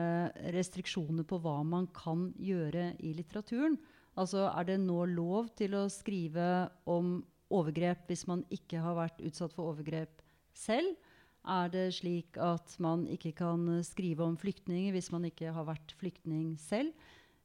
restriksjoner 0.55 1.27
på 1.27 1.37
hva 1.43 1.57
man 1.67 1.89
kan 1.93 2.29
gjøre 2.39 2.93
i 3.03 3.11
litteraturen. 3.17 3.75
Altså 4.15 4.47
er 4.47 4.69
det 4.71 4.79
nå 4.85 5.03
lov 5.11 5.51
til 5.59 5.75
å 5.75 5.83
skrive 5.91 6.47
om 6.89 7.17
overgrep 7.53 8.07
hvis 8.07 8.23
man 8.31 8.45
ikke 8.55 8.81
har 8.81 8.95
vært 8.97 9.19
utsatt 9.27 9.53
for 9.53 9.73
overgrep 9.73 10.23
selv? 10.55 10.95
Er 11.43 11.71
det 11.73 11.89
slik 11.97 12.37
at 12.39 12.75
man 12.79 13.03
ikke 13.11 13.33
kan 13.35 13.67
skrive 13.83 14.23
om 14.23 14.37
flyktninger 14.39 14.95
hvis 14.95 15.11
man 15.11 15.27
ikke 15.27 15.51
har 15.51 15.67
vært 15.67 15.95
flyktning 15.99 16.53
selv? 16.61 16.93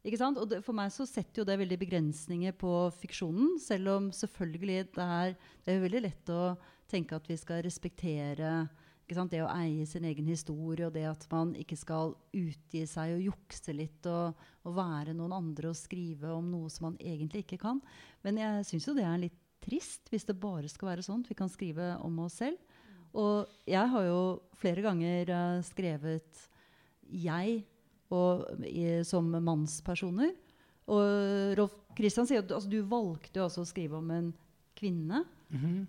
Og 0.06 0.44
det, 0.48 0.60
for 0.64 0.72
meg 0.72 0.92
så 0.94 1.04
setter 1.04 1.42
jo 1.42 1.46
det 1.48 1.58
veldig 1.58 1.76
begrensninger 1.80 2.54
på 2.56 2.72
fiksjonen. 3.00 3.56
Selv 3.60 3.90
om 3.96 4.10
selvfølgelig 4.14 4.92
det 4.94 5.04
er, 5.04 5.34
det 5.66 5.74
er 5.74 5.82
veldig 5.82 6.02
lett 6.06 6.30
å 6.32 6.42
tenke 6.88 7.18
at 7.18 7.26
vi 7.28 7.36
skal 7.36 7.64
respektere 7.66 8.68
det 9.08 9.40
å 9.40 9.50
eie 9.50 9.86
sin 9.88 10.04
egen 10.04 10.26
historie, 10.28 10.84
og 10.86 10.92
det 10.92 11.06
at 11.08 11.24
man 11.32 11.54
ikke 11.56 11.76
skal 11.80 12.12
utgi 12.36 12.82
seg 12.86 13.14
og 13.16 13.26
jukse 13.30 13.72
litt 13.72 14.04
og, 14.06 14.36
og 14.68 14.76
være 14.76 15.14
noen 15.16 15.32
andre 15.32 15.70
og 15.72 15.78
skrive 15.80 16.30
om 16.36 16.50
noe 16.52 16.68
som 16.70 16.90
man 16.90 16.98
egentlig 17.00 17.46
ikke 17.46 17.60
kan. 17.62 17.80
Men 18.22 18.36
jeg 18.36 18.66
syns 18.68 18.88
jo 18.88 18.96
det 18.96 19.06
er 19.08 19.22
litt 19.24 19.38
trist 19.64 20.12
hvis 20.12 20.28
det 20.28 20.36
bare 20.38 20.68
skal 20.68 20.92
være 20.92 21.06
sånn. 21.06 21.24
Vi 21.26 21.36
kan 21.36 21.48
skrive 21.50 21.96
om 22.04 22.20
oss 22.24 22.38
selv. 22.44 22.60
Og 23.18 23.68
jeg 23.68 23.90
har 23.92 24.04
jo 24.06 24.20
flere 24.58 24.84
ganger 24.84 25.32
uh, 25.32 25.64
skrevet 25.66 26.44
jeg 27.08 27.62
og, 28.14 28.44
i, 28.66 29.00
som 29.06 29.26
mannspersoner. 29.32 30.34
Og 30.88 31.56
Rolf 31.58 31.74
Kristian 31.96 32.28
sier 32.28 32.44
at 32.44 32.52
altså, 32.54 32.70
du 32.70 32.80
valgte 32.88 33.40
jo 33.40 33.48
også 33.48 33.64
å 33.64 33.68
skrive 33.68 33.98
om 33.98 34.12
en 34.14 34.30
kvinne. 34.78 35.24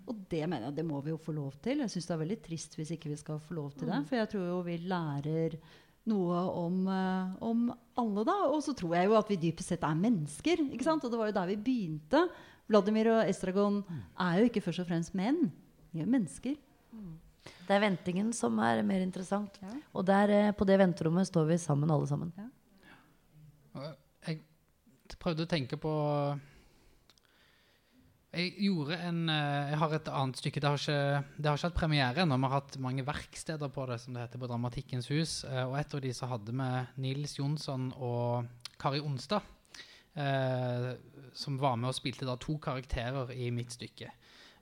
Og 0.08 0.24
det 0.32 0.42
mener 0.48 0.68
jeg 0.68 0.78
det 0.80 0.86
må 0.88 1.00
vi 1.04 1.12
jo 1.12 1.20
få 1.20 1.34
lov 1.36 1.56
til. 1.64 1.82
Jeg 1.84 1.92
syns 1.92 2.08
det 2.08 2.14
er 2.16 2.22
veldig 2.24 2.40
trist 2.44 2.76
hvis 2.78 2.92
ikke 2.96 3.12
vi 3.12 3.20
skal 3.20 3.40
få 3.44 3.56
lov 3.58 3.72
til 3.76 3.90
det. 3.90 4.02
For 4.08 4.20
jeg 4.20 4.30
tror 4.32 4.46
jo 4.48 4.60
vi 4.66 4.76
lærer 4.90 5.56
noe 6.10 6.38
om, 6.56 6.78
uh, 6.88 7.34
om 7.44 7.66
alle, 8.00 8.24
da. 8.26 8.36
Og 8.50 8.62
så 8.64 8.74
tror 8.76 8.96
jeg 8.96 9.10
jo 9.10 9.18
at 9.18 9.30
vi 9.30 9.40
dypest 9.40 9.74
sett 9.74 9.84
er 9.86 10.00
mennesker. 10.00 10.64
ikke 10.72 10.86
sant? 10.86 11.04
Og 11.04 11.12
det 11.12 11.20
var 11.20 11.30
jo 11.30 11.36
der 11.36 11.52
vi 11.52 11.60
begynte. 11.68 12.24
Vladimir 12.70 13.12
og 13.12 13.28
Estragon 13.28 13.82
er 13.90 14.40
jo 14.40 14.48
ikke 14.48 14.64
først 14.64 14.84
og 14.84 14.90
fremst 14.90 15.16
menn. 15.18 15.48
De 15.92 16.02
er 16.02 16.10
mennesker. 16.10 16.56
Det 17.66 17.76
er 17.76 17.82
ventingen 17.84 18.32
som 18.36 18.58
er 18.62 18.82
mer 18.86 19.02
interessant. 19.04 19.56
Ja. 19.62 19.72
Og 19.94 20.06
der, 20.08 20.30
eh, 20.34 20.52
på 20.52 20.66
det 20.66 20.78
venterommet 20.80 21.28
står 21.28 21.46
vi 21.52 21.58
sammen, 21.58 21.90
alle 21.90 22.06
sammen. 22.10 22.32
Ja. 22.36 22.48
Jeg 24.26 24.40
prøvde 25.18 25.44
å 25.46 25.50
tenke 25.50 25.78
på 25.80 25.92
Jeg 28.30 28.52
gjorde 28.62 28.98
en 29.08 29.28
eh, 29.28 29.70
Jeg 29.72 29.78
har 29.78 29.94
et 29.94 30.08
annet 30.08 30.38
stykke. 30.38 30.60
Det 30.62 30.68
har 30.68 30.78
ikke, 30.78 31.24
det 31.38 31.50
har 31.50 31.58
ikke 31.58 31.70
hatt 31.70 31.78
premiere 31.80 32.22
ennå. 32.22 32.36
Vi 32.38 32.50
har 32.50 32.60
hatt 32.60 32.78
mange 32.78 33.06
verksteder 33.06 33.72
på 33.74 33.86
det, 33.90 34.00
som 34.00 34.14
det 34.14 34.26
heter, 34.26 34.38
på 34.42 34.50
Dramatikkens 34.50 35.10
hus. 35.10 35.44
Eh, 35.44 35.64
Og 35.66 35.78
et 35.78 35.94
av 35.94 36.00
de 36.04 36.12
så 36.14 36.28
hadde 36.30 36.54
vi 36.54 36.68
Nils 37.06 37.38
Jonsson 37.38 37.92
og 37.98 38.46
Kari 38.78 39.00
Onstad. 39.02 39.42
Eh, 40.14 40.92
som 41.34 41.58
var 41.58 41.76
med 41.78 41.90
og 41.90 41.94
spilte 41.94 42.26
da 42.26 42.36
to 42.36 42.56
karakterer 42.58 43.30
i 43.34 43.50
mitt 43.54 43.74
stykke. 43.74 44.10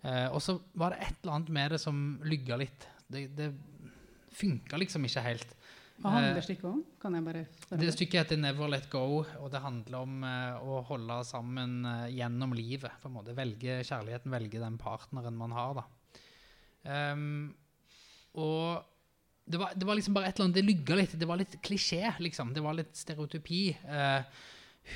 Eh, 0.02 0.28
og 0.30 0.42
så 0.44 0.58
var 0.78 0.94
det 0.94 1.02
et 1.06 1.16
eller 1.22 1.38
annet 1.38 1.54
med 1.54 1.74
det 1.74 1.80
som 1.82 2.02
lygga 2.26 2.58
litt. 2.60 2.88
Det, 3.08 3.26
det 3.36 3.52
funka 4.38 4.78
liksom 4.80 5.06
ikke 5.08 5.24
helt. 5.24 5.54
Hva 5.98 6.12
handler 6.14 6.44
stykket 6.46 6.66
om? 6.68 6.82
Kan 7.02 7.16
jeg 7.16 7.24
bare 7.26 7.40
spørre? 7.50 7.78
Det 7.80 7.94
stykket 7.96 8.20
heter 8.20 8.38
'Never 8.38 8.68
Let 8.70 8.86
Go', 8.90 9.24
og 9.42 9.48
det 9.50 9.60
handler 9.64 9.98
om 9.98 10.20
eh, 10.24 10.60
å 10.62 10.82
holde 10.86 11.16
sammen 11.26 11.80
eh, 11.84 12.04
gjennom 12.14 12.54
livet. 12.54 12.92
på 13.02 13.08
en 13.08 13.16
måte. 13.16 13.34
Velge 13.34 13.80
kjærligheten, 13.82 14.30
velge 14.30 14.62
den 14.62 14.78
partneren 14.78 15.36
man 15.36 15.50
har. 15.50 15.74
da. 15.74 15.84
Um, 16.88 17.56
og 18.38 18.84
det 19.48 19.58
var, 19.58 19.72
det 19.74 19.86
var 19.88 19.96
liksom 19.98 20.14
bare 20.14 20.28
et 20.28 20.38
eller 20.38 20.48
annet, 20.48 20.60
det 20.60 20.68
lygga 20.68 20.94
litt. 20.94 21.18
Det 21.18 21.26
var 21.26 21.40
litt 21.40 21.56
klisjé, 21.64 22.14
liksom. 22.22 22.52
Det 22.54 22.62
var 22.62 22.76
litt 22.78 22.94
stereotypi. 22.94 23.62
Eh, 23.82 24.22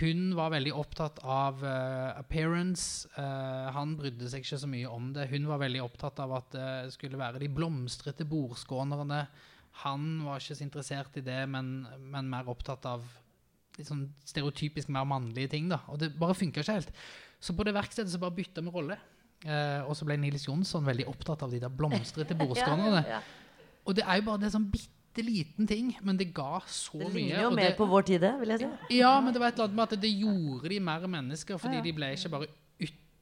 hun 0.00 0.32
var 0.38 0.52
veldig 0.54 0.72
opptatt 0.78 1.18
av 1.20 1.60
uh, 1.60 2.12
appearance. 2.16 3.08
Uh, 3.16 3.68
han 3.76 3.96
brydde 3.98 4.30
seg 4.32 4.44
ikke 4.44 4.60
så 4.62 4.70
mye 4.70 4.90
om 4.90 5.10
det. 5.16 5.28
Hun 5.32 5.48
var 5.50 5.60
veldig 5.60 5.82
opptatt 5.84 6.22
av 6.24 6.36
at 6.38 6.54
det 6.56 6.94
skulle 6.94 7.20
være 7.20 7.42
de 7.42 7.50
blomstrete 7.52 8.26
bordskånerne. 8.28 9.26
Han 9.82 10.06
var 10.26 10.40
ikke 10.40 10.56
så 10.56 10.64
interessert 10.64 11.16
i 11.20 11.24
det, 11.24 11.42
men, 11.48 11.82
men 12.12 12.30
mer 12.32 12.48
opptatt 12.52 12.88
av 12.88 13.04
sånn 13.80 14.06
stereotypisk 14.28 14.90
mer 14.92 15.06
mannlige 15.08 15.54
ting. 15.54 15.68
da, 15.72 15.80
Og 15.88 16.00
det 16.00 16.12
bare 16.18 16.36
funka 16.36 16.60
ikke 16.60 16.78
helt. 16.80 16.92
Så 17.42 17.56
på 17.56 17.64
det 17.66 17.74
verkstedet 17.74 18.12
så 18.12 18.20
bare 18.22 18.36
bytta 18.36 18.64
vi 18.64 18.72
rolle. 18.72 18.98
Eh, 19.42 19.80
og 19.88 19.96
så 19.98 20.06
ble 20.06 20.18
Nils 20.20 20.46
Jonsson 20.46 20.84
veldig 20.86 21.08
opptatt 21.10 21.42
av 21.42 21.50
de 21.50 21.62
der 21.62 21.72
blomstrete 21.72 22.36
bordskånerne. 22.38 23.04
Ja, 23.12 23.18
ja, 23.18 23.22
ja. 23.22 23.70
Og 23.82 23.96
det 23.98 24.04
er 24.06 24.20
jo 24.20 24.26
bare 24.28 24.38
det 24.44 24.52
sånn 24.54 24.68
bitte 24.70 25.01
liten 25.20 25.66
ting, 25.68 25.90
men 26.00 26.16
det 26.16 26.30
ga 26.32 26.62
så 26.66 26.96
mye. 26.96 27.10
Det 27.10 27.14
mye. 27.18 27.42
jo 27.42 27.50
mer 27.52 27.68
det, 27.68 27.76
på 27.76 27.84
vår 27.90 28.02
tid, 28.08 28.24
vil 28.40 28.48
jeg 28.54 28.62
si. 28.64 28.96
ja, 28.96 29.12
men 29.20 29.34
det 29.34 29.40
var 29.42 29.48
et 29.52 29.58
eller 29.60 29.68
annet 29.68 29.76
med 29.76 29.92
at 29.92 30.00
det 30.00 30.12
gjorde 30.16 30.68
de 30.72 30.80
mer 30.80 31.04
mennesker, 31.06 31.58
fordi 31.60 31.74
Ja, 31.76 31.82
ja. 31.82 31.84
de 31.84 31.92
ble 31.92 32.08
ikke 32.16 32.30
bare 32.32 32.48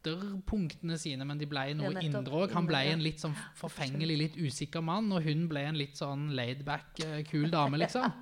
ytterpunktene 0.01 0.97
sine, 0.99 1.27
men 1.29 1.39
de 1.41 1.47
ble 1.51 1.67
noe 1.77 1.91
Ja, 1.93 2.01
indre 2.07 2.45
òg. 2.45 2.55
Han 2.57 2.67
ble 2.69 2.81
en 2.93 3.03
litt 3.05 3.21
sånn 3.21 3.35
forfengelig, 3.59 4.17
litt 4.23 4.37
usikker 4.39 4.81
mann, 4.85 5.11
og 5.13 5.23
hun 5.27 5.47
ble 5.51 5.67
en 5.69 5.77
litt 5.77 5.99
sånn 5.99 6.31
laidback, 6.37 7.01
eh, 7.05 7.23
kul 7.29 7.51
dame, 7.51 7.77
liksom. 7.83 8.07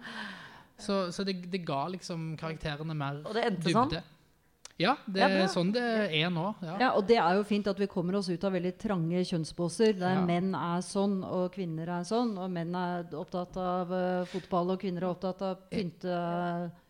Så, 0.79 1.11
så 1.11 1.25
det, 1.27 1.51
det 1.51 1.65
ga 1.67 1.89
liksom 1.91 2.37
karakterene 2.39 2.95
mer 2.95 3.17
Og 3.27 3.33
det 3.35 3.43
endte 3.49 3.73
sånn. 3.75 3.91
Ja, 4.79 4.93
det 5.11 5.23
er 5.27 5.33
ja, 5.41 5.47
sånn 5.51 5.73
det 5.75 5.83
er 6.15 6.31
nå. 6.31 6.53
Ja. 6.63 6.75
Ja, 6.79 6.89
og 6.95 7.07
det 7.09 7.17
er 7.19 7.35
jo 7.35 7.43
fint 7.49 7.67
at 7.67 7.79
vi 7.83 7.89
kommer 7.91 8.15
oss 8.21 8.29
ut 8.31 8.45
av 8.47 8.53
veldig 8.55 8.77
trange 8.79 9.25
kjønnsbåser, 9.27 9.97
der 9.99 10.21
Ja. 10.21 10.25
menn 10.25 10.53
er 10.55 10.85
sånn 10.87 11.17
og 11.27 11.51
kvinner 11.57 11.89
er 11.99 12.05
sånn, 12.07 12.37
og 12.39 12.51
menn 12.55 12.75
er 12.79 13.09
opptatt 13.19 13.57
av 13.59 13.91
uh, 13.91 14.25
fotball 14.31 14.71
og 14.77 14.81
kvinner 14.81 15.03
er 15.03 15.11
opptatt 15.11 15.43
av 15.43 15.65
pynte, 15.71 16.15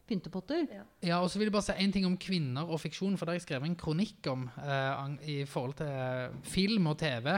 pyntepotter. 0.09 0.67
Ja, 1.05 1.21
og 1.23 1.29
så 1.31 1.39
vil 1.41 1.49
jeg 1.49 1.57
bare 1.57 1.69
si 1.69 1.77
en 1.85 1.93
ting 1.93 2.07
om 2.09 2.17
kvinner 2.21 2.69
og 2.69 2.81
fiksjon, 2.81 3.17
for 3.17 3.25
det 3.27 3.35
har 3.35 3.41
jeg 3.41 3.47
skrevet 3.49 3.69
en 3.69 3.77
kronikk 3.81 4.29
om 4.33 4.47
eh, 4.57 5.17
i 5.29 5.39
forhold 5.49 5.77
til 5.81 5.91
eh, 5.93 6.39
film 6.49 6.89
og 6.93 6.97
TV. 7.03 7.29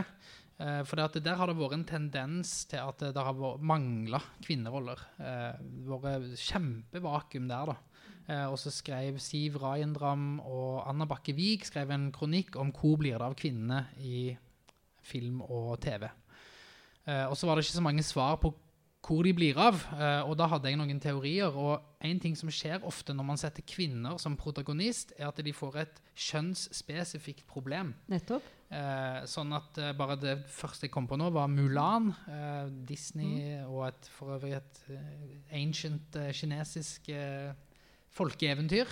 Eh, 0.60 0.82
for 0.86 1.00
det 1.00 1.06
at 1.08 1.18
der 1.24 1.38
har 1.40 1.50
det 1.50 1.56
vært 1.58 1.74
en 1.78 1.86
tendens 1.88 2.52
til 2.70 2.78
at 2.78 3.00
det, 3.02 3.10
det 3.16 3.24
har 3.26 3.58
mangla 3.58 4.20
kvinneroller. 4.46 5.02
Eh, 5.18 5.62
vært 5.90 6.30
kjempevakuum 6.46 7.48
der, 7.50 7.72
da. 7.72 7.76
Eh, 8.30 8.46
og 8.46 8.58
så 8.60 8.70
skrev 8.70 9.18
Siv 9.22 9.58
Rajendram 9.62 10.38
og 10.44 10.84
Anna 10.88 11.06
Bakke 11.10 11.34
Wiig 11.34 11.66
skrev 11.66 11.90
en 11.94 12.10
kronikk 12.14 12.58
om 12.60 12.70
hvor 12.74 12.98
blir 13.00 13.18
det 13.18 13.26
av 13.26 13.36
kvinnene 13.38 13.84
i 13.98 14.30
film 15.02 15.40
og 15.42 15.78
TV. 15.82 16.06
Eh, 17.08 17.26
og 17.26 17.34
så 17.38 17.48
var 17.48 17.56
det 17.56 17.66
ikke 17.66 17.80
så 17.80 17.86
mange 17.86 18.04
svar 18.06 18.36
på 18.42 18.52
hvor 19.00 19.24
de 19.24 19.32
blir 19.34 19.56
av. 19.58 19.80
eh, 19.96 20.28
og 20.28 20.36
da 20.38 20.46
hadde 20.46 20.68
jeg 20.68 20.78
noen 20.78 21.00
teorier. 21.00 21.56
Og 21.56 21.80
en 22.06 22.20
ting 22.20 22.36
som 22.36 22.52
skjer 22.52 22.84
ofte 22.86 23.16
når 23.16 23.26
man 23.26 23.40
setter 23.40 23.64
kvinner 23.66 24.20
som 24.20 24.36
protagonist, 24.38 25.14
er 25.18 25.26
at 25.32 25.40
de 25.42 25.52
får 25.56 25.78
et 25.80 26.02
kjønnsspesifikt 26.14 27.46
problem. 27.48 27.94
Nettopp. 28.12 28.44
Eh, 28.70 29.24
sånn 29.26 29.50
at 29.56 29.80
bare 29.98 30.14
det 30.20 30.36
første 30.46 30.86
jeg 30.86 30.92
kom 30.94 31.08
på 31.10 31.18
nå, 31.18 31.32
var 31.34 31.50
Mulan. 31.50 32.12
Eh, 32.28 32.68
Disney 32.86 33.56
og 33.64 33.88
et, 33.88 34.12
for 34.14 34.36
øvrig 34.36 34.54
et 34.60 34.84
ancient 35.50 36.20
kinesisk 36.36 37.08
eh, 37.08 37.56
folkeeventyr. 38.16 38.90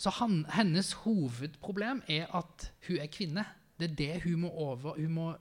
Så 0.00 0.10
han, 0.18 0.42
hennes 0.50 0.92
hovedproblem 1.04 2.02
er 2.10 2.30
at 2.34 2.70
hun 2.88 3.02
er 3.02 3.10
kvinne. 3.12 3.44
Det 3.78 3.90
er 3.90 3.96
det 3.98 4.22
hun 4.24 4.44
må 4.44 4.50
over 4.50 4.96
Hun 4.98 5.12
må 5.14 5.32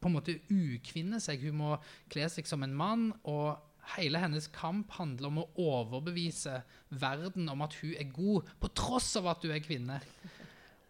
på 0.00 0.08
en 0.08 0.16
måte 0.16 0.38
ukvinne 0.52 1.20
seg. 1.22 1.44
Hun 1.46 1.60
må 1.60 1.76
kle 2.12 2.28
seg 2.28 2.48
som 2.48 2.64
en 2.64 2.74
mann. 2.76 3.10
Og 3.24 3.56
hele 3.96 4.20
hennes 4.22 4.48
kamp 4.52 4.92
handler 4.98 5.30
om 5.30 5.40
å 5.42 5.48
overbevise 5.60 6.60
verden 6.90 7.48
om 7.52 7.64
at 7.64 7.76
hun 7.80 7.94
er 7.98 8.12
god, 8.12 8.50
på 8.60 8.70
tross 8.76 9.14
av 9.20 9.30
at 9.32 9.46
hun 9.46 9.54
er 9.54 9.64
kvinne. 9.64 10.00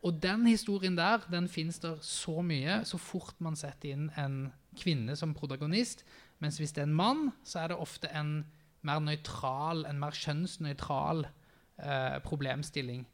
Og 0.03 0.19
den 0.19 0.49
historien 0.51 0.97
der, 0.99 1.23
den 1.31 1.47
fins 1.49 1.79
der 1.83 2.01
så 2.03 2.41
mye 2.43 2.81
så 2.89 2.99
fort 2.99 3.39
man 3.39 3.55
setter 3.59 3.95
inn 3.95 4.09
en 4.19 4.51
kvinne 4.79 5.15
som 5.19 5.35
protagonist. 5.37 6.03
Mens 6.43 6.59
hvis 6.59 6.75
det 6.75 6.83
er 6.83 6.91
en 6.91 6.99
mann, 6.99 7.29
så 7.47 7.63
er 7.63 7.71
det 7.71 7.79
ofte 7.79 8.11
en 8.11 8.41
mer 8.83 8.99
nøytral, 8.99 9.85
en 9.87 10.01
mer 10.03 10.17
kjønnsnøytral 10.19 11.29
eh, 11.79 12.19
problemstilling. 12.25 13.07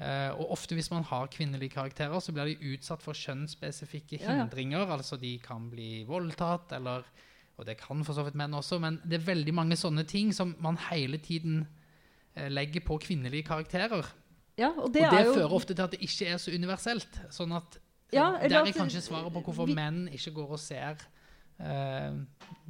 Eh, 0.00 0.30
og 0.34 0.50
ofte 0.56 0.74
hvis 0.74 0.90
man 0.90 1.04
har 1.04 1.26
kvinnelige 1.30 1.74
karakterer, 1.76 2.18
så 2.20 2.32
blir 2.32 2.44
de 2.54 2.72
utsatt 2.74 3.02
for 3.02 3.12
kjønnsspesifikke 3.14 4.20
Ja, 4.20 4.32
ja. 4.32 4.36
hindringer. 4.44 4.86
Altså 4.90 5.16
de 5.20 5.38
kan 5.38 5.68
bli 5.70 6.04
voldtatt, 6.08 6.72
eller 6.72 7.02
Og 7.58 7.66
det 7.66 7.76
kan 7.76 8.02
for 8.02 8.14
så 8.16 8.22
vidt 8.24 8.34
menn 8.34 8.54
også, 8.56 8.78
men 8.80 8.96
det 9.04 9.20
er 9.20 9.26
veldig 9.34 9.52
mange 9.54 9.76
sånne 9.76 10.06
ting 10.08 10.32
som 10.34 10.56
man 10.58 10.78
hele 10.90 11.18
tiden 11.18 11.66
eh, 12.34 12.48
legger 12.48 12.80
på 12.80 12.96
kvinnelige 12.98 13.44
karakterer. 13.44 14.06
Ja, 14.58 14.70
og 14.70 14.92
det, 14.94 15.04
og 15.04 15.12
det 15.12 15.20
er 15.20 15.24
jo 15.26 15.34
fører 15.34 15.52
ofte 15.52 15.74
til 15.74 15.82
at 15.82 15.90
det 15.92 16.00
ikke 16.00 16.26
er 16.32 16.38
så 16.38 16.50
universelt. 16.50 17.20
Sånn 17.30 17.52
at 17.54 17.78
Ja, 18.12 18.38
eller 18.40 18.48
Der 18.64 18.66
er 18.66 18.72
kanskje 18.72 19.00
svaret 19.04 19.32
på 19.32 19.40
hvorfor 19.44 19.66
vi- 19.66 19.74
menn 19.74 20.08
ikke 20.08 20.32
går 20.34 20.50
og 20.50 20.58
ser 20.58 20.96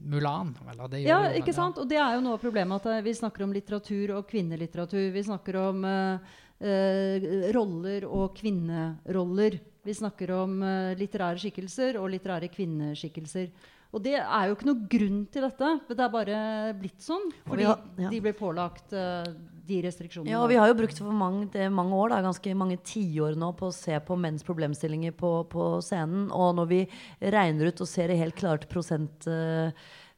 Mulan. 0.04 0.54
Eller 0.70 0.82
Ja, 0.82 0.88
de 0.88 1.00
jo, 1.00 1.18
men 1.22 1.36
ikke 1.38 1.54
sant? 1.54 1.78
Og 1.78 1.88
det 1.88 1.98
er 2.00 2.16
jo 2.16 2.22
noe 2.24 2.36
av 2.36 2.42
problemet 2.42 2.82
at 2.82 2.88
eh, 2.90 3.04
vi 3.06 3.14
snakker 3.16 3.44
om 3.46 3.52
litteratur 3.54 4.16
og 4.16 4.26
kvinnelitteratur. 4.30 5.10
Vi 5.14 5.24
snakker 5.26 5.58
om 5.60 5.84
eh, 5.86 6.32
eh, 6.58 7.26
roller 7.54 8.06
og 8.08 8.34
kvinneroller. 8.38 9.58
Vi 9.86 9.94
snakker 9.98 10.34
om 10.36 10.58
eh, 10.66 10.94
litterære 10.98 11.42
skikkelser 11.42 12.00
og 12.00 12.10
litterære 12.14 12.50
kvinneskikkelser. 12.52 13.50
Og 13.92 14.00
det 14.00 14.14
er 14.16 14.48
jo 14.48 14.54
ikke 14.56 14.68
noen 14.70 14.84
grunn 14.88 15.18
til 15.32 15.44
dette. 15.44 15.70
men 15.88 15.96
Det 15.96 16.04
er 16.04 16.12
bare 16.12 16.36
blitt 16.80 17.02
sånn. 17.04 17.26
Fordi 17.44 17.66
har- 17.68 17.82
ja. 18.00 18.08
de 18.08 18.20
blir 18.24 18.32
pålagt 18.32 18.92
uh, 18.96 19.24
de 19.68 19.80
restriksjonene. 19.84 20.32
Ja, 20.32 20.40
og 20.40 20.48
vi 20.48 20.56
har 20.56 20.70
jo 20.70 20.78
brukt 20.78 20.96
for 20.96 21.12
mange, 21.12 21.50
det 21.52 21.70
mange 21.70 21.92
år, 21.92 22.08
da, 22.14 22.22
ganske 22.24 22.54
mange 22.56 22.78
tiår 22.80 23.36
nå, 23.36 23.52
på 23.58 23.68
å 23.68 23.74
se 23.74 23.98
på 24.00 24.16
menns 24.16 24.42
problemstillinger 24.42 25.12
på, 25.12 25.44
på 25.52 25.66
scenen. 25.84 26.30
Og 26.32 26.56
når 26.56 26.70
vi 26.72 26.80
regner 27.20 27.68
ut 27.68 27.84
og 27.84 27.90
ser 27.90 28.08
det 28.08 28.16
helt 28.22 28.38
klart 28.38 28.66
prosent 28.72 29.28
eh, 29.28 29.70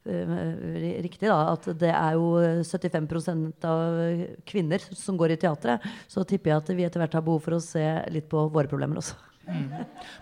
riktig, 0.05 1.27
da, 1.27 1.55
at 1.57 1.67
det 1.81 1.91
er 1.91 2.15
jo 2.15 2.39
75% 2.63 3.65
av 3.67 4.01
kvinner 4.47 4.83
som 4.95 5.19
går 5.19 5.35
i 5.35 5.41
teatret, 5.41 5.83
så 6.07 6.23
tipper 6.29 6.53
jeg 6.53 6.63
at 6.63 6.75
vi 6.77 6.87
etter 6.87 7.03
hvert 7.03 7.19
har 7.19 7.25
behov 7.27 7.43
for 7.43 7.57
å 7.57 7.65
se 7.65 7.85
litt 8.13 8.29
på 8.31 8.47
våre 8.55 8.71
problemer 8.71 9.01
også. 9.03 9.19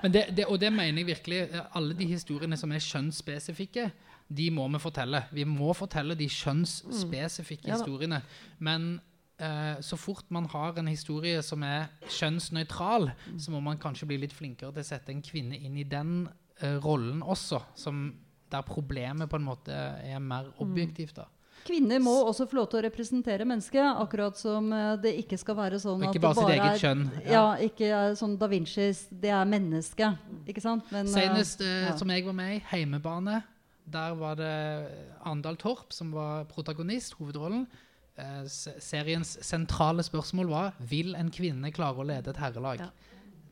Men 0.02 0.12
det, 0.14 0.24
det, 0.36 0.46
og 0.46 0.58
det 0.60 0.72
mener 0.72 1.02
jeg 1.02 1.06
virkelig. 1.12 1.38
eh, 1.50 1.76
Alle 1.78 1.94
de 1.98 2.06
historiene 2.10 2.56
som 2.56 2.72
er 2.72 2.82
kjønnsspesifikke, 2.82 3.90
de 4.32 4.50
må 4.50 4.66
vi 4.72 4.80
fortelle. 4.82 5.24
Vi 5.32 5.44
må 5.44 5.72
fortelle 5.76 6.16
de 6.18 6.28
kjønnsspesifikke 6.28 7.68
mm. 7.68 7.74
historiene. 7.74 8.22
Men 8.58 9.00
eh, 9.38 9.80
så 9.80 9.98
fort 10.00 10.30
man 10.30 10.46
har 10.52 10.78
en 10.78 10.88
historie 10.88 11.42
som 11.42 11.62
er 11.66 11.90
kjønnsnøytral, 12.08 13.10
så 13.38 13.54
må 13.54 13.60
man 13.60 13.80
kanskje 13.82 14.08
bli 14.10 14.22
litt 14.24 14.36
flinkere 14.36 14.72
til 14.72 14.84
å 14.84 14.90
sette 14.92 15.12
en 15.12 15.22
kvinne 15.24 15.58
inn 15.58 15.76
i 15.76 15.84
den 15.88 16.28
eh, 16.60 16.78
rollen 16.82 17.22
også, 17.22 17.62
som, 17.74 18.06
der 18.52 18.64
problemet 18.68 19.30
på 19.32 19.38
en 19.40 19.46
måte 19.46 19.72
er 19.72 20.18
mer 20.20 20.50
objektivt. 20.60 21.16
da. 21.16 21.28
Kvinner 21.66 22.00
må 22.02 22.14
også 22.26 22.48
få 22.50 22.58
lov 22.58 22.66
til 22.72 22.80
å 22.80 22.82
representere 22.88 23.46
mennesket, 23.48 23.84
akkurat 24.02 24.38
som 24.38 24.72
eh, 24.74 24.96
det 25.02 25.14
ikke 25.22 25.38
skal 25.40 25.58
være 25.58 25.78
sånn 25.82 26.02
Og 26.02 26.08
at 26.08 26.16
ikke 26.16 26.24
bare 26.24 26.34
det 26.34 26.42
sitt 26.42 26.54
eget 26.56 26.68
er 26.72 26.82
kjønn. 26.82 27.04
Ja, 27.30 27.44
ikke 27.68 27.92
er 27.98 28.16
sånn 28.18 28.34
Da 28.40 28.48
Vincis 28.50 29.04
Det 29.10 29.30
er 29.30 29.46
menneske, 29.48 30.10
ikke 30.50 30.64
sant? 30.64 30.90
Men, 30.94 31.06
eh, 31.06 31.14
Senest 31.14 31.62
eh, 31.62 31.86
ja. 31.86 31.94
som 31.98 32.10
jeg 32.12 32.26
var 32.26 32.36
med 32.38 32.56
i, 32.56 32.60
Heimebane, 32.72 33.40
der 33.92 34.18
var 34.18 34.36
det 34.38 34.52
Andal 35.26 35.58
Torp 35.58 35.94
som 35.94 36.12
var 36.14 36.46
protagonist, 36.50 37.16
hovedrollen. 37.18 37.66
Eh, 38.20 38.42
seriens 38.82 39.38
sentrale 39.40 40.04
spørsmål 40.04 40.50
var 40.50 40.74
vil 40.90 41.14
en 41.16 41.30
kvinne 41.32 41.70
klare 41.72 42.02
å 42.02 42.06
lede 42.06 42.32
et 42.34 42.42
herrelag. 42.42 42.82
Ja. 42.84 42.90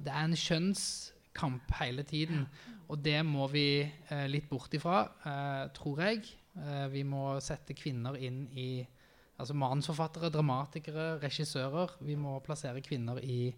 Det 0.00 0.12
er 0.12 0.26
en 0.26 0.36
kjønnskamp 0.36 1.72
hele 1.80 2.04
tiden, 2.04 2.44
og 2.90 3.00
det 3.04 3.18
må 3.24 3.46
vi 3.52 3.82
eh, 3.86 4.26
litt 4.28 4.50
bort 4.50 4.74
ifra, 4.76 5.06
eh, 5.24 5.64
tror 5.76 6.04
jeg. 6.04 6.28
Eh, 6.58 6.86
vi 6.92 7.04
må 7.06 7.36
sette 7.44 7.76
kvinner 7.78 8.18
inn 8.18 8.46
i 8.54 8.70
Altså 9.40 9.54
manusforfattere, 9.56 10.28
dramatikere, 10.28 11.14
regissører. 11.22 11.94
Vi 12.04 12.12
må 12.12 12.34
plassere 12.44 12.82
kvinner 12.84 13.22
i 13.24 13.54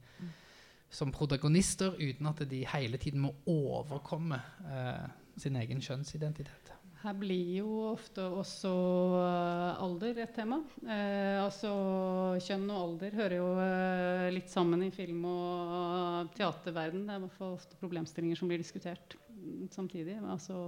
som 0.92 1.10
protagonister 1.10 1.96
uten 1.98 2.28
at 2.28 2.44
de 2.46 2.60
hele 2.70 3.00
tiden 3.02 3.24
må 3.24 3.32
overkomme 3.50 4.38
eh, 4.68 5.08
sin 5.40 5.56
egen 5.58 5.80
kjønnsidentitet. 5.82 6.70
Her 7.02 7.16
blir 7.18 7.48
jo 7.56 7.70
ofte 7.88 8.22
også 8.22 8.70
eh, 9.18 9.80
alder 9.82 10.20
et 10.22 10.34
tema. 10.36 10.60
Eh, 10.84 11.40
altså 11.42 11.72
Kjønn 12.44 12.68
og 12.70 12.82
alder 12.84 13.16
hører 13.18 13.34
jo 13.40 13.48
eh, 13.64 14.28
litt 14.36 14.52
sammen 14.52 14.84
i 14.86 14.92
film- 14.94 15.26
og 15.26 16.30
teaterverden. 16.36 17.08
Det 17.08 17.16
er 17.16 17.18
i 17.18 17.24
hvert 17.24 17.40
fall 17.40 17.56
ofte 17.56 17.80
problemstillinger 17.80 18.38
som 18.38 18.52
blir 18.52 18.62
diskutert 18.62 19.16
mm, 19.32 19.66
samtidig. 19.74 20.20
Altså, 20.22 20.60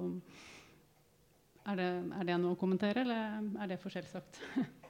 er, 1.65 1.79
det, 1.81 1.91
er 2.21 2.27
det 2.29 2.41
noe 2.41 2.57
å 2.57 2.61
kommentere, 2.61 3.05
eller 3.05 3.63
er 3.63 3.71
det 3.71 3.81
for 3.83 3.95
selvsagt? 3.95 4.41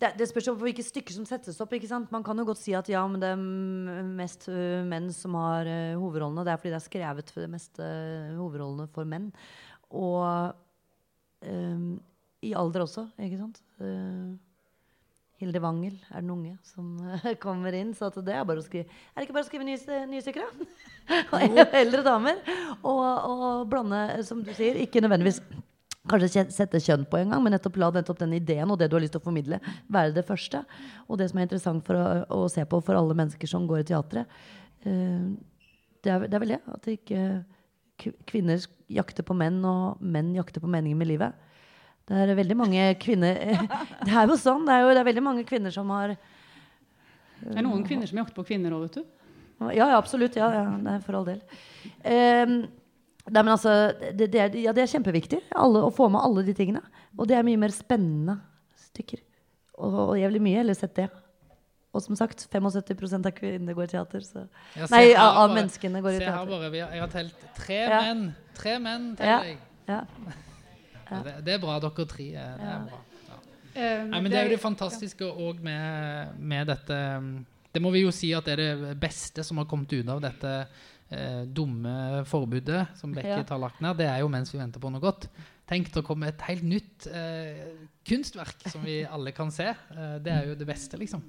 Det, 0.00 0.14
det 0.16 0.30
spørs 0.30 0.46
på 0.48 0.62
hvilke 0.64 0.80
stykker 0.80 1.12
som 1.12 1.26
settes 1.28 1.58
opp. 1.60 1.74
ikke 1.76 1.88
sant? 1.90 2.08
Man 2.08 2.22
kan 2.24 2.38
jo 2.40 2.46
godt 2.48 2.62
si 2.62 2.72
at 2.72 2.86
ja, 2.88 3.02
men 3.04 3.20
det 3.20 3.34
er 3.34 4.06
mest 4.16 4.46
menn 4.88 5.10
som 5.12 5.34
har 5.36 5.68
uh, 5.68 5.98
hovedrollene. 6.00 6.40
Det 6.46 6.54
er 6.54 6.60
fordi 6.62 6.72
det 6.72 6.78
er 6.78 6.84
skrevet 6.86 7.32
for 7.34 7.44
det 7.44 7.50
meste 7.52 7.84
uh, 7.84 8.30
hovedrollene 8.38 8.86
for 8.94 9.10
menn. 9.10 9.26
Og 9.92 10.24
øhm, 11.44 11.98
i 12.48 12.54
alder 12.56 12.86
også, 12.86 13.10
ikke 13.20 13.42
sant. 13.42 13.60
Uh, 13.76 14.40
Hilde 15.40 15.62
Wangel 15.64 15.94
er 16.10 16.20
den 16.20 16.34
unge 16.34 16.54
som 16.68 16.98
kommer 17.44 17.74
inn. 17.76 17.94
Så 17.96 18.10
det 18.20 18.36
er 18.36 18.44
bare 18.48 18.60
å 18.60 18.66
skrive 18.66 18.84
Er 18.86 19.20
det 19.20 19.28
ikke 19.28 19.38
bare 19.38 19.46
å 19.46 19.48
skrive 19.48 19.66
nye, 19.66 20.04
nye 20.10 20.22
stykker, 20.24 20.44
da? 20.50 21.32
Og 21.40 21.74
eldre 21.80 22.04
damer. 22.06 22.40
Og, 22.84 23.00
og 23.00 23.66
blande, 23.72 24.04
som 24.28 24.44
du 24.44 24.52
sier, 24.56 24.78
ikke 24.84 25.02
nødvendigvis 25.04 25.42
Kanskje 26.08 26.46
sette 26.48 26.80
kjønn 26.80 27.02
på 27.10 27.18
en 27.20 27.34
gang, 27.34 27.42
men 27.44 27.52
nettopp 27.52 27.76
la 27.78 27.90
nettopp 27.92 28.22
den 28.22 28.32
ideen 28.38 28.70
og 28.72 28.78
det 28.80 28.88
du 28.88 28.94
har 28.96 29.02
lyst 29.04 29.12
til 29.14 29.20
å 29.20 29.26
formidle, 29.26 29.58
være 29.92 30.14
det 30.16 30.24
første. 30.26 30.62
Og 31.06 31.20
det 31.20 31.28
som 31.28 31.38
er 31.38 31.44
interessant 31.46 31.84
for 31.86 31.98
å, 32.00 32.06
å 32.32 32.48
se 32.50 32.64
på 32.66 32.80
for 32.86 32.96
alle 32.96 33.16
mennesker 33.18 33.50
som 33.50 33.66
går 33.68 33.82
i 33.82 33.86
teatret, 33.90 34.40
eh, 34.88 35.28
det, 36.00 36.10
er, 36.14 36.24
det 36.24 36.38
er 36.38 36.42
vel 36.42 36.54
det. 36.54 36.60
At 36.72 36.88
ikke 36.88 37.26
kvinner 38.30 38.64
jakter 38.90 39.28
på 39.28 39.36
menn, 39.36 39.60
og 39.68 40.00
menn 40.00 40.32
jakter 40.38 40.64
på 40.64 40.72
meningen 40.72 40.98
med 40.98 41.12
livet. 41.12 41.49
Det 42.08 42.16
er 42.24 42.34
veldig 42.34 42.56
mange 42.58 42.84
kvinner 42.98 43.34
Det 44.06 44.10
er 44.12 44.26
jo 44.26 44.36
sånn. 44.40 44.64
Det 44.66 44.74
er 44.74 44.82
jo 44.82 44.92
det 44.94 45.00
er 45.02 45.08
veldig 45.10 45.22
mange 45.22 45.44
kvinner 45.46 45.70
som 45.74 45.90
har 45.94 46.16
Det 47.40 47.56
er 47.56 47.62
noen 47.66 47.84
kvinner 47.86 48.08
som 48.10 48.18
jakter 48.20 48.34
på 48.36 48.46
kvinner 48.48 48.74
òg, 48.76 48.88
vet 48.88 49.00
du. 49.00 49.04
Ja, 49.60 49.86
ja, 49.92 49.96
absolutt. 49.98 50.36
Ja, 50.40 50.48
ja, 50.54 50.64
det 50.80 50.92
er 50.96 51.00
for 51.04 51.18
all 51.18 51.26
del. 51.28 51.40
Um, 52.00 52.54
nei, 53.28 53.42
men 53.42 53.50
altså, 53.52 53.74
det, 54.16 54.30
det, 54.32 54.40
er, 54.40 54.54
ja, 54.56 54.72
det 54.76 54.82
er 54.86 54.92
kjempeviktig 54.94 55.42
alle, 55.52 55.82
å 55.84 55.90
få 55.92 56.08
med 56.12 56.20
alle 56.24 56.44
de 56.46 56.54
tingene. 56.56 56.80
Og 57.18 57.28
det 57.28 57.36
er 57.36 57.44
mye 57.46 57.60
mer 57.60 57.74
spennende 57.76 58.38
stykker. 58.88 59.20
Og, 59.80 59.98
og 60.10 60.14
jeg 60.20 60.30
ville 60.32 60.44
mye 60.48 60.62
heller 60.62 60.76
sett 60.78 60.96
det. 60.96 61.08
Og 61.92 62.04
som 62.04 62.16
sagt, 62.16 62.44
75% 62.52 63.26
av 63.28 63.34
kvinner 63.36 63.74
går 63.76 63.88
i 63.88 63.92
teater. 63.96 64.24
Så. 64.24 64.44
Ja, 64.78 64.86
Nei, 64.92 65.04
av, 65.12 65.34
bare- 65.42 65.56
menneskene 65.58 66.00
går 66.04 66.16
i 66.16 66.20
teater. 66.20 66.32
Se 66.32 66.38
her 66.38 66.52
bare, 66.52 66.70
har, 66.70 66.94
Jeg 66.96 67.04
har 67.04 67.12
telt 67.16 67.48
tre 67.56 67.80
Ja. 67.82 68.00
menn. 68.06 68.24
Tre 68.54 68.78
menn 68.78 69.08
Ja. 69.10 69.16
teller 69.18 69.50
jeg. 69.52 69.58
Ja. 69.88 70.00
Det, 71.10 71.34
det 71.46 71.54
er 71.56 71.62
bra, 71.62 71.78
dere 71.82 72.06
tre. 72.08 72.26
Det 72.34 72.70
er 72.74 72.84
bra. 72.88 73.00
Um, 73.70 74.08
Nei, 74.10 74.18
men 74.18 74.30
det 74.32 74.38
er 74.38 74.48
jo 74.48 74.54
det 74.56 74.62
fantastiske 74.62 75.26
òg 75.30 75.60
med, 75.62 76.32
med 76.42 76.66
dette 76.72 76.96
um, 77.22 77.28
Det 77.70 77.78
må 77.84 77.92
vi 77.94 78.00
jo 78.02 78.10
si 78.10 78.32
at 78.34 78.48
det 78.48 78.56
er 78.56 78.62
det 78.82 78.96
beste 78.98 79.44
som 79.46 79.60
har 79.62 79.68
kommet 79.70 79.92
ut 79.94 80.08
av 80.10 80.18
dette 80.24 80.54
eh, 81.10 81.44
dumme 81.46 82.24
forbudet 82.26 82.88
som 82.98 83.12
Beckett 83.14 83.46
Ja. 83.46 83.54
har 83.54 83.60
lagt 83.62 83.80
ned. 83.80 83.94
Det 84.00 84.08
er 84.10 84.18
jo 84.24 84.28
mens 84.32 84.50
vi 84.50 84.58
venter 84.58 84.82
på 84.82 84.90
noe 84.90 85.02
godt. 85.02 85.28
Tenk 85.70 85.94
å 85.94 86.02
komme 86.02 86.32
et 86.32 86.42
helt 86.48 86.66
nytt 86.66 87.06
eh, 87.14 87.62
kunstverk 88.10 88.66
som 88.72 88.82
vi 88.82 89.04
alle 89.06 89.30
kan 89.36 89.52
se. 89.54 89.68
Eh, 89.70 90.16
det 90.18 90.34
er 90.34 90.50
jo 90.50 90.58
det 90.58 90.66
beste, 90.66 90.98
liksom. 90.98 91.22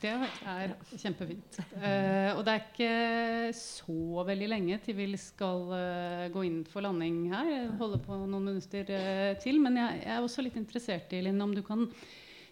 Det 0.00 0.10
er 0.12 0.72
kjempefint. 0.98 1.58
Eh, 1.78 2.30
og 2.36 2.42
det 2.46 2.52
er 2.52 2.62
ikke 2.66 3.54
så 3.56 4.24
veldig 4.28 4.48
lenge 4.50 4.78
til 4.84 4.96
vi 4.98 5.06
skal 5.20 5.70
eh, 5.76 6.26
gå 6.34 6.42
inn 6.48 6.60
for 6.68 6.84
landing 6.84 7.22
her. 7.32 7.48
Jeg 7.52 7.72
holder 7.80 8.02
på 8.04 8.18
noen 8.24 8.50
minutter 8.50 8.92
eh, 8.92 9.32
til. 9.42 9.60
Men 9.62 9.78
jeg, 9.80 10.02
jeg 10.04 10.14
er 10.18 10.24
også 10.26 10.44
litt 10.44 10.58
interessert 10.60 11.12
i, 11.16 11.22
Linn, 11.24 11.40
om 11.44 11.54
du 11.56 11.62
kan 11.66 11.86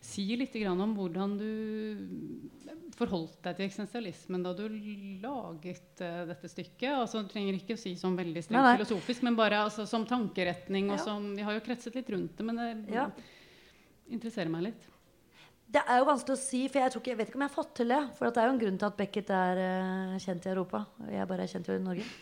si 0.05 0.27
litt 0.37 0.53
grann 0.61 0.81
om 0.85 0.91
hvordan 0.99 1.37
du 1.41 1.47
forholdt 2.95 3.39
deg 3.47 3.57
til 3.57 3.65
eksistensialismen 3.67 4.43
da 4.45 4.53
du 4.57 4.67
laget 5.25 6.03
eh, 6.05 6.25
dette 6.31 6.51
stykket. 6.53 6.91
Altså, 6.93 7.25
du 7.25 7.31
trenger 7.33 7.57
ikke 7.59 7.77
å 7.77 7.81
si 7.81 7.95
sånn 7.99 8.17
veldig 8.19 8.43
strengt 8.47 8.77
filosofisk, 8.79 9.25
men 9.27 9.39
bare 9.39 9.63
altså, 9.67 9.87
som 9.91 10.05
tankeretning. 10.09 10.91
Og 10.93 10.99
Ja. 11.01 11.05
som, 11.09 11.31
vi 11.37 11.43
har 11.47 11.57
jo 11.57 11.65
kretset 11.67 11.97
litt 11.99 12.11
rundt 12.15 12.37
det, 12.39 12.47
men 12.47 12.61
det 12.61 12.95
Ja. 12.95 13.09
interesserer 14.13 14.53
meg 14.53 14.69
litt. 14.71 14.91
Det 15.75 15.81
er 15.91 15.99
jo 15.99 16.05
vanskelig 16.07 16.37
å 16.37 16.39
si, 16.39 16.59
for 16.71 16.79
jeg, 16.79 16.93
tror 16.93 17.03
ikke, 17.03 17.11
jeg 17.11 17.19
vet 17.19 17.31
ikke 17.31 17.39
om 17.41 17.43
jeg 17.43 17.51
har 17.51 17.57
fått 17.57 17.71
til 17.81 17.89
det. 17.91 17.97
For 18.15 18.31
det 18.31 18.39
er 18.39 18.47
jo 18.47 18.53
en 18.53 18.59
grunn 18.61 18.77
til 18.79 18.87
at 18.87 18.97
Beckett 18.99 19.31
er 19.35 19.59
uh, 19.59 20.13
kjent 20.23 20.45
i 20.47 20.51
Europa. 20.53 20.85
Og 21.03 21.09
jeg 21.11 21.27
bare 21.33 21.47
er 21.47 21.51
kjent 21.51 21.71
i 21.75 21.79
Norge. 21.83 22.07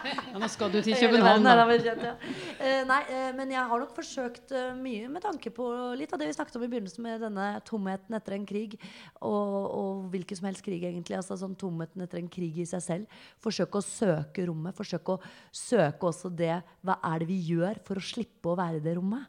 Ja, 0.00 0.38
nå 0.38 0.46
skal 0.48 0.70
du 0.72 0.78
til 0.80 0.94
København, 0.96 1.44
da. 1.44 1.64
kjent, 1.84 2.04
ja. 2.06 2.12
uh, 2.14 2.82
nei, 2.88 3.00
uh, 3.10 3.26
men 3.36 3.50
jeg 3.52 3.64
har 3.68 3.82
nok 3.82 3.92
forsøkt 3.92 4.54
mye 4.78 5.10
med 5.12 5.22
tanke 5.26 5.52
på 5.52 5.66
litt 5.98 6.14
av 6.14 6.22
det 6.22 6.30
vi 6.30 6.36
snakket 6.38 6.56
om 6.56 6.64
i 6.64 6.70
begynnelsen 6.72 7.04
med 7.04 7.20
denne 7.26 7.48
tomheten 7.68 8.16
etter 8.16 8.36
en 8.38 8.46
krig. 8.48 8.78
Og, 9.20 9.58
og 9.68 10.06
hvilken 10.14 10.40
som 10.40 10.48
helst 10.48 10.64
krig, 10.64 10.80
egentlig. 10.80 11.18
Altså 11.18 11.36
sånn 11.42 11.58
tomheten 11.58 12.06
etter 12.06 12.22
en 12.22 12.30
krig 12.32 12.62
i 12.62 12.68
seg 12.70 12.84
selv. 12.86 13.20
Forsøke 13.44 13.82
å 13.82 13.84
søke 13.84 14.46
rommet. 14.48 14.78
Forsøke 14.78 15.18
å 15.18 15.34
søke 15.52 16.08
også 16.08 16.32
det 16.32 16.62
Hva 16.80 16.96
er 17.10 17.20
det 17.20 17.28
vi 17.28 17.42
gjør 17.50 17.82
for 17.84 18.00
å 18.00 18.06
slippe 18.08 18.54
å 18.54 18.56
være 18.62 18.80
i 18.80 18.86
det 18.88 18.96
rommet? 18.96 19.28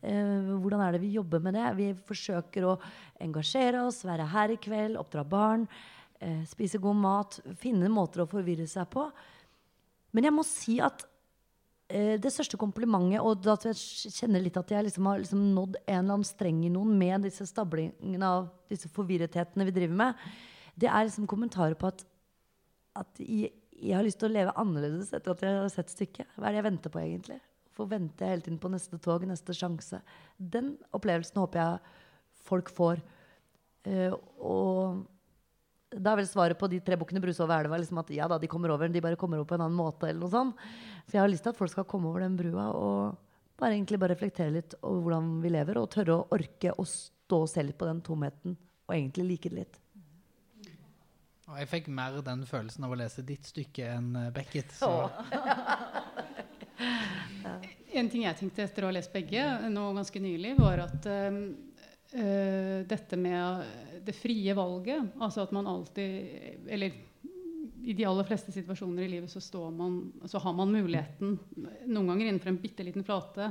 Eh, 0.00 0.52
hvordan 0.62 0.80
er 0.80 0.96
det 0.96 1.02
vi 1.02 1.12
jobber 1.18 1.42
med 1.44 1.56
det? 1.58 1.66
Vi 1.76 1.88
forsøker 2.08 2.66
å 2.66 2.78
engasjere 3.20 3.84
oss, 3.84 4.02
være 4.08 4.28
her 4.32 4.54
i 4.54 4.58
kveld, 4.60 4.96
oppdra 5.00 5.24
barn, 5.28 5.66
eh, 6.20 6.42
spise 6.48 6.80
god 6.80 6.96
mat. 6.96 7.40
Finne 7.60 7.90
måter 7.92 8.24
å 8.24 8.30
forvirre 8.30 8.66
seg 8.66 8.88
på. 8.90 9.10
Men 10.12 10.26
jeg 10.26 10.34
må 10.34 10.44
si 10.46 10.78
at 10.80 11.04
eh, 11.88 12.16
det 12.16 12.32
største 12.32 12.58
komplimentet, 12.60 13.20
og 13.20 13.46
at 13.52 13.68
jeg 13.68 14.14
kjenner 14.16 14.42
litt 14.42 14.56
at 14.56 14.72
jeg 14.72 14.88
liksom 14.88 15.06
har 15.10 15.20
liksom 15.20 15.44
nådd 15.54 15.76
en 15.84 15.98
eller 15.98 16.16
annen 16.16 16.24
streng 16.28 16.64
i 16.64 16.72
noen 16.72 16.96
med 16.98 17.28
disse 17.28 17.46
stablingene 17.46 18.24
av 18.24 18.48
disse 18.70 18.88
forvirrethetene 18.88 19.68
vi 19.68 19.76
driver 19.76 20.00
med, 20.04 20.30
det 20.80 20.88
er 20.88 21.04
liksom 21.04 21.28
kommentarer 21.28 21.76
på 21.76 21.90
at, 21.90 22.06
at 22.96 23.20
jeg, 23.20 23.52
jeg 23.76 23.96
har 23.96 24.04
lyst 24.06 24.20
til 24.20 24.30
å 24.30 24.32
leve 24.32 24.56
annerledes 24.60 25.12
etter 25.12 25.34
at 25.34 25.44
jeg 25.44 25.60
har 25.60 25.72
sett 25.72 25.92
stykket. 25.92 26.36
Hva 26.36 26.48
er 26.48 26.56
det 26.56 26.62
jeg 26.62 26.68
venter 26.70 26.92
på, 26.94 27.02
egentlig? 27.04 27.40
Hvorfor 27.70 27.94
venter 27.94 28.26
jeg 28.26 28.34
hele 28.34 28.44
tiden 28.46 28.60
på 28.60 28.70
neste 28.72 28.98
tog, 29.02 29.24
neste 29.28 29.54
sjanse? 29.56 30.02
Den 30.36 30.74
opplevelsen 30.96 31.40
håper 31.40 31.62
jeg 31.62 31.96
folk 32.50 32.70
får 32.74 33.02
Uh, 33.88 34.12
og 34.44 35.06
da 35.90 36.12
er 36.12 36.20
vel 36.20 36.28
svaret 36.28 36.58
på 36.60 36.68
de 36.70 36.78
tre 36.84 36.98
bukkene 37.00 37.22
Bruse 37.22 37.40
over 37.42 37.64
elva 37.64 37.78
liksom 37.80 37.98
at 38.02 38.12
ja 38.14 38.28
da, 38.30 38.36
de 38.38 38.50
kommer 38.50 38.70
over, 38.74 38.90
de 38.92 39.02
bare 39.02 39.18
kommer 39.18 39.40
over 39.40 39.48
på 39.48 39.56
en 39.56 39.64
annen 39.64 39.78
måte. 39.78 40.06
eller 40.06 40.20
noe 40.20 40.30
sånt. 40.30 40.64
Så 41.08 41.16
jeg 41.16 41.22
har 41.24 41.30
lyst 41.32 41.46
til 41.46 41.54
at 41.54 41.58
folk 41.58 41.72
skal 41.72 41.88
komme 41.88 42.10
over 42.10 42.22
den 42.22 42.36
brua 42.38 42.68
og 42.76 43.16
bare 43.60 43.74
egentlig 43.74 43.98
bare 44.00 44.14
reflektere 44.14 44.54
litt 44.54 44.76
over 44.80 45.02
hvordan 45.04 45.32
vi 45.42 45.52
lever, 45.52 45.80
og 45.80 45.90
tørre 45.92 46.16
å 46.16 46.26
orke 46.36 46.72
å 46.76 46.86
stå 46.86 47.42
og 47.44 47.50
se 47.50 47.64
litt 47.64 47.78
på 47.80 47.88
den 47.88 48.00
tomheten, 48.04 48.54
og 48.86 48.94
egentlig 48.94 49.26
like 49.32 49.50
det 49.50 49.58
litt. 49.58 49.80
Og 51.50 51.58
jeg 51.58 51.68
fikk 51.72 51.88
mer 51.90 52.20
den 52.22 52.44
følelsen 52.46 52.86
av 52.86 52.94
å 52.94 52.98
lese 53.00 53.24
ditt 53.26 53.48
stykke 53.48 53.88
enn 53.90 54.14
eh, 54.16 54.30
Beckett. 54.30 54.70
Så 54.70 54.88
En 58.00 58.08
ting 58.10 58.24
jeg 58.24 58.38
tenkte 58.38 58.64
etter 58.64 58.86
å 58.86 58.90
ha 58.90 58.96
lest 58.96 59.12
begge 59.12 59.44
nå 59.72 59.90
ganske 59.96 60.22
nylig, 60.22 60.54
var 60.58 60.86
at 60.86 61.06
uh, 61.10 61.36
dette 62.90 63.20
med 63.20 64.02
det 64.02 64.14
frie 64.16 64.50
valget 64.56 65.12
Altså 65.22 65.44
at 65.44 65.52
man 65.54 65.68
alltid 65.70 66.64
Eller 66.66 66.96
i 67.84 67.94
de 67.94 68.04
aller 68.04 68.26
fleste 68.26 68.52
situasjoner 68.52 69.04
i 69.04 69.08
livet 69.08 69.30
så, 69.30 69.60
man, 69.70 70.00
så 70.28 70.40
har 70.42 70.52
man 70.52 70.72
muligheten, 70.72 71.38
noen 71.86 72.10
ganger 72.10 72.26
innenfor 72.26 72.50
en 72.52 72.58
bitte 72.60 72.84
liten 72.84 73.06
flate, 73.06 73.46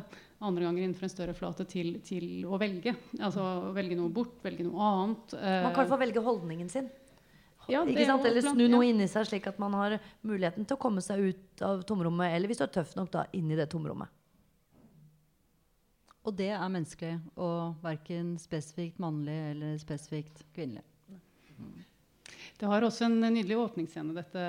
andre 0.46 0.68
ganger 0.68 0.84
innenfor 0.84 1.08
en 1.08 1.14
større 1.14 1.34
flate, 1.34 1.66
til, 1.70 1.96
til 2.06 2.46
å 2.46 2.60
velge. 2.62 2.94
Altså 3.18 3.72
velge 3.74 3.98
noe 3.98 4.14
bort, 4.14 4.38
velge 4.46 4.68
noe 4.68 4.86
annet. 4.86 5.34
Man 5.40 5.74
kan 5.74 5.90
hvert 5.90 6.04
velge 6.04 6.24
holdningen 6.26 6.70
sin. 6.70 6.92
Ja, 7.70 7.84
ikke 7.86 8.06
sant? 8.06 8.26
Eller 8.26 8.46
snu 8.46 8.66
noe 8.72 8.88
inni 8.90 9.10
seg, 9.10 9.28
slik 9.30 9.50
at 9.50 9.60
man 9.62 9.76
har 9.78 9.98
muligheten 10.26 10.66
til 10.66 10.78
å 10.78 10.82
komme 10.82 11.04
seg 11.06 11.22
ut 11.30 11.66
av 11.66 11.84
tomrommet. 11.90 12.34
Eller 12.36 12.50
hvis 12.50 12.62
du 12.62 12.66
er 12.66 12.74
tøff 12.80 12.96
nok, 12.98 13.12
da, 13.14 13.26
inn 13.38 13.50
i 13.52 13.58
det 13.60 13.70
tomrommet. 13.74 14.14
Og 16.30 16.36
det 16.38 16.52
er 16.54 16.70
menneskelig, 16.70 17.16
og 17.42 17.80
verken 17.82 18.36
spesifikt 18.38 19.00
mannlig 19.02 19.38
eller 19.56 19.78
spesifikt 19.82 20.44
kvinnelig. 20.54 20.86
Det 22.60 22.68
har 22.68 22.84
også 22.84 23.08
en 23.08 23.22
nydelig 23.24 23.56
åpningsscene, 23.56 24.14
dette 24.14 24.44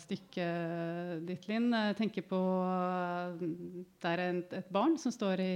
stykket 0.00 1.26
ditt, 1.26 1.48
Linn. 1.50 1.66
Jeg 1.74 1.96
tenker 1.98 2.24
på 2.30 2.38
Det 3.42 4.12
er 4.12 4.22
et, 4.28 4.54
barn 4.72 4.94
som 5.02 5.12
står 5.12 5.42
i 5.42 5.54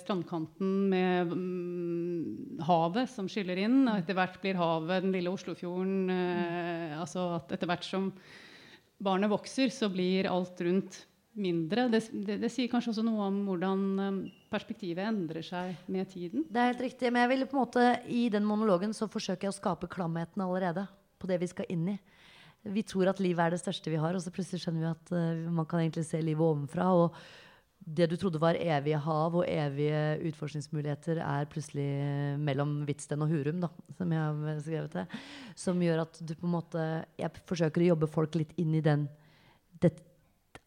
strandkanten 0.00 0.72
med 0.90 1.34
um, 1.36 2.56
havet 2.66 3.12
som 3.12 3.28
skyller 3.30 3.60
inn. 3.62 3.82
Og 3.84 4.00
etter 4.00 4.16
hvert 4.16 4.40
blir 4.42 4.58
havet 4.58 5.04
den 5.04 5.12
lille 5.14 5.30
Oslofjorden 5.30 6.08
eh, 6.10 6.96
altså 6.96 7.28
at 7.36 7.52
Etter 7.54 7.70
hvert 7.70 7.86
som 7.86 8.08
barnet 8.96 9.30
vokser, 9.30 9.68
så 9.70 9.92
blir 9.92 10.32
alt 10.32 10.64
rundt 10.64 11.04
mindre. 11.36 11.86
Det, 11.92 12.00
det, 12.26 12.38
det, 12.42 12.50
sier 12.52 12.70
kanskje 12.72 12.94
også 12.94 13.04
noe 13.06 13.28
om 13.28 13.38
hvordan 13.46 14.20
perspektivet 14.52 15.04
endrer 15.04 15.44
seg 15.44 15.88
med 15.92 16.08
tiden. 16.10 16.46
Det 16.48 16.60
er 16.60 16.72
helt 16.72 16.84
riktig. 16.88 17.12
Men 17.12 17.24
jeg 17.24 17.32
vil 17.34 17.48
på 17.50 17.58
en 17.58 17.62
måte, 17.62 17.86
i 18.08 18.26
den 18.32 18.46
monologen 18.48 18.94
så 18.96 19.08
forsøker 19.10 19.48
jeg 19.48 19.54
å 19.54 19.58
skape 19.58 19.90
klamheten 19.92 20.44
allerede 20.44 20.86
på 21.20 21.30
det 21.30 21.40
vi 21.42 21.50
skal 21.50 21.68
inn 21.72 21.90
i. 21.94 21.96
Vi 22.66 22.82
tror 22.86 23.12
at 23.12 23.20
livet 23.22 23.44
er 23.44 23.54
det 23.54 23.62
største 23.62 23.92
vi 23.92 24.00
har, 24.00 24.16
og 24.16 24.22
så 24.22 24.32
plutselig 24.34 24.64
skjønner 24.64 24.82
vi 24.82 24.94
at 24.94 25.12
uh, 25.14 25.50
man 25.54 25.68
kan 25.68 25.84
egentlig 25.84 26.06
se 26.08 26.18
livet 26.24 26.42
ovenfra. 26.42 26.88
Og 26.98 27.14
det 27.86 28.08
du 28.10 28.16
trodde 28.18 28.40
var 28.42 28.58
evige 28.58 28.98
hav 29.04 29.36
og 29.38 29.46
evige 29.46 30.00
utforskningsmuligheter, 30.32 31.20
er 31.22 31.46
plutselig 31.50 31.86
mellom 32.42 32.80
Hvitsten 32.88 33.22
og 33.22 33.30
Hurum, 33.30 33.60
da, 33.62 33.70
som 33.98 34.14
jeg 34.16 34.24
har 34.24 34.64
skrevet 34.64 34.98
det. 34.98 35.06
Som 35.58 35.84
gjør 35.84 36.02
at 36.08 36.18
du 36.18 36.34
på 36.34 36.48
en 36.48 36.56
måte 36.56 36.82
Jeg 37.20 37.44
forsøker 37.46 37.84
å 37.84 37.92
jobbe 37.92 38.10
folk 38.10 38.40
litt 38.40 38.56
inn 38.58 38.74
i 38.74 38.82
den 38.82 39.06
det, 39.82 39.92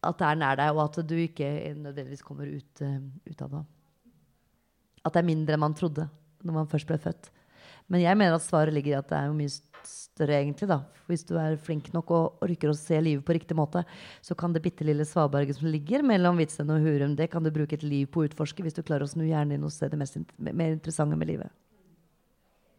At 0.06 0.20
det 0.22 0.30
er 0.30 0.40
nær 0.40 0.60
deg, 0.60 0.72
og 0.76 0.86
at 0.86 1.02
du 1.08 1.16
ikke 1.20 1.50
nødvendigvis 1.76 2.24
kommer 2.24 2.48
ut, 2.48 2.84
uh, 2.86 3.02
ut 3.28 3.44
av 3.46 3.58
det. 3.58 3.66
At 5.04 5.16
det 5.16 5.22
er 5.24 5.32
mindre 5.32 5.58
enn 5.58 5.66
man 5.66 5.76
trodde 5.76 6.08
når 6.46 6.56
man 6.56 6.72
først 6.72 6.88
ble 6.88 7.00
født. 7.02 7.32
Men 7.90 8.04
jeg 8.04 8.18
mener 8.20 8.38
at 8.38 8.46
svaret 8.46 8.74
ligger 8.76 8.94
i 8.94 9.00
at 9.00 9.10
det 9.10 9.18
er 9.18 9.28
jo 9.28 9.36
mye 9.36 9.52
større, 9.88 10.38
egentlig. 10.38 10.68
da. 10.70 10.84
Hvis 11.10 11.24
du 11.26 11.34
er 11.42 11.58
flink 11.58 11.90
nok 11.94 12.12
og 12.14 12.44
orker 12.46 12.70
å 12.70 12.78
se 12.78 13.00
livet 13.02 13.26
på 13.26 13.34
riktig 13.34 13.58
måte, 13.58 13.82
så 14.22 14.38
kan 14.38 14.54
det 14.54 14.62
bitte 14.64 14.86
lille 14.86 15.08
svaberget 15.08 15.58
som 15.58 15.72
ligger 15.72 16.06
mellom 16.06 16.38
Hvitsten 16.38 16.70
og 16.70 16.84
Hurum, 16.86 17.16
det 17.18 17.32
kan 17.34 17.44
du 17.44 17.50
bruke 17.54 17.80
et 17.80 17.86
liv 17.86 18.06
på 18.12 18.22
å 18.22 18.30
utforske 18.30 18.64
hvis 18.66 18.78
du 18.78 18.84
klarer 18.84 19.08
å 19.08 19.10
snu 19.10 19.26
hjernen 19.26 19.58
din 19.58 19.66
og 19.66 19.74
se 19.74 19.90
det 19.90 20.00
mest, 20.00 20.20
mer 20.38 20.76
interessante 20.76 21.18
med 21.18 21.32
livet. 21.32 21.50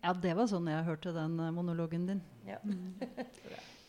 Ja, 0.01 0.15
det 0.17 0.33
var 0.39 0.47
sånn 0.49 0.71
jeg 0.71 0.87
hørte 0.87 1.13
den 1.13 1.35
eh, 1.43 1.53
monologen 1.53 2.07
din. 2.09 2.23
Ja. 2.49 2.63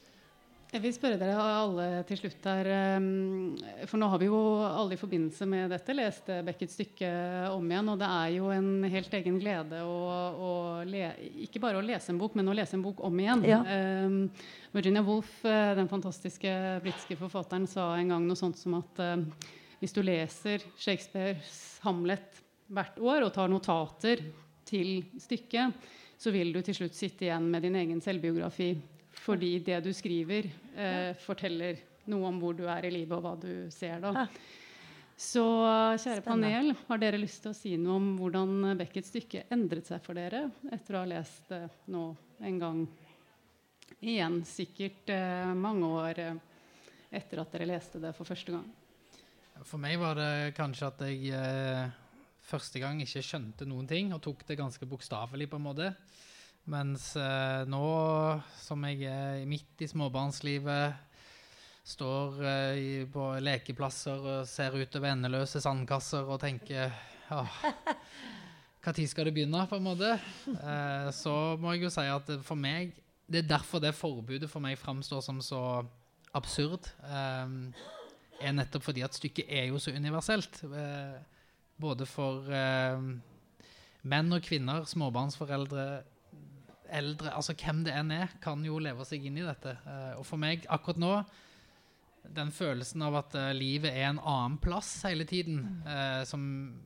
Jeg 0.72 0.86
vil 0.86 0.94
spørre 0.96 1.18
dere 1.20 1.36
alle 1.36 1.86
til 2.08 2.16
slutt 2.16 2.46
her, 2.48 2.68
ehm, 2.72 3.58
for 3.90 4.00
nå 4.00 4.08
har 4.08 4.22
vi 4.22 4.30
jo 4.30 4.38
alle 4.64 4.96
i 4.96 5.00
forbindelse 5.00 5.44
med 5.44 5.74
dette 5.74 5.92
lest 5.92 6.30
Beckets 6.48 6.78
stykke 6.78 7.10
om 7.52 7.66
igjen. 7.68 7.90
Og 7.92 7.98
det 8.00 8.08
er 8.08 8.30
jo 8.38 8.48
en 8.56 8.70
helt 8.94 9.18
egen 9.20 9.40
glede 9.42 9.82
å, 9.84 9.98
å 10.32 10.52
le, 10.88 11.10
ikke 11.44 11.60
bare 11.60 11.82
å 11.82 11.84
lese 11.84 12.14
en 12.14 12.22
bok, 12.22 12.38
men 12.40 12.48
å 12.48 12.56
lese 12.56 12.78
en 12.78 12.86
bok 12.86 13.04
om 13.04 13.20
igjen. 13.20 13.44
Ja. 13.50 13.60
Um, 13.68 14.16
Virginia 14.72 15.04
Woolf, 15.04 15.34
eh, 15.44 15.74
den 15.76 15.92
fantastiske 15.92 16.56
britiske 16.86 17.20
forfatteren, 17.20 17.68
sa 17.68 17.90
en 17.98 18.16
gang 18.16 18.30
noe 18.30 18.40
sånt 18.40 18.62
som 18.62 18.80
at 18.80 19.04
um, 19.04 19.28
hvis 19.84 19.98
du 19.98 20.00
leser 20.08 20.64
Shakespeares 20.80 21.82
Hamlet 21.84 22.40
hvert 22.72 23.04
år 23.04 23.28
og 23.28 23.36
tar 23.36 23.52
notater 23.52 24.24
til 24.72 25.02
stykket, 25.20 25.84
så 26.16 26.32
vil 26.32 26.56
du 26.56 26.64
til 26.64 26.80
slutt 26.80 26.96
sitte 26.96 27.28
igjen 27.28 27.52
med 27.52 27.68
din 27.68 27.76
egen 27.76 28.00
selvbiografi 28.00 28.72
fordi 29.22 29.60
det 29.66 29.80
du 29.86 29.92
skriver, 29.94 30.50
eh, 30.76 31.12
forteller 31.22 31.80
noe 32.10 32.32
om 32.32 32.42
hvor 32.42 32.58
du 32.58 32.66
er 32.70 32.88
i 32.88 32.94
livet, 32.94 33.14
og 33.18 33.24
hva 33.26 33.36
du 33.40 33.70
ser 33.74 34.02
da. 34.02 34.26
Så 35.22 35.44
kjære 36.02 36.24
panel, 36.26 36.72
har 36.88 37.02
dere 37.02 37.20
lyst 37.22 37.44
til 37.44 37.52
å 37.52 37.58
si 37.58 37.76
noe 37.78 38.00
om 38.00 38.08
hvordan 38.18 38.74
Beckets 38.80 39.12
stykke 39.14 39.44
endret 39.54 39.86
seg 39.86 40.02
for 40.02 40.18
dere 40.18 40.48
etter 40.74 40.98
å 40.98 41.04
ha 41.04 41.10
lest 41.12 41.52
det 41.52 41.68
nå 41.94 42.08
en 42.42 42.58
gang 42.62 42.80
igjen? 44.00 44.40
Sikkert 44.50 45.12
eh, 45.14 45.52
mange 45.54 45.92
år 45.94 46.24
eh, 46.24 46.40
etter 47.22 47.44
at 47.44 47.54
dere 47.54 47.70
leste 47.70 48.02
det 48.02 48.16
for 48.18 48.26
første 48.26 48.56
gang. 48.56 48.66
For 49.62 49.78
meg 49.82 50.00
var 50.02 50.18
det 50.18 50.56
kanskje 50.58 50.90
at 50.90 51.06
jeg 51.06 51.36
eh, 51.38 51.94
første 52.50 52.82
gang 52.82 53.04
ikke 53.04 53.22
skjønte 53.22 53.70
noen 53.70 53.86
ting, 53.90 54.10
og 54.16 54.24
tok 54.26 54.42
det 54.48 54.58
ganske 54.58 54.90
bokstavelig, 54.90 55.52
på 55.52 55.62
en 55.62 55.68
måte. 55.68 55.92
Mens 56.70 57.16
eh, 57.18 57.64
nå 57.66 57.86
som 58.62 58.84
jeg 58.86 59.08
er 59.10 59.46
midt 59.50 59.82
i 59.82 59.90
småbarnslivet, 59.90 61.08
står 61.92 62.44
eh, 62.46 63.06
på 63.10 63.24
lekeplasser 63.42 64.28
og 64.36 64.50
ser 64.50 64.78
utover 64.78 65.16
endeløse 65.16 65.62
sandkasser 65.64 66.30
og 66.30 66.42
tenker 66.44 66.94
Når 67.32 69.08
skal 69.08 69.26
det 69.26 69.34
begynne, 69.34 69.66
på 69.70 69.80
en 69.80 69.88
måte? 69.88 70.12
Eh, 70.52 71.10
så 71.16 71.56
må 71.58 71.74
jeg 71.74 71.88
jo 71.88 71.94
si 71.94 72.06
at 72.06 72.30
for 72.46 72.60
meg 72.60 72.94
Det 73.26 73.42
er 73.42 73.50
derfor 73.56 73.82
det 73.82 73.96
forbudet 73.98 74.50
for 74.52 74.62
meg 74.62 74.78
framstår 74.78 75.22
som 75.26 75.42
så 75.42 75.64
absurd. 76.38 76.88
Eh, 77.02 77.58
er 78.42 78.56
nettopp 78.56 78.86
fordi 78.90 79.04
at 79.06 79.16
stykket 79.16 79.50
er 79.50 79.70
jo 79.72 79.80
så 79.82 79.94
universelt. 79.96 80.62
Eh, 80.66 81.18
både 81.82 82.06
for 82.10 82.46
eh, 82.54 83.06
menn 84.02 84.34
og 84.36 84.44
kvinner, 84.46 84.86
småbarnsforeldre, 84.90 85.86
eldre, 86.94 87.32
altså 87.36 87.56
hvem 87.58 87.86
det 87.88 87.96
enn 87.96 88.12
er, 88.16 88.36
kan 88.44 88.62
jo 88.66 88.82
leve 88.82 89.06
seg 89.08 89.24
inn 89.28 89.40
i 89.40 89.48
dette. 89.48 89.78
Uh, 89.86 90.20
og 90.20 90.28
for 90.28 90.42
meg 90.42 90.68
akkurat 90.70 91.02
nå 91.02 91.16
den 92.22 92.52
følelsen 92.54 93.02
av 93.04 93.16
at 93.20 93.34
uh, 93.36 93.50
livet 93.56 93.92
er 93.92 94.06
en 94.12 94.20
annen 94.20 94.58
plass 94.62 94.90
hele 95.08 95.26
tiden, 95.28 95.64
uh, 95.88 96.22
som, 96.28 96.44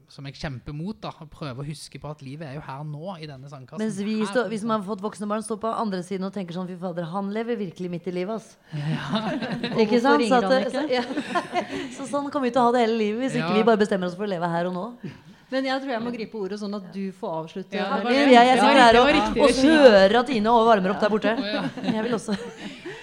som, 0.09 0.25
jeg 0.29 0.39
kjemper 0.39 0.73
mot. 0.75 0.97
da, 1.01 1.11
og 1.21 1.29
Prøver 1.33 1.61
å 1.61 1.67
huske 1.67 1.99
på 2.01 2.09
at 2.09 2.23
livet 2.25 2.47
er 2.47 2.57
jo 2.57 2.63
her 2.65 2.85
nå, 2.87 3.17
i 3.19 3.27
denne 3.29 3.51
sandkassen. 3.51 3.83
Mens 3.83 3.99
vi, 3.99 4.17
stå, 4.29 4.47
vi 4.51 4.61
som 4.61 4.73
har 4.73 4.85
fått 4.87 5.03
voksne 5.03 5.29
barn, 5.29 5.43
står 5.45 5.59
på 5.61 5.73
andre 5.83 6.01
siden 6.07 6.27
og 6.29 6.33
tenker 6.35 6.57
sånn 6.57 6.69
Fy 6.71 6.79
fader, 6.81 7.09
han 7.11 7.29
lever 7.35 7.59
virkelig 7.61 7.91
midt 7.91 8.09
i 8.09 8.15
livet, 8.15 8.39
altså. 8.39 8.57
Ja. 8.79 9.35
ikke 9.83 10.01
sant? 10.05 10.25
Så, 10.31 10.41
at, 10.41 10.71
så, 10.73 10.87
ja. 10.89 11.05
så, 11.97 12.09
sånn 12.09 12.31
kommer 12.31 12.49
vi 12.49 12.55
til 12.55 12.63
å 12.63 12.69
ha 12.69 12.75
det 12.77 12.85
hele 12.87 12.99
livet, 13.03 13.25
hvis 13.25 13.39
ja. 13.39 13.45
ikke 13.45 13.59
vi 13.59 13.69
bare 13.69 13.83
bestemmer 13.83 14.09
oss 14.09 14.17
for 14.17 14.27
å 14.27 14.31
leve 14.31 14.49
her 14.55 14.71
og 14.71 14.77
nå. 14.79 14.89
Men 15.51 15.67
jeg 15.69 15.81
tror 15.81 15.93
jeg 15.93 16.01
må 16.01 16.13
gripe 16.15 16.39
ordet 16.41 16.57
sånn 16.61 16.73
at 16.77 16.87
du 16.93 17.03
får 17.13 17.35
avslutte. 17.41 17.77
Ja, 17.77 17.99
jeg, 18.09 18.31
jeg 18.33 18.57
sitter 18.57 18.81
her 18.81 18.97
og, 19.01 19.11
og 19.45 19.59
hører 19.61 20.19
at 20.23 20.33
Ine 20.33 20.55
varmer 20.69 20.95
opp 20.95 21.03
der 21.03 21.13
borte. 21.13 21.35
Jeg 21.85 22.05
vil 22.07 22.17
også 22.17 22.37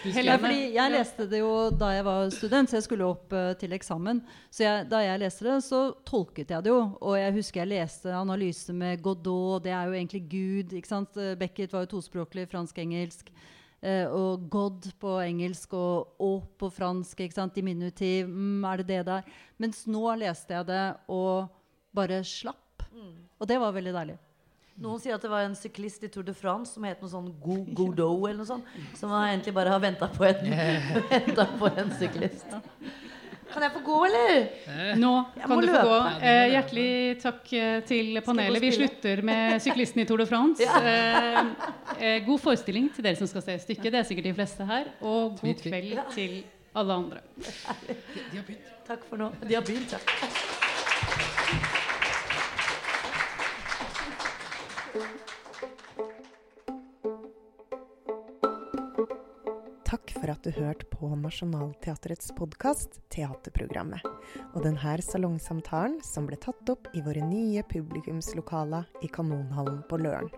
ja, 0.03 0.35
fordi 0.41 0.73
jeg 0.75 0.91
leste 0.91 1.27
det 1.31 1.39
jo 1.39 1.53
da 1.79 1.93
jeg 1.95 2.05
var 2.07 2.31
student, 2.35 2.71
så 2.71 2.79
jeg 2.79 2.87
skulle 2.89 3.07
opp 3.07 3.35
uh, 3.37 3.53
til 3.59 3.75
eksamen. 3.77 4.23
Så 4.51 4.65
jeg, 4.65 4.87
da 4.91 5.03
jeg 5.05 5.23
leste 5.23 5.47
det, 5.47 5.57
så 5.63 5.83
tolket 6.09 6.51
jeg 6.51 6.67
det 6.67 6.73
jo. 6.73 6.81
Og 6.99 7.17
jeg 7.21 7.37
husker 7.39 7.63
jeg 7.63 7.73
leste 7.77 8.15
analyse 8.17 8.75
med 8.75 9.03
Godot, 9.05 9.63
det 9.63 9.75
er 9.75 9.87
jo 9.87 9.97
egentlig 9.97 10.25
Gud. 10.33 10.75
ikke 10.75 10.91
sant? 10.91 11.17
Eh, 11.17 11.37
Beckett 11.39 11.73
var 11.75 11.87
jo 11.87 11.93
tospråklig, 11.95 12.49
fransk-engelsk. 12.51 13.31
Uh, 13.83 14.07
og 14.15 14.45
God 14.51 14.91
på 15.03 15.17
engelsk 15.23 15.73
og 15.75 16.23
Å 16.23 16.35
på 16.59 16.71
fransk. 16.75 17.23
ikke 17.23 17.39
sant? 17.39 17.55
Diminutiv. 17.55 18.27
Mm, 18.27 18.67
er 18.67 18.83
det 18.83 18.91
det 18.91 19.03
der? 19.07 19.35
Mens 19.63 19.87
nå 19.87 20.03
leste 20.19 20.59
jeg 20.59 20.71
det 20.71 20.85
og 21.11 21.51
bare 21.95 22.23
slapp. 22.25 22.85
Mm. 22.93 23.17
Og 23.39 23.49
det 23.49 23.59
var 23.61 23.75
veldig 23.77 23.95
deilig. 23.97 24.19
Noen 24.83 25.01
sier 25.03 25.19
at 25.19 25.23
det 25.23 25.29
var 25.31 25.45
en 25.45 25.55
syklist 25.57 26.05
i 26.07 26.09
Tour 26.11 26.25
de 26.25 26.33
France 26.35 26.75
som 26.75 26.85
het 26.89 27.01
noe 27.03 27.13
sånn 27.13 27.29
Godot 27.79 28.29
eller 28.29 28.41
noe 28.41 28.49
sånt. 28.49 28.69
Som 28.99 29.13
egentlig 29.21 29.55
bare 29.57 29.75
har 29.75 29.83
venta 29.83 30.09
på, 30.13 30.27
på, 31.61 31.73
en 31.77 31.93
syklist. 32.01 32.57
Kan 33.53 33.67
jeg 33.67 33.73
få 33.75 33.83
gå, 33.85 33.97
eller? 34.07 34.47
Nå 34.97 35.11
kan 35.37 35.51
du 35.51 35.53
få 35.53 35.59
løpe. 35.67 35.83
gå. 35.85 35.99
Du 35.99 36.07
må 36.07 36.31
Eh, 36.31 36.47
hjertelig 36.55 36.93
takk 37.21 37.53
eh, 37.59 37.75
til 37.85 38.17
panelet. 38.25 38.65
Vi 38.65 38.71
slutter 38.79 39.21
med 39.29 39.61
syklisten 39.61 40.01
i 40.01 40.07
Tour 40.09 40.23
de 40.23 40.29
France. 40.31 40.65
ja. 40.67 41.45
eh, 41.99 42.25
god 42.25 42.41
forestilling 42.41 42.89
til 42.97 43.05
dere 43.05 43.21
som 43.21 43.29
skal 43.29 43.45
se 43.45 43.59
stykket. 43.67 43.91
Det 43.93 44.01
er 44.01 44.09
sikkert 44.09 44.31
de 44.31 44.35
fleste 44.41 44.69
her. 44.73 44.89
Og 45.05 45.37
god 45.43 45.63
kveld 45.67 46.01
til 46.17 46.41
alle 46.73 46.97
andre. 47.03 47.21
De 47.37 48.41
har 48.41 48.49
begynt. 48.49 48.73
Takk 48.89 49.05
for 49.11 49.21
nå. 49.21 49.31
De 49.45 49.55
har 49.61 49.69
begynt, 49.69 49.93
ja. 49.93 51.81
For 60.23 60.31
at 60.31 60.45
du 60.47 60.53
hørte 60.55 60.87
på 60.87 61.09
Nationaltheatrets 61.19 62.29
podkast 62.39 63.01
Teaterprogrammet, 63.11 64.05
og 64.55 64.63
denne 64.63 64.93
salongsamtalen 65.03 65.97
som 66.07 66.29
ble 66.29 66.39
tatt 66.39 66.71
opp 66.71 66.87
i 66.95 67.03
våre 67.03 67.25
nye 67.27 67.65
publikumslokaler 67.67 68.87
i 69.03 69.11
Kanonhallen 69.11 69.81
på 69.91 69.99
Løren. 69.99 70.31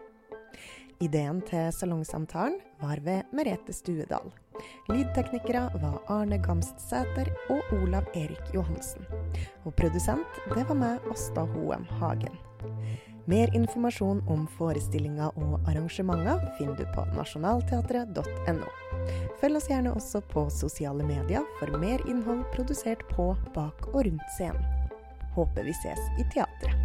Ideen 1.05 1.43
til 1.45 1.69
salongsamtalen 1.77 2.57
var 2.81 3.03
ved 3.05 3.29
Merete 3.37 3.77
Stuedal. 3.77 4.33
Lydteknikere 4.89 5.67
var 5.83 6.01
Arne 6.09 6.39
Gamstsæter 6.41 7.29
og 7.53 7.77
Olav 7.83 8.09
Erik 8.17 8.55
Johansen. 8.57 9.05
Og 9.67 9.75
produsent, 9.77 10.41
det 10.55 10.65
var 10.71 10.81
meg, 10.81 11.13
Åsta 11.13 11.45
Hoem 11.59 11.85
Hagen. 12.01 12.41
Mer 13.27 13.49
informasjon 13.57 14.21
om 14.29 14.45
forestillinger 14.59 15.33
og 15.41 15.69
arrangementer 15.71 16.43
finner 16.59 16.77
du 16.77 16.85
på 16.93 17.07
nasjonalteatret.no. 17.17 18.69
Følg 19.41 19.61
oss 19.61 19.71
gjerne 19.71 19.95
også 19.97 20.21
på 20.29 20.45
sosiale 20.53 21.07
medier 21.09 21.47
for 21.59 21.73
mer 21.81 22.05
innhold 22.05 22.45
produsert 22.53 23.07
på, 23.15 23.33
bak 23.57 23.89
og 23.95 24.03
rundt 24.05 24.33
scenen. 24.37 24.91
Håper 25.39 25.65
vi 25.65 25.73
ses 25.81 26.05
i 26.21 26.29
teatret. 26.35 26.84